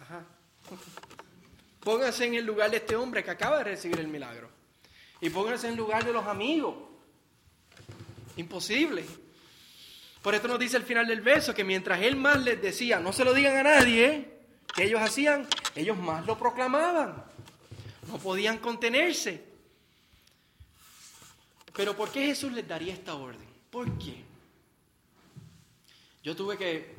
Ajá. 0.00 0.24
Pónganse 1.80 2.26
en 2.26 2.34
el 2.34 2.44
lugar 2.44 2.70
de 2.70 2.76
este 2.76 2.94
hombre 2.94 3.24
que 3.24 3.30
acaba 3.30 3.58
de 3.58 3.64
recibir 3.64 3.98
el 3.98 4.08
milagro. 4.08 4.59
Y 5.20 5.30
pónganse 5.30 5.68
en 5.68 5.76
lugar 5.76 6.04
de 6.04 6.12
los 6.12 6.26
amigos. 6.26 6.74
Imposible. 8.36 9.04
Por 10.22 10.34
esto 10.34 10.48
nos 10.48 10.58
dice 10.58 10.76
al 10.76 10.82
final 10.82 11.06
del 11.06 11.20
verso 11.20 11.54
que 11.54 11.64
mientras 11.64 12.00
él 12.02 12.16
más 12.16 12.42
les 12.42 12.60
decía, 12.60 13.00
no 13.00 13.12
se 13.12 13.24
lo 13.24 13.32
digan 13.34 13.56
a 13.56 13.62
nadie, 13.62 14.38
que 14.74 14.84
ellos 14.84 15.00
hacían, 15.00 15.46
ellos 15.74 15.96
más 15.98 16.26
lo 16.26 16.38
proclamaban. 16.38 17.24
No 18.08 18.18
podían 18.18 18.58
contenerse. 18.58 19.44
Pero 21.74 21.96
¿por 21.96 22.10
qué 22.10 22.26
Jesús 22.26 22.52
les 22.52 22.66
daría 22.66 22.92
esta 22.92 23.14
orden? 23.14 23.48
¿Por 23.70 23.98
qué? 23.98 24.24
Yo 26.22 26.36
tuve 26.36 26.58
que 26.58 26.94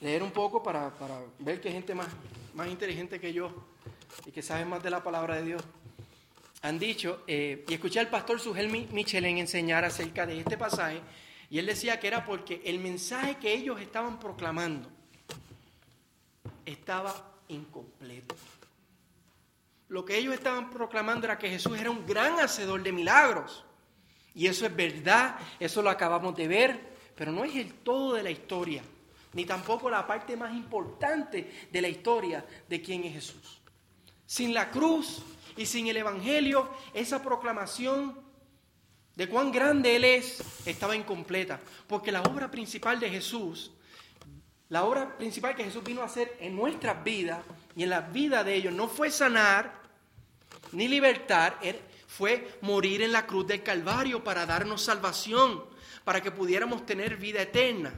leer 0.00 0.22
un 0.22 0.30
poco 0.30 0.62
para, 0.62 0.92
ver 1.38 1.60
que 1.60 1.70
gente 1.70 1.94
más, 1.94 2.08
más 2.54 2.68
inteligente 2.68 3.20
que 3.20 3.32
yo 3.32 3.52
y 4.24 4.30
que 4.30 4.42
sabe 4.42 4.64
más 4.64 4.82
de 4.82 4.90
la 4.90 5.02
palabra 5.02 5.36
de 5.36 5.44
Dios 5.44 5.62
han 6.62 6.78
dicho, 6.78 7.22
eh, 7.26 7.64
y 7.68 7.74
escuché 7.74 8.00
al 8.00 8.08
pastor 8.08 8.40
Sugel 8.40 8.68
Michelin 8.68 9.38
enseñar 9.38 9.84
acerca 9.84 10.26
de 10.26 10.40
este 10.40 10.58
pasaje, 10.58 11.00
y 11.48 11.58
él 11.58 11.66
decía 11.66 11.98
que 11.98 12.06
era 12.06 12.24
porque 12.24 12.62
el 12.64 12.78
mensaje 12.78 13.36
que 13.36 13.52
ellos 13.52 13.80
estaban 13.80 14.20
proclamando 14.20 14.88
estaba 16.64 17.34
incompleto. 17.48 18.36
Lo 19.88 20.04
que 20.04 20.16
ellos 20.16 20.34
estaban 20.34 20.70
proclamando 20.70 21.26
era 21.26 21.38
que 21.38 21.50
Jesús 21.50 21.78
era 21.78 21.90
un 21.90 22.06
gran 22.06 22.38
hacedor 22.38 22.82
de 22.82 22.92
milagros. 22.92 23.64
Y 24.34 24.46
eso 24.46 24.64
es 24.64 24.76
verdad, 24.76 25.36
eso 25.58 25.82
lo 25.82 25.90
acabamos 25.90 26.36
de 26.36 26.46
ver, 26.46 26.80
pero 27.16 27.32
no 27.32 27.42
es 27.42 27.56
el 27.56 27.74
todo 27.74 28.14
de 28.14 28.22
la 28.22 28.30
historia, 28.30 28.82
ni 29.32 29.44
tampoco 29.44 29.90
la 29.90 30.06
parte 30.06 30.36
más 30.36 30.54
importante 30.54 31.68
de 31.72 31.82
la 31.82 31.88
historia 31.88 32.46
de 32.68 32.80
quién 32.80 33.02
es 33.02 33.14
Jesús. 33.14 33.60
Sin 34.24 34.54
la 34.54 34.70
cruz 34.70 35.24
y 35.56 35.66
sin 35.66 35.88
el 35.88 35.96
Evangelio, 35.96 36.68
esa 36.94 37.22
proclamación 37.22 38.18
de 39.16 39.28
cuán 39.28 39.52
grande 39.52 39.96
Él 39.96 40.04
es 40.04 40.42
estaba 40.66 40.96
incompleta, 40.96 41.60
porque 41.86 42.12
la 42.12 42.22
obra 42.22 42.50
principal 42.50 42.98
de 43.00 43.10
Jesús, 43.10 43.72
la 44.68 44.84
obra 44.84 45.16
principal 45.18 45.54
que 45.54 45.64
Jesús 45.64 45.82
vino 45.84 46.02
a 46.02 46.06
hacer 46.06 46.36
en 46.40 46.56
nuestras 46.56 47.02
vidas 47.02 47.44
y 47.76 47.82
en 47.82 47.90
la 47.90 48.00
vida 48.00 48.44
de 48.44 48.54
ellos, 48.54 48.72
no 48.72 48.88
fue 48.88 49.10
sanar, 49.10 49.80
ni 50.72 50.88
libertar, 50.88 51.58
er, 51.62 51.80
fue 52.06 52.58
morir 52.60 53.02
en 53.02 53.12
la 53.12 53.26
cruz 53.26 53.46
del 53.46 53.62
Calvario 53.62 54.22
para 54.22 54.46
darnos 54.46 54.82
salvación, 54.82 55.64
para 56.04 56.22
que 56.22 56.30
pudiéramos 56.30 56.86
tener 56.86 57.16
vida 57.16 57.42
eterna. 57.42 57.92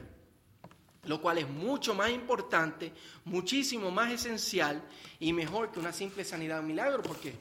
Lo 1.05 1.21
cual 1.21 1.37
es 1.37 1.49
mucho 1.49 1.93
más 1.93 2.11
importante, 2.11 2.93
muchísimo 3.25 3.91
más 3.91 4.11
esencial 4.11 4.81
y 5.19 5.33
mejor 5.33 5.71
que 5.71 5.79
una 5.79 5.91
simple 5.91 6.23
sanidad 6.23 6.61
de 6.61 6.67
milagro, 6.67 7.03
porque 7.03 7.35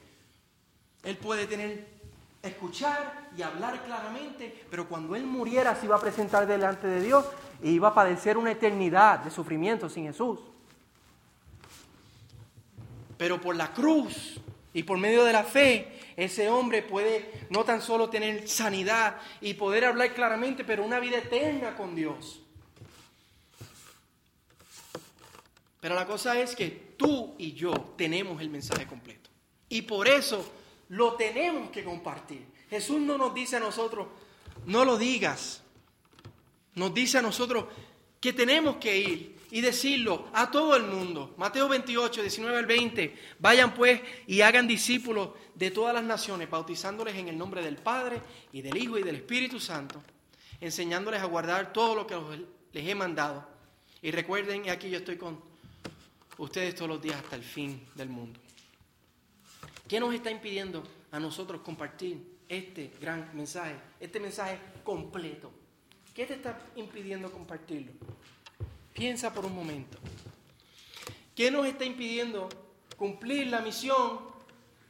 Él 1.04 1.16
puede 1.16 1.46
tener 1.46 2.02
escuchar 2.42 3.28
y 3.36 3.42
hablar 3.42 3.82
claramente, 3.84 4.64
pero 4.68 4.88
cuando 4.88 5.14
él 5.14 5.24
muriera 5.24 5.76
se 5.76 5.86
iba 5.86 5.96
a 5.96 6.00
presentar 6.00 6.46
delante 6.46 6.86
de 6.86 7.00
Dios 7.00 7.24
e 7.62 7.70
iba 7.70 7.88
a 7.88 7.94
padecer 7.94 8.36
una 8.36 8.50
eternidad 8.50 9.20
de 9.20 9.30
sufrimiento 9.30 9.88
sin 9.88 10.06
Jesús. 10.06 10.40
Pero 13.16 13.40
por 13.40 13.54
la 13.54 13.72
cruz 13.72 14.40
y 14.74 14.82
por 14.82 14.98
medio 14.98 15.24
de 15.24 15.32
la 15.32 15.44
fe, 15.44 16.00
ese 16.16 16.48
hombre 16.48 16.82
puede 16.82 17.46
no 17.50 17.62
tan 17.62 17.80
solo 17.80 18.10
tener 18.10 18.48
sanidad 18.48 19.16
y 19.40 19.54
poder 19.54 19.84
hablar 19.84 20.12
claramente, 20.12 20.64
pero 20.64 20.84
una 20.84 20.98
vida 20.98 21.18
eterna 21.18 21.76
con 21.76 21.94
Dios. 21.94 22.40
Pero 25.82 25.96
la 25.96 26.06
cosa 26.06 26.38
es 26.38 26.54
que 26.54 26.94
tú 26.96 27.34
y 27.38 27.54
yo 27.54 27.72
tenemos 27.98 28.40
el 28.40 28.50
mensaje 28.50 28.86
completo. 28.86 29.28
Y 29.68 29.82
por 29.82 30.06
eso 30.06 30.48
lo 30.90 31.14
tenemos 31.14 31.70
que 31.70 31.82
compartir. 31.82 32.46
Jesús 32.70 33.00
no 33.00 33.18
nos 33.18 33.34
dice 33.34 33.56
a 33.56 33.60
nosotros, 33.60 34.06
no 34.64 34.84
lo 34.84 34.96
digas. 34.96 35.64
Nos 36.76 36.94
dice 36.94 37.18
a 37.18 37.22
nosotros 37.22 37.64
que 38.20 38.32
tenemos 38.32 38.76
que 38.76 38.96
ir 38.96 39.36
y 39.50 39.60
decirlo 39.60 40.28
a 40.32 40.52
todo 40.52 40.76
el 40.76 40.84
mundo. 40.84 41.34
Mateo 41.36 41.68
28, 41.68 42.20
19 42.20 42.58
al 42.58 42.66
20. 42.66 43.16
Vayan 43.40 43.74
pues 43.74 44.00
y 44.28 44.40
hagan 44.42 44.68
discípulos 44.68 45.30
de 45.56 45.72
todas 45.72 45.92
las 45.92 46.04
naciones, 46.04 46.48
bautizándoles 46.48 47.16
en 47.16 47.26
el 47.26 47.36
nombre 47.36 47.60
del 47.60 47.74
Padre 47.74 48.22
y 48.52 48.62
del 48.62 48.76
Hijo 48.76 48.98
y 48.98 49.02
del 49.02 49.16
Espíritu 49.16 49.58
Santo, 49.58 50.00
enseñándoles 50.60 51.20
a 51.20 51.26
guardar 51.26 51.72
todo 51.72 51.96
lo 51.96 52.06
que 52.06 52.14
les 52.72 52.88
he 52.88 52.94
mandado. 52.94 53.44
Y 54.00 54.12
recuerden, 54.12 54.70
aquí 54.70 54.88
yo 54.88 54.98
estoy 54.98 55.16
con 55.16 55.50
ustedes 56.38 56.74
todos 56.74 56.88
los 56.88 57.02
días 57.02 57.16
hasta 57.16 57.36
el 57.36 57.42
fin 57.42 57.86
del 57.94 58.08
mundo. 58.08 58.40
¿Qué 59.88 60.00
nos 60.00 60.14
está 60.14 60.30
impidiendo 60.30 60.82
a 61.10 61.20
nosotros 61.20 61.60
compartir 61.62 62.38
este 62.48 62.92
gran 63.00 63.30
mensaje, 63.34 63.76
este 64.00 64.20
mensaje 64.20 64.58
completo? 64.84 65.50
¿Qué 66.14 66.26
te 66.26 66.34
está 66.34 66.58
impidiendo 66.76 67.30
compartirlo? 67.30 67.92
Piensa 68.92 69.32
por 69.32 69.44
un 69.44 69.54
momento. 69.54 69.98
¿Qué 71.34 71.50
nos 71.50 71.66
está 71.66 71.84
impidiendo 71.84 72.48
cumplir 72.96 73.46
la 73.46 73.60
misión 73.60 74.20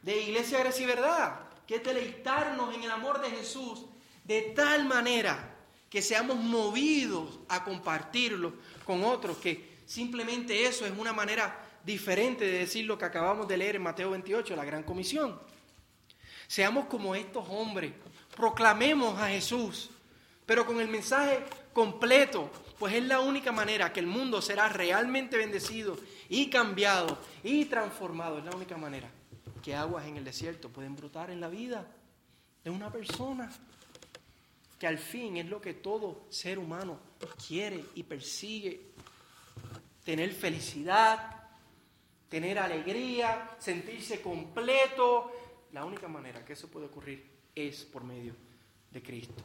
de 0.03 0.21
Iglesia 0.23 0.59
Gracia 0.59 0.83
y 0.83 0.87
Verdad? 0.87 1.41
Que 1.67 1.77
es 1.77 1.85
deleitarnos 1.85 2.75
en 2.75 2.83
el 2.83 2.91
amor 2.91 3.21
de 3.21 3.31
Jesús 3.31 3.87
de 4.25 4.43
tal 4.55 4.87
manera 4.87 5.57
que 5.89 6.03
seamos 6.03 6.37
movidos 6.39 7.39
a 7.49 7.65
compartirlo 7.65 8.55
con 8.87 9.05
otros, 9.05 9.37
que 9.37 9.72
simplemente 9.93 10.65
eso 10.65 10.87
es 10.87 10.93
una 10.97 11.13
manera 11.13 11.55
diferente 11.85 12.47
de 12.47 12.61
decir 12.61 12.87
lo 12.87 12.97
que 12.97 13.05
acabamos 13.05 13.47
de 13.47 13.59
leer 13.59 13.77
en 13.77 13.83
Mateo 13.83 14.11
28, 14.13 14.57
la 14.57 14.65
gran 14.65 14.85
comisión. 14.85 15.39
Seamos 16.47 16.87
como 16.87 17.15
estos 17.15 17.47
hombres, 17.51 17.93
proclamemos 18.35 19.21
a 19.21 19.29
Jesús, 19.29 19.91
pero 20.47 20.65
con 20.65 20.81
el 20.81 20.89
mensaje 20.89 21.45
completo, 21.75 22.51
pues 22.79 22.95
es 22.95 23.03
la 23.05 23.21
única 23.21 23.53
manera 23.53 23.93
que 23.93 24.01
el 24.01 24.07
mundo 24.07 24.41
será 24.41 24.71
realmente 24.71 25.37
bendecido 25.37 25.99
y 26.31 26.49
cambiado 26.49 27.19
y 27.45 27.67
transformado. 27.67 28.39
Es 28.39 28.45
la 28.47 28.57
única 28.57 28.79
manera 28.79 29.11
que 29.63 29.75
aguas 29.75 30.07
en 30.07 30.17
el 30.17 30.25
desierto 30.25 30.71
pueden 30.71 30.97
brotar 30.97 31.31
en 31.31 31.41
la 31.41 31.49
vida 31.49 31.87
de 32.65 32.71
una 32.71 32.91
persona 32.91 33.51
que 34.83 34.87
al 34.87 34.99
fin 34.99 35.37
es 35.37 35.47
lo 35.47 35.61
que 35.61 35.75
todo 35.75 36.25
ser 36.31 36.59
humano 36.59 36.99
quiere 37.47 37.85
y 37.95 38.03
persigue. 38.03 38.92
Tener 40.05 40.33
felicidad, 40.33 41.43
tener 42.29 42.59
alegría, 42.59 43.57
sentirse 43.59 44.21
completo. 44.21 45.31
La 45.73 45.85
única 45.85 46.09
manera 46.09 46.45
que 46.45 46.55
eso 46.55 46.69
puede 46.69 46.87
ocurrir 46.87 47.25
es 47.55 47.85
por 47.85 48.05
medio 48.05 48.35
de 48.91 49.03
Cristo. 49.03 49.43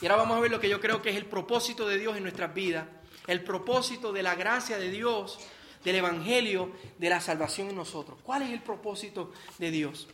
Y 0.00 0.06
ahora 0.06 0.16
vamos 0.16 0.36
a 0.36 0.40
ver 0.40 0.50
lo 0.50 0.58
que 0.58 0.68
yo 0.68 0.80
creo 0.80 1.00
que 1.00 1.10
es 1.10 1.16
el 1.16 1.26
propósito 1.26 1.86
de 1.86 1.96
Dios 1.96 2.16
en 2.16 2.24
nuestras 2.24 2.52
vidas, 2.52 2.88
el 3.28 3.44
propósito 3.44 4.12
de 4.12 4.24
la 4.24 4.34
gracia 4.34 4.78
de 4.78 4.90
Dios, 4.90 5.38
del 5.84 5.96
Evangelio, 5.96 6.72
de 6.98 7.08
la 7.08 7.20
salvación 7.20 7.70
en 7.70 7.76
nosotros. 7.76 8.18
¿Cuál 8.22 8.42
es 8.42 8.50
el 8.50 8.62
propósito 8.62 9.32
de 9.58 9.70
Dios? 9.70 10.08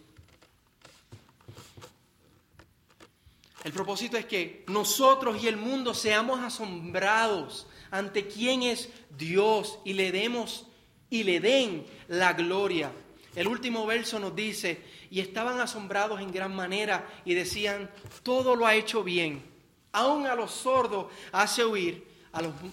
El 3.65 3.73
propósito 3.73 4.17
es 4.17 4.27
que 4.27 4.65
nosotros 4.69 5.43
y 5.43 5.49
el 5.49 5.57
mundo 5.57 5.95
seamos 5.95 6.41
asombrados 6.41 7.67
ante 7.91 8.27
quién 8.27 8.63
es 8.63 8.89
Dios 9.17 9.79
y 9.85 9.95
le 9.95 10.13
demos 10.13 10.67
y 11.11 11.23
le 11.23 11.41
den 11.41 11.87
la 12.09 12.33
gloria. 12.33 12.93
El 13.35 13.47
último 13.47 13.87
verso 13.87 14.19
nos 14.19 14.35
dice, 14.35 14.83
y 15.11 15.21
estaban 15.21 15.61
asombrados 15.61 16.21
en 16.21 16.33
gran 16.33 16.55
manera 16.55 17.09
y 17.25 17.35
decían, 17.35 17.91
todo 18.23 18.57
lo 18.57 18.67
ha 18.67 18.75
hecho 18.75 19.05
bien 19.05 19.59
Aún 19.93 20.27
a 20.27 20.35
los 20.35 20.51
sordos 20.51 21.07
hace 21.33 21.63
oír 21.63 22.07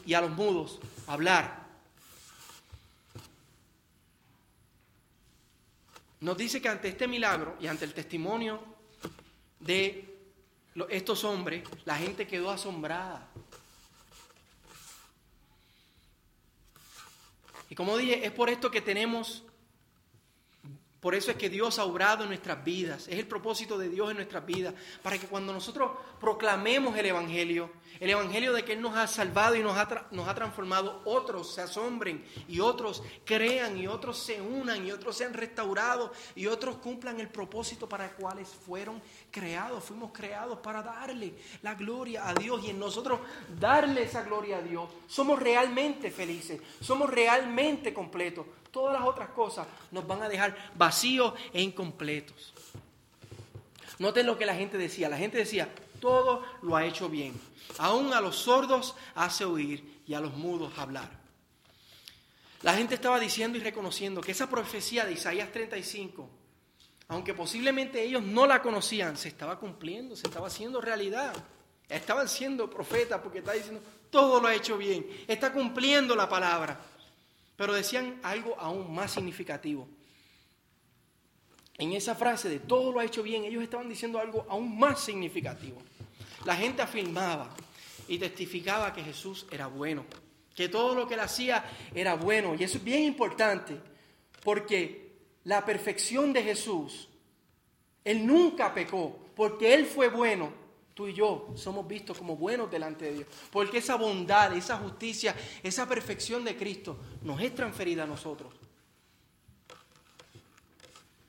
y 0.06 0.14
a 0.14 0.22
los 0.22 0.30
mudos 0.32 0.80
hablar. 1.08 1.66
Nos 6.20 6.38
dice 6.38 6.62
que 6.62 6.70
ante 6.70 6.90
este 6.90 7.08
milagro 7.08 7.56
y 7.60 7.68
ante 7.68 7.86
el 7.86 7.94
testimonio 7.94 8.60
de 9.60 10.14
estos 10.90 11.24
hombres, 11.24 11.64
la 11.86 11.96
gente 11.96 12.28
quedó 12.28 12.52
asombrada. 12.52 13.30
Como 17.76 17.98
dije, 17.98 18.26
es 18.26 18.32
por 18.32 18.50
esto 18.50 18.72
que 18.72 18.82
tenemos 18.82 19.44
por 21.06 21.14
eso 21.14 21.30
es 21.30 21.38
que 21.38 21.52
Dios 21.52 21.78
ha 21.78 21.84
obrado 21.84 22.24
en 22.24 22.30
nuestras 22.30 22.66
vidas. 22.66 23.08
Es 23.08 23.20
el 23.20 23.28
propósito 23.28 23.78
de 23.78 23.90
Dios 23.90 24.10
en 24.10 24.16
nuestras 24.16 24.44
vidas. 24.44 24.74
Para 25.04 25.20
que 25.20 25.28
cuando 25.28 25.54
nosotros 25.54 25.92
proclamemos 26.20 26.98
el 26.98 27.06
Evangelio, 27.06 27.70
el 28.00 28.10
Evangelio 28.10 28.52
de 28.54 28.66
que 28.66 28.74
Él 28.74 28.82
nos 28.82 28.96
ha 28.98 29.06
salvado 29.06 29.56
y 29.56 29.62
nos 29.62 29.78
ha, 29.78 30.08
nos 30.10 30.28
ha 30.28 30.34
transformado, 30.34 31.04
otros 31.06 31.54
se 31.54 31.62
asombren 31.62 32.26
y 32.48 32.60
otros 32.60 33.04
crean 33.24 33.78
y 33.78 33.86
otros 33.86 34.18
se 34.18 34.42
unan 34.42 34.84
y 34.84 34.92
otros 34.92 35.16
sean 35.16 35.36
restaurados 35.36 36.10
y 36.36 36.48
otros 36.48 36.78
cumplan 36.78 37.20
el 37.20 37.30
propósito 37.30 37.88
para 37.88 38.06
el 38.06 38.12
cual 38.14 38.44
fueron 38.44 39.00
creados. 39.36 39.84
Fuimos 39.84 40.12
creados 40.14 40.60
para 40.60 40.82
darle 40.82 41.34
la 41.62 41.76
gloria 41.76 42.30
a 42.30 42.34
Dios 42.34 42.64
y 42.64 42.70
en 42.70 42.80
nosotros 42.80 43.20
darle 43.60 44.04
esa 44.04 44.24
gloria 44.24 44.60
a 44.60 44.62
Dios. 44.62 44.90
Somos 45.08 45.38
realmente 45.40 46.10
felices, 46.10 46.62
somos 46.80 47.10
realmente 47.10 47.94
completos 47.94 48.46
todas 48.76 49.00
las 49.00 49.08
otras 49.08 49.30
cosas 49.30 49.66
nos 49.90 50.06
van 50.06 50.22
a 50.22 50.28
dejar 50.28 50.54
vacíos 50.76 51.34
e 51.54 51.62
incompletos. 51.62 52.54
Noten 54.00 54.26
lo 54.26 54.38
que 54.38 54.46
la 54.46 54.54
gente 54.54 54.78
decía. 54.78 55.08
La 55.08 55.18
gente 55.18 55.38
decía, 55.38 55.74
todo 56.02 56.44
lo 56.62 56.76
ha 56.76 56.84
hecho 56.84 57.08
bien. 57.08 57.40
Aún 57.78 58.14
a 58.14 58.20
los 58.20 58.36
sordos 58.36 58.94
hace 59.16 59.46
oír 59.46 60.02
y 60.06 60.14
a 60.14 60.20
los 60.20 60.34
mudos 60.34 60.78
hablar. 60.78 61.10
La 62.64 62.74
gente 62.74 62.96
estaba 62.96 63.18
diciendo 63.18 63.58
y 63.58 63.62
reconociendo 63.62 64.20
que 64.20 64.34
esa 64.34 64.50
profecía 64.50 65.06
de 65.06 65.14
Isaías 65.14 65.54
35, 65.54 66.30
aunque 67.08 67.34
posiblemente 67.34 68.02
ellos 68.02 68.24
no 68.24 68.48
la 68.48 68.62
conocían, 68.62 69.16
se 69.18 69.28
estaba 69.28 69.60
cumpliendo, 69.60 70.16
se 70.16 70.28
estaba 70.28 70.48
haciendo 70.48 70.82
realidad. 70.82 71.34
Estaban 71.88 72.28
siendo 72.28 72.70
profetas 72.70 73.22
porque 73.22 73.40
está 73.40 73.54
diciendo, 73.54 73.82
todo 74.10 74.42
lo 74.42 74.48
ha 74.48 74.56
hecho 74.56 74.78
bien, 74.78 75.06
está 75.28 75.54
cumpliendo 75.54 76.16
la 76.16 76.28
palabra. 76.28 76.80
Pero 77.56 77.74
decían 77.74 78.20
algo 78.24 78.56
aún 78.60 78.94
más 78.94 79.12
significativo. 79.12 79.88
En 81.78 81.94
esa 81.94 82.16
frase 82.16 82.50
de 82.50 82.60
todo 82.60 82.92
lo 82.92 83.00
ha 83.00 83.06
hecho 83.06 83.22
bien, 83.22 83.44
ellos 83.44 83.62
estaban 83.62 83.88
diciendo 83.88 84.20
algo 84.20 84.46
aún 84.50 84.80
más 84.80 85.02
significativo. 85.02 85.82
La 86.44 86.56
gente 86.56 86.82
afirmaba 86.82 87.54
y 88.08 88.18
testificaba 88.18 88.94
que 88.94 89.04
Jesús 89.04 89.46
era 89.52 89.68
bueno, 89.68 90.06
que 90.56 90.70
todo 90.70 90.96
lo 90.96 91.08
que 91.08 91.16
él 91.16 91.20
hacía 91.20 91.66
era 91.94 92.16
bueno. 92.16 92.56
Y 92.56 92.64
eso 92.64 92.78
es 92.78 92.84
bien 92.84 93.04
importante, 93.04 93.78
porque 94.44 95.05
la 95.46 95.64
perfección 95.64 96.34
de 96.34 96.44
Jesús, 96.44 97.08
él 98.04 98.28
nunca 98.28 98.74
pecó, 98.74 99.18
porque 99.36 99.74
él 99.74 99.86
fue 99.86 100.10
bueno 100.10 100.66
tú 100.96 101.08
y 101.08 101.14
yo 101.14 101.50
somos 101.56 101.86
vistos 101.88 102.18
como 102.18 102.36
buenos 102.38 102.72
delante 102.72 103.06
de 103.06 103.14
Dios. 103.14 103.28
Porque 103.52 103.80
esa 103.80 103.96
bondad, 103.96 104.56
esa 104.56 104.78
justicia, 104.78 105.36
esa 105.62 105.88
perfección 105.88 106.44
de 106.44 106.56
Cristo 106.56 106.98
nos 107.22 107.40
es 107.42 107.54
transferida 107.54 108.04
a 108.04 108.08
nosotros. 108.08 108.54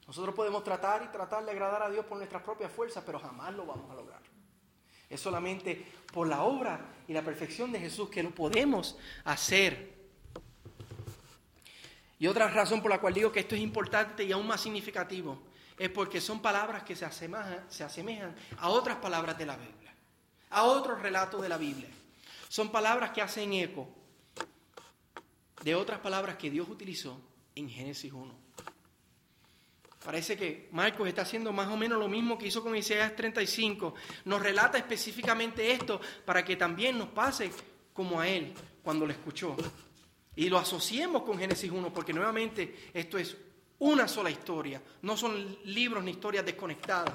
Nosotros 0.07 0.35
podemos 0.35 0.63
tratar 0.63 1.03
y 1.03 1.09
tratar 1.09 1.45
de 1.45 1.51
agradar 1.51 1.83
a 1.83 1.91
Dios 1.91 2.07
por 2.07 2.17
nuestras 2.17 2.43
propias 2.43 2.71
fuerzas, 2.71 3.03
pero 3.05 3.19
jamás 3.19 3.53
lo 3.55 3.67
vamos 3.67 3.91
a 3.91 3.95
lograr. 3.95 4.21
Es 5.11 5.21
solamente 5.21 5.85
por 6.13 6.29
la 6.29 6.45
obra 6.45 6.95
y 7.09 7.13
la 7.13 7.23
perfección 7.23 7.73
de 7.73 7.81
Jesús 7.81 8.09
que 8.09 8.23
lo 8.23 8.31
podemos 8.31 8.97
hacer. 9.25 9.96
Y 12.19 12.27
otra 12.27 12.49
razón 12.49 12.81
por 12.81 12.91
la 12.91 13.01
cual 13.01 13.15
digo 13.15 13.31
que 13.31 13.41
esto 13.41 13.55
es 13.55 13.61
importante 13.61 14.25
y 14.25 14.33
aún 14.33 14.47
más 14.47 14.61
significativo 14.61 15.39
es 15.79 15.91
porque 15.91 16.21
son 16.21 16.41
palabras 16.41 16.83
que 16.83 16.97
se 16.97 17.05
asemejan, 17.05 17.67
se 17.69 17.85
asemejan 17.85 18.35
a 18.59 18.71
otras 18.71 18.97
palabras 18.97 19.37
de 19.37 19.47
la 19.47 19.57
Biblia, 19.57 19.95
a 20.51 20.65
otros 20.65 21.01
relatos 21.03 21.43
de 21.43 21.49
la 21.49 21.59
Biblia. 21.59 21.91
Son 22.49 22.71
palabras 22.71 23.11
que 23.11 23.21
hacen 23.21 23.53
eco 23.53 23.89
de 25.63 25.75
otras 25.75 25.99
palabras 26.01 26.37
que 26.37 26.51
Dios 26.51 26.69
utilizó 26.69 27.21
en 27.55 27.69
Génesis 27.69 28.13
1. 28.13 28.47
Parece 30.05 30.37
que 30.37 30.69
Marcos 30.71 31.09
está 31.09 31.23
haciendo 31.23 31.53
más 31.53 31.67
o 31.67 31.77
menos 31.77 31.99
lo 31.99 32.07
mismo 32.09 32.39
que 32.39 32.47
hizo 32.47 32.63
con 32.63 32.77
Isaías 32.77 33.17
35. 33.17 33.95
Nos 34.27 34.41
relata 34.41 34.79
específicamente 34.79 35.73
esto 35.73 36.01
para 36.25 36.45
que 36.45 36.55
también 36.55 36.97
nos 36.97 37.09
pase 37.09 37.51
como 37.93 38.21
a 38.21 38.29
él 38.29 38.55
cuando 38.85 39.05
lo 39.05 39.13
escuchó. 39.13 39.57
Y 40.37 40.49
lo 40.49 40.59
asociemos 40.59 41.23
con 41.23 41.39
Génesis 41.39 41.71
1, 41.71 41.93
porque 41.93 42.13
nuevamente 42.13 42.91
esto 42.93 43.19
es 43.19 43.37
una 43.79 44.07
sola 44.07 44.31
historia, 44.31 44.81
no 45.03 45.17
son 45.17 45.59
libros 45.65 46.05
ni 46.05 46.13
historias 46.13 46.45
desconectadas. 46.45 47.15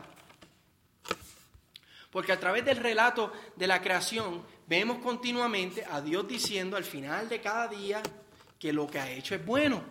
Porque 2.11 2.33
a 2.33 2.39
través 2.39 2.65
del 2.65 2.77
relato 2.77 3.31
de 3.55 3.67
la 3.67 3.81
creación 3.81 4.43
vemos 4.67 4.97
continuamente 4.97 5.85
a 5.85 6.01
Dios 6.01 6.27
diciendo 6.27 6.75
al 6.75 6.83
final 6.83 7.29
de 7.29 7.39
cada 7.39 7.67
día 7.67 8.01
que 8.59 8.73
lo 8.73 8.85
que 8.87 8.99
ha 8.99 9.09
hecho 9.09 9.33
es 9.35 9.45
bueno. 9.45 9.81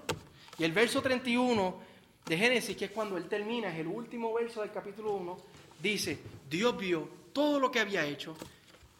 Y 0.59 0.65
el 0.65 0.73
verso 0.73 1.01
31 1.01 1.81
de 2.27 2.37
Génesis, 2.37 2.77
que 2.77 2.85
es 2.87 2.91
cuando 2.91 3.17
él 3.17 3.27
termina, 3.27 3.73
es 3.73 3.79
el 3.79 3.87
último 3.87 4.35
verso 4.35 4.61
del 4.61 4.71
capítulo 4.71 5.13
1, 5.13 5.37
dice, 5.83 6.19
Dios 6.49 6.77
vio 6.77 7.09
todo 7.33 7.59
lo 7.59 7.71
que 7.71 7.81
había 7.81 8.05
hecho 8.05 8.37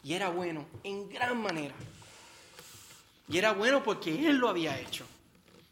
y 0.03 0.15
era 0.15 0.31
bueno 0.31 0.65
en 0.83 1.09
gran 1.09 1.41
manera. 1.41 1.75
Y 3.31 3.39
era 3.39 3.53
bueno 3.53 3.83
porque 3.83 4.27
Él 4.27 4.37
lo 4.37 4.49
había 4.49 4.79
hecho, 4.79 5.07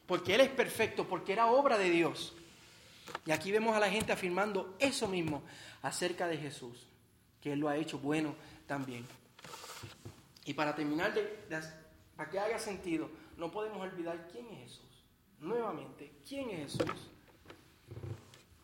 porque 0.06 0.36
Él 0.36 0.42
es 0.42 0.48
perfecto, 0.48 1.08
porque 1.08 1.32
era 1.32 1.46
obra 1.46 1.76
de 1.76 1.90
Dios. 1.90 2.32
Y 3.26 3.32
aquí 3.32 3.50
vemos 3.50 3.76
a 3.76 3.80
la 3.80 3.90
gente 3.90 4.12
afirmando 4.12 4.76
eso 4.78 5.08
mismo 5.08 5.42
acerca 5.82 6.28
de 6.28 6.38
Jesús, 6.38 6.86
que 7.42 7.52
Él 7.52 7.58
lo 7.58 7.68
ha 7.68 7.76
hecho 7.76 7.98
bueno 7.98 8.36
también. 8.66 9.04
Y 10.44 10.54
para 10.54 10.74
terminar, 10.74 11.12
para 12.16 12.30
que 12.30 12.38
haga 12.38 12.58
sentido, 12.58 13.10
no 13.36 13.50
podemos 13.50 13.80
olvidar 13.82 14.28
quién 14.30 14.48
es 14.50 14.60
Jesús. 14.60 14.84
Nuevamente, 15.40 16.12
¿quién 16.26 16.50
es 16.50 16.72
Jesús? 16.72 17.10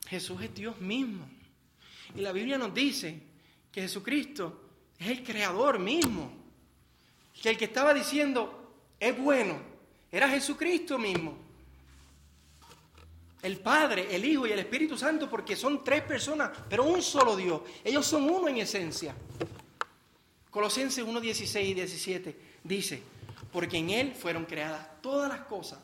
Jesús 0.06 0.42
es 0.42 0.54
Dios 0.54 0.80
mismo. 0.80 1.26
Y 2.14 2.20
la 2.20 2.32
Biblia 2.32 2.58
nos 2.58 2.72
dice 2.72 3.20
que 3.72 3.82
Jesucristo 3.82 4.60
es 4.98 5.08
el 5.08 5.24
creador 5.24 5.78
mismo. 5.78 6.32
Que 7.42 7.50
el 7.50 7.58
que 7.58 7.64
estaba 7.66 7.92
diciendo, 7.92 8.63
es 9.04 9.18
bueno, 9.18 9.58
era 10.10 10.30
Jesucristo 10.30 10.98
mismo. 10.98 11.36
El 13.42 13.58
Padre, 13.58 14.14
el 14.16 14.24
Hijo 14.24 14.46
y 14.46 14.52
el 14.52 14.58
Espíritu 14.60 14.96
Santo, 14.96 15.28
porque 15.28 15.54
son 15.56 15.84
tres 15.84 16.02
personas, 16.04 16.50
pero 16.70 16.84
un 16.84 17.02
solo 17.02 17.36
Dios. 17.36 17.60
Ellos 17.84 18.06
son 18.06 18.30
uno 18.30 18.48
en 18.48 18.56
esencia. 18.56 19.14
Colosenses 20.48 21.04
1, 21.04 21.20
16 21.20 21.68
y 21.68 21.74
17 21.74 22.36
dice, 22.64 23.02
porque 23.52 23.76
en 23.76 23.90
Él 23.90 24.14
fueron 24.14 24.46
creadas 24.46 25.02
todas 25.02 25.28
las 25.28 25.40
cosas, 25.42 25.80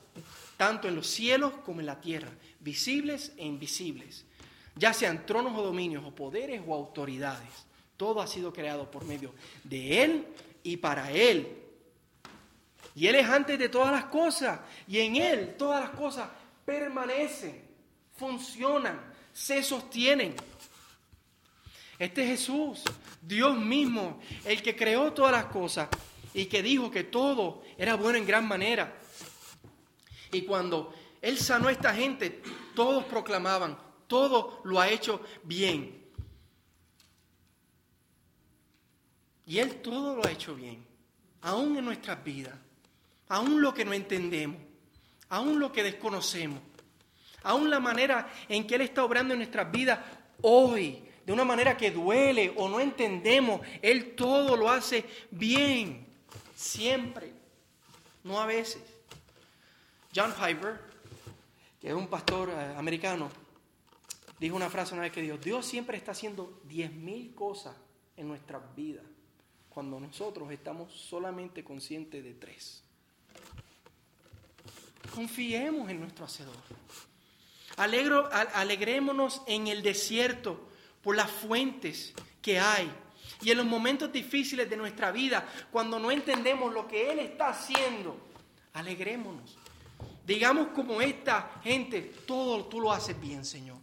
tanto 0.57 0.89
en 0.89 0.95
los 0.95 1.07
cielos 1.07 1.53
como 1.67 1.81
en 1.81 1.87
la 1.87 2.01
tierra, 2.01 2.31
visibles 2.61 3.33
e 3.37 3.45
invisibles, 3.45 4.25
ya 4.77 4.95
sean 4.95 5.27
tronos 5.27 5.59
o 5.59 5.63
dominios 5.63 6.03
o 6.07 6.15
poderes 6.15 6.63
o 6.67 6.75
autoridades. 6.75 7.67
Todo 7.99 8.23
ha 8.23 8.27
sido 8.27 8.51
creado 8.51 8.91
por 8.91 9.05
medio 9.05 9.35
de 9.63 10.05
Él 10.05 10.27
y 10.63 10.79
para 10.79 11.13
Él. 11.13 11.60
Y 13.01 13.07
Él 13.07 13.15
es 13.15 13.27
antes 13.31 13.59
de 13.59 13.71
todas 13.71 13.91
las 13.91 14.05
cosas. 14.05 14.61
Y 14.87 14.99
en 14.99 15.17
Él 15.17 15.55
todas 15.57 15.81
las 15.81 15.89
cosas 15.89 16.29
permanecen, 16.67 17.67
funcionan, 18.15 19.01
se 19.33 19.63
sostienen. 19.63 20.35
Este 21.99 22.23
es 22.25 22.29
Jesús, 22.29 22.83
Dios 23.23 23.57
mismo, 23.57 24.21
el 24.45 24.61
que 24.61 24.77
creó 24.77 25.15
todas 25.15 25.33
las 25.33 25.47
cosas 25.47 25.89
y 26.35 26.45
que 26.45 26.63
dijo 26.63 26.91
que 26.91 27.05
todo 27.05 27.63
era 27.79 27.95
bueno 27.95 28.19
en 28.19 28.27
gran 28.27 28.47
manera. 28.47 28.95
Y 30.31 30.43
cuando 30.43 30.93
Él 31.23 31.39
sanó 31.39 31.69
a 31.69 31.73
esta 31.73 31.95
gente, 31.95 32.43
todos 32.75 33.05
proclamaban, 33.05 33.79
todo 34.09 34.61
lo 34.65 34.79
ha 34.79 34.91
hecho 34.91 35.25
bien. 35.43 36.05
Y 39.47 39.59
Él 39.59 39.77
todo 39.77 40.17
lo 40.17 40.27
ha 40.27 40.31
hecho 40.31 40.55
bien, 40.55 40.85
aún 41.41 41.79
en 41.79 41.87
nuestras 41.87 42.23
vidas 42.23 42.55
aún 43.31 43.63
lo 43.63 43.73
que 43.73 43.85
no 43.85 43.93
entendemos, 43.93 44.61
aún 45.29 45.59
lo 45.61 45.73
que 45.73 45.83
desconocemos, 45.85 46.61
aún 47.45 47.71
la 47.71 47.81
manera 47.81 48.31
en 48.49 48.67
que 48.67 48.75
Él 48.75 48.83
está 48.83 49.05
obrando 49.05 49.33
en 49.33 49.39
nuestras 49.39 49.71
vidas 49.71 50.01
hoy, 50.43 51.05
de 51.25 51.33
una 51.33 51.45
manera 51.45 51.77
que 51.77 51.93
duele 51.93 52.53
o 52.57 52.69
no 52.69 52.81
entendemos, 52.81 53.61
Él 53.81 54.17
todo 54.17 54.57
lo 54.57 54.69
hace 54.69 55.05
bien, 55.31 56.07
siempre, 56.57 57.33
no 58.25 58.41
a 58.41 58.47
veces. 58.47 58.83
John 60.15 60.33
Piper, 60.33 60.81
que 61.81 61.89
es 61.89 61.95
un 61.95 62.09
pastor 62.09 62.51
eh, 62.51 62.75
americano, 62.77 63.31
dijo 64.41 64.57
una 64.57 64.69
frase 64.69 64.95
una 64.95 65.03
vez 65.03 65.13
que 65.13 65.23
dijo, 65.23 65.37
Dios 65.37 65.65
siempre 65.67 65.97
está 65.97 66.11
haciendo 66.11 66.61
diez 66.65 66.93
mil 66.93 67.33
cosas 67.33 67.77
en 68.17 68.27
nuestras 68.27 68.75
vidas, 68.75 69.05
cuando 69.69 70.01
nosotros 70.01 70.51
estamos 70.51 70.93
solamente 70.93 71.63
conscientes 71.63 72.25
de 72.25 72.35
tres. 72.35 72.83
Confiemos 75.15 75.91
en 75.91 76.01
nuestro 76.01 76.25
Hacedor. 76.25 76.55
Alegro, 77.77 78.29
alegrémonos 78.33 79.43
en 79.47 79.69
el 79.69 79.83
desierto 79.83 80.69
por 81.03 81.17
las 81.17 81.31
fuentes 81.31 82.13
que 82.43 82.59
hay. 82.59 82.91
Y 83.43 83.51
en 83.51 83.57
los 83.57 83.67
momentos 83.67 84.13
difíciles 84.13 84.69
de 84.69 84.77
nuestra 84.77 85.11
vida, 85.11 85.49
cuando 85.71 85.99
no 85.99 86.11
entendemos 86.11 86.73
lo 86.73 86.87
que 86.87 87.11
Él 87.11 87.21
está 87.21 87.49
haciendo, 87.49 88.19
alegrémonos. 88.75 89.57
Digamos 90.27 90.69
como 90.69 91.01
esta 91.01 91.61
gente, 91.65 92.03
todo 92.27 92.67
tú 92.67 92.81
lo 92.81 92.93
haces 92.93 93.19
bien, 93.19 93.45
Señor. 93.45 93.79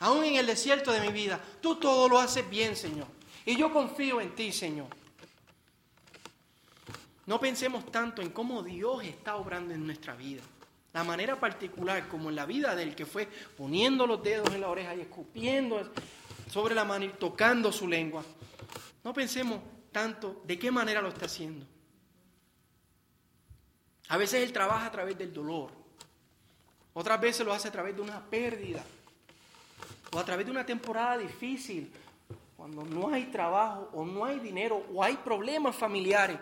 Aún 0.00 0.24
en 0.24 0.36
el 0.36 0.46
desierto 0.46 0.92
de 0.92 1.00
mi 1.00 1.08
vida, 1.08 1.40
tú 1.60 1.76
todo 1.76 2.08
lo 2.08 2.18
haces 2.18 2.48
bien, 2.48 2.76
Señor. 2.76 3.08
Y 3.46 3.56
yo 3.56 3.72
confío 3.72 4.20
en 4.20 4.34
ti, 4.34 4.52
Señor. 4.52 4.88
No 7.26 7.40
pensemos 7.40 7.90
tanto 7.90 8.22
en 8.22 8.30
cómo 8.30 8.62
Dios 8.62 9.04
está 9.04 9.36
obrando 9.36 9.74
en 9.74 9.86
nuestra 9.86 10.14
vida. 10.14 10.42
La 10.92 11.04
manera 11.04 11.38
particular, 11.38 12.08
como 12.08 12.30
en 12.30 12.36
la 12.36 12.46
vida 12.46 12.74
del 12.74 12.94
que 12.94 13.06
fue 13.06 13.26
poniendo 13.56 14.06
los 14.06 14.22
dedos 14.22 14.52
en 14.54 14.60
la 14.60 14.68
oreja 14.68 14.94
y 14.94 15.02
escupiendo 15.02 15.92
sobre 16.50 16.74
la 16.74 16.84
mano 16.84 17.04
y 17.04 17.08
tocando 17.10 17.70
su 17.70 17.86
lengua. 17.86 18.24
No 19.04 19.12
pensemos 19.12 19.60
tanto 19.92 20.42
de 20.44 20.58
qué 20.58 20.70
manera 20.70 21.02
lo 21.02 21.08
está 21.08 21.26
haciendo. 21.26 21.66
A 24.08 24.16
veces 24.16 24.42
Él 24.42 24.52
trabaja 24.52 24.86
a 24.86 24.90
través 24.90 25.16
del 25.18 25.32
dolor. 25.32 25.70
Otras 26.94 27.20
veces 27.20 27.44
lo 27.44 27.52
hace 27.52 27.68
a 27.68 27.72
través 27.72 27.94
de 27.94 28.02
una 28.02 28.24
pérdida. 28.24 28.82
O 30.12 30.18
a 30.18 30.24
través 30.24 30.46
de 30.46 30.52
una 30.52 30.64
temporada 30.64 31.18
difícil. 31.18 31.92
Cuando 32.56 32.82
no 32.82 33.12
hay 33.12 33.26
trabajo 33.26 33.90
o 33.92 34.04
no 34.04 34.24
hay 34.24 34.40
dinero 34.40 34.84
o 34.92 35.04
hay 35.04 35.16
problemas 35.16 35.76
familiares 35.76 36.38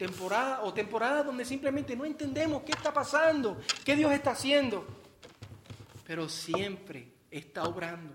temporada 0.00 0.62
o 0.62 0.72
temporadas 0.72 1.26
donde 1.26 1.44
simplemente 1.44 1.94
no 1.94 2.06
entendemos 2.06 2.62
qué 2.62 2.72
está 2.72 2.90
pasando, 2.90 3.60
qué 3.84 3.94
Dios 3.94 4.10
está 4.12 4.30
haciendo. 4.30 4.86
Pero 6.06 6.26
siempre 6.26 7.06
está 7.30 7.64
obrando 7.64 8.14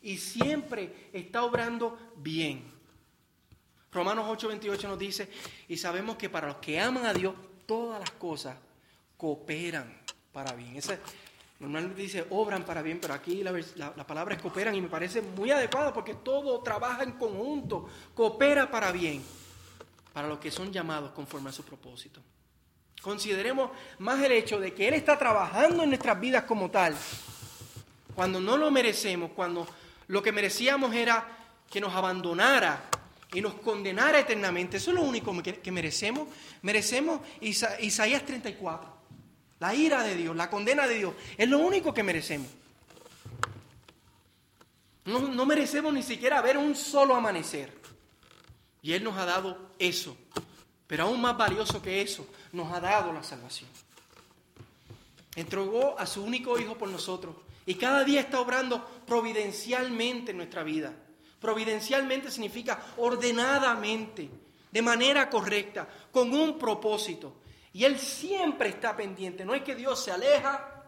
y 0.00 0.16
siempre 0.16 1.10
está 1.12 1.44
obrando 1.44 1.98
bien. 2.16 2.64
Romanos 3.92 4.24
8:28 4.26 4.88
nos 4.88 4.98
dice, 4.98 5.28
y 5.68 5.76
sabemos 5.76 6.16
que 6.16 6.30
para 6.30 6.46
los 6.46 6.56
que 6.56 6.80
aman 6.80 7.04
a 7.04 7.12
Dios, 7.12 7.34
todas 7.66 8.00
las 8.00 8.12
cosas 8.12 8.56
cooperan 9.18 10.00
para 10.32 10.54
bien. 10.54 10.76
Ese, 10.76 10.98
normalmente 11.60 12.00
dice 12.00 12.26
obran 12.30 12.64
para 12.64 12.80
bien, 12.80 13.00
pero 13.00 13.12
aquí 13.12 13.42
la, 13.42 13.52
la 13.76 14.06
palabra 14.06 14.34
es 14.34 14.40
cooperan 14.40 14.74
y 14.74 14.80
me 14.80 14.88
parece 14.88 15.20
muy 15.20 15.50
adecuada 15.50 15.92
porque 15.92 16.14
todo 16.14 16.62
trabaja 16.62 17.02
en 17.02 17.12
conjunto, 17.12 17.86
coopera 18.14 18.70
para 18.70 18.92
bien 18.92 19.22
para 20.18 20.26
los 20.26 20.40
que 20.40 20.50
son 20.50 20.72
llamados 20.72 21.12
conforme 21.12 21.50
a 21.50 21.52
su 21.52 21.62
propósito. 21.62 22.20
Consideremos 23.00 23.70
más 24.00 24.20
el 24.20 24.32
hecho 24.32 24.58
de 24.58 24.74
que 24.74 24.88
Él 24.88 24.94
está 24.94 25.16
trabajando 25.16 25.84
en 25.84 25.90
nuestras 25.90 26.18
vidas 26.18 26.42
como 26.42 26.72
tal, 26.72 26.96
cuando 28.16 28.40
no 28.40 28.56
lo 28.56 28.68
merecemos, 28.72 29.30
cuando 29.30 29.64
lo 30.08 30.20
que 30.20 30.32
merecíamos 30.32 30.92
era 30.92 31.24
que 31.70 31.80
nos 31.80 31.94
abandonara 31.94 32.82
y 33.32 33.40
nos 33.40 33.54
condenara 33.60 34.18
eternamente. 34.18 34.78
Eso 34.78 34.90
es 34.90 34.96
lo 34.96 35.02
único 35.02 35.32
que, 35.40 35.70
merecemos. 35.70 36.26
Merecemos 36.62 37.20
Isaías 37.40 38.26
34, 38.26 38.92
la 39.60 39.72
ira 39.72 40.02
de 40.02 40.16
Dios, 40.16 40.34
la 40.34 40.50
condena 40.50 40.88
de 40.88 40.98
Dios. 40.98 41.14
Es 41.36 41.48
lo 41.48 41.60
único 41.60 41.94
que 41.94 42.02
merecemos. 42.02 42.48
No, 45.04 45.20
no 45.20 45.46
merecemos 45.46 45.94
ni 45.94 46.02
siquiera 46.02 46.42
ver 46.42 46.58
un 46.58 46.74
solo 46.74 47.14
amanecer. 47.14 47.77
Y 48.88 48.94
Él 48.94 49.04
nos 49.04 49.18
ha 49.18 49.26
dado 49.26 49.72
eso. 49.78 50.16
Pero 50.86 51.04
aún 51.04 51.20
más 51.20 51.36
valioso 51.36 51.82
que 51.82 52.00
eso, 52.00 52.26
nos 52.52 52.72
ha 52.72 52.80
dado 52.80 53.12
la 53.12 53.22
salvación. 53.22 53.68
Entregó 55.36 55.98
a 55.98 56.06
su 56.06 56.24
único 56.24 56.58
Hijo 56.58 56.78
por 56.78 56.88
nosotros. 56.88 57.36
Y 57.66 57.74
cada 57.74 58.02
día 58.02 58.22
está 58.22 58.40
obrando 58.40 58.82
providencialmente 59.06 60.30
en 60.30 60.38
nuestra 60.38 60.62
vida. 60.62 60.94
Providencialmente 61.38 62.30
significa 62.30 62.82
ordenadamente, 62.96 64.30
de 64.70 64.80
manera 64.80 65.28
correcta, 65.28 65.86
con 66.10 66.32
un 66.32 66.58
propósito. 66.58 67.42
Y 67.74 67.84
Él 67.84 67.98
siempre 67.98 68.70
está 68.70 68.96
pendiente. 68.96 69.44
No 69.44 69.54
es 69.54 69.60
que 69.60 69.74
Dios 69.74 70.02
se 70.02 70.12
aleja 70.12 70.82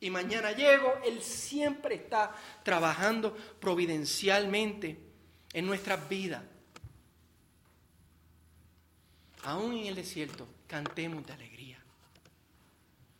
y 0.00 0.08
mañana 0.08 0.52
llego. 0.52 0.94
Él 1.04 1.20
siempre 1.20 1.96
está 1.96 2.34
trabajando 2.62 3.36
providencialmente 3.60 4.98
en 5.52 5.66
nuestras 5.66 6.08
vidas. 6.08 6.44
Aún 9.42 9.76
en 9.76 9.86
el 9.86 9.94
desierto, 9.94 10.46
cantemos 10.66 11.26
de 11.26 11.32
alegría. 11.32 11.78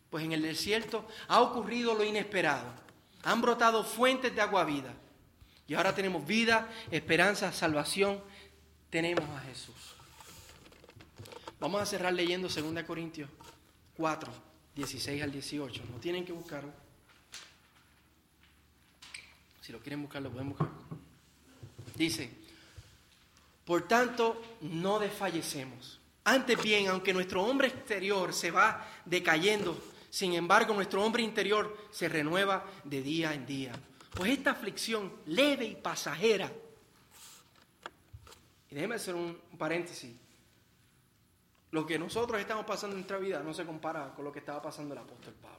Pues 0.09 0.23
en 0.23 0.31
el 0.31 0.41
desierto 0.41 1.07
ha 1.27 1.41
ocurrido 1.41 1.95
lo 1.95 2.03
inesperado. 2.03 2.71
Han 3.23 3.41
brotado 3.41 3.83
fuentes 3.83 4.33
de 4.33 4.41
agua 4.41 4.63
vida. 4.63 4.93
Y 5.67 5.73
ahora 5.73 5.95
tenemos 5.95 6.25
vida, 6.25 6.69
esperanza, 6.91 7.51
salvación. 7.51 8.21
Tenemos 8.89 9.27
a 9.29 9.39
Jesús. 9.41 9.75
Vamos 11.59 11.81
a 11.81 11.85
cerrar 11.85 12.13
leyendo 12.13 12.47
2 12.47 12.83
Corintios 12.83 13.29
4, 13.97 14.31
16 14.75 15.23
al 15.23 15.31
18. 15.31 15.83
No 15.91 15.99
tienen 15.99 16.25
que 16.25 16.31
buscarlo. 16.31 16.71
Si 19.61 19.71
lo 19.71 19.79
quieren 19.79 20.01
buscar, 20.01 20.21
lo 20.21 20.29
pueden 20.29 20.49
buscar. 20.49 20.67
Dice, 21.95 22.29
por 23.65 23.87
tanto, 23.87 24.41
no 24.61 24.99
desfallecemos. 24.99 26.01
Antes 26.25 26.61
bien, 26.61 26.87
aunque 26.87 27.13
nuestro 27.13 27.43
hombre 27.43 27.67
exterior 27.67 28.33
se 28.33 28.51
va 28.51 28.87
decayendo, 29.05 29.77
sin 30.09 30.33
embargo 30.33 30.73
nuestro 30.73 31.03
hombre 31.03 31.21
interior 31.21 31.77
se 31.91 32.07
renueva 32.07 32.65
de 32.83 33.01
día 33.01 33.33
en 33.33 33.45
día. 33.45 33.73
Pues 34.13 34.31
esta 34.31 34.51
aflicción 34.51 35.11
leve 35.25 35.65
y 35.65 35.75
pasajera, 35.75 36.51
y 38.69 38.75
déjeme 38.75 38.95
hacer 38.95 39.15
un 39.15 39.37
paréntesis, 39.57 40.15
lo 41.71 41.85
que 41.85 41.97
nosotros 41.97 42.39
estamos 42.39 42.65
pasando 42.65 42.95
en 42.95 43.01
nuestra 43.01 43.17
vida 43.17 43.41
no 43.41 43.53
se 43.53 43.65
compara 43.65 44.13
con 44.15 44.23
lo 44.23 44.31
que 44.31 44.39
estaba 44.39 44.61
pasando 44.61 44.93
el 44.93 44.99
apóstol 44.99 45.33
Pablo. 45.41 45.57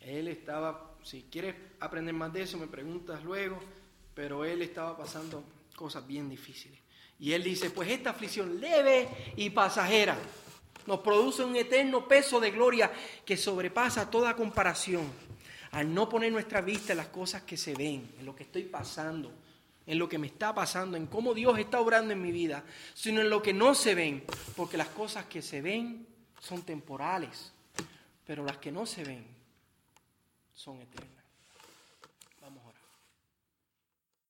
Él 0.00 0.28
estaba, 0.28 0.94
si 1.02 1.24
quieres 1.24 1.56
aprender 1.80 2.14
más 2.14 2.32
de 2.32 2.42
eso, 2.42 2.56
me 2.56 2.68
preguntas 2.68 3.22
luego, 3.24 3.58
pero 4.14 4.44
él 4.44 4.62
estaba 4.62 4.96
pasando 4.96 5.42
cosas 5.74 6.06
bien 6.06 6.28
difíciles. 6.28 6.83
Y 7.18 7.32
él 7.32 7.42
dice, 7.42 7.70
pues 7.70 7.90
esta 7.90 8.10
aflicción 8.10 8.60
leve 8.60 9.08
y 9.36 9.50
pasajera 9.50 10.16
nos 10.86 11.00
produce 11.00 11.42
un 11.42 11.56
eterno 11.56 12.06
peso 12.06 12.40
de 12.40 12.50
gloria 12.50 12.90
que 13.24 13.36
sobrepasa 13.36 14.10
toda 14.10 14.36
comparación. 14.36 15.10
Al 15.72 15.92
no 15.92 16.08
poner 16.08 16.30
nuestra 16.30 16.60
vista 16.60 16.92
en 16.92 16.98
las 16.98 17.08
cosas 17.08 17.42
que 17.42 17.56
se 17.56 17.74
ven, 17.74 18.14
en 18.18 18.26
lo 18.26 18.36
que 18.36 18.44
estoy 18.44 18.64
pasando, 18.64 19.32
en 19.86 19.98
lo 19.98 20.08
que 20.08 20.18
me 20.18 20.28
está 20.28 20.54
pasando, 20.54 20.96
en 20.96 21.06
cómo 21.06 21.34
Dios 21.34 21.58
está 21.58 21.80
obrando 21.80 22.12
en 22.12 22.22
mi 22.22 22.32
vida, 22.32 22.64
sino 22.94 23.20
en 23.20 23.30
lo 23.30 23.42
que 23.42 23.52
no 23.52 23.74
se 23.74 23.94
ven, 23.94 24.24
porque 24.56 24.76
las 24.76 24.88
cosas 24.88 25.26
que 25.26 25.42
se 25.42 25.60
ven 25.60 26.06
son 26.40 26.62
temporales, 26.62 27.52
pero 28.24 28.44
las 28.44 28.58
que 28.58 28.70
no 28.70 28.86
se 28.86 29.04
ven 29.04 29.26
son 30.54 30.80
eternas. 30.80 31.13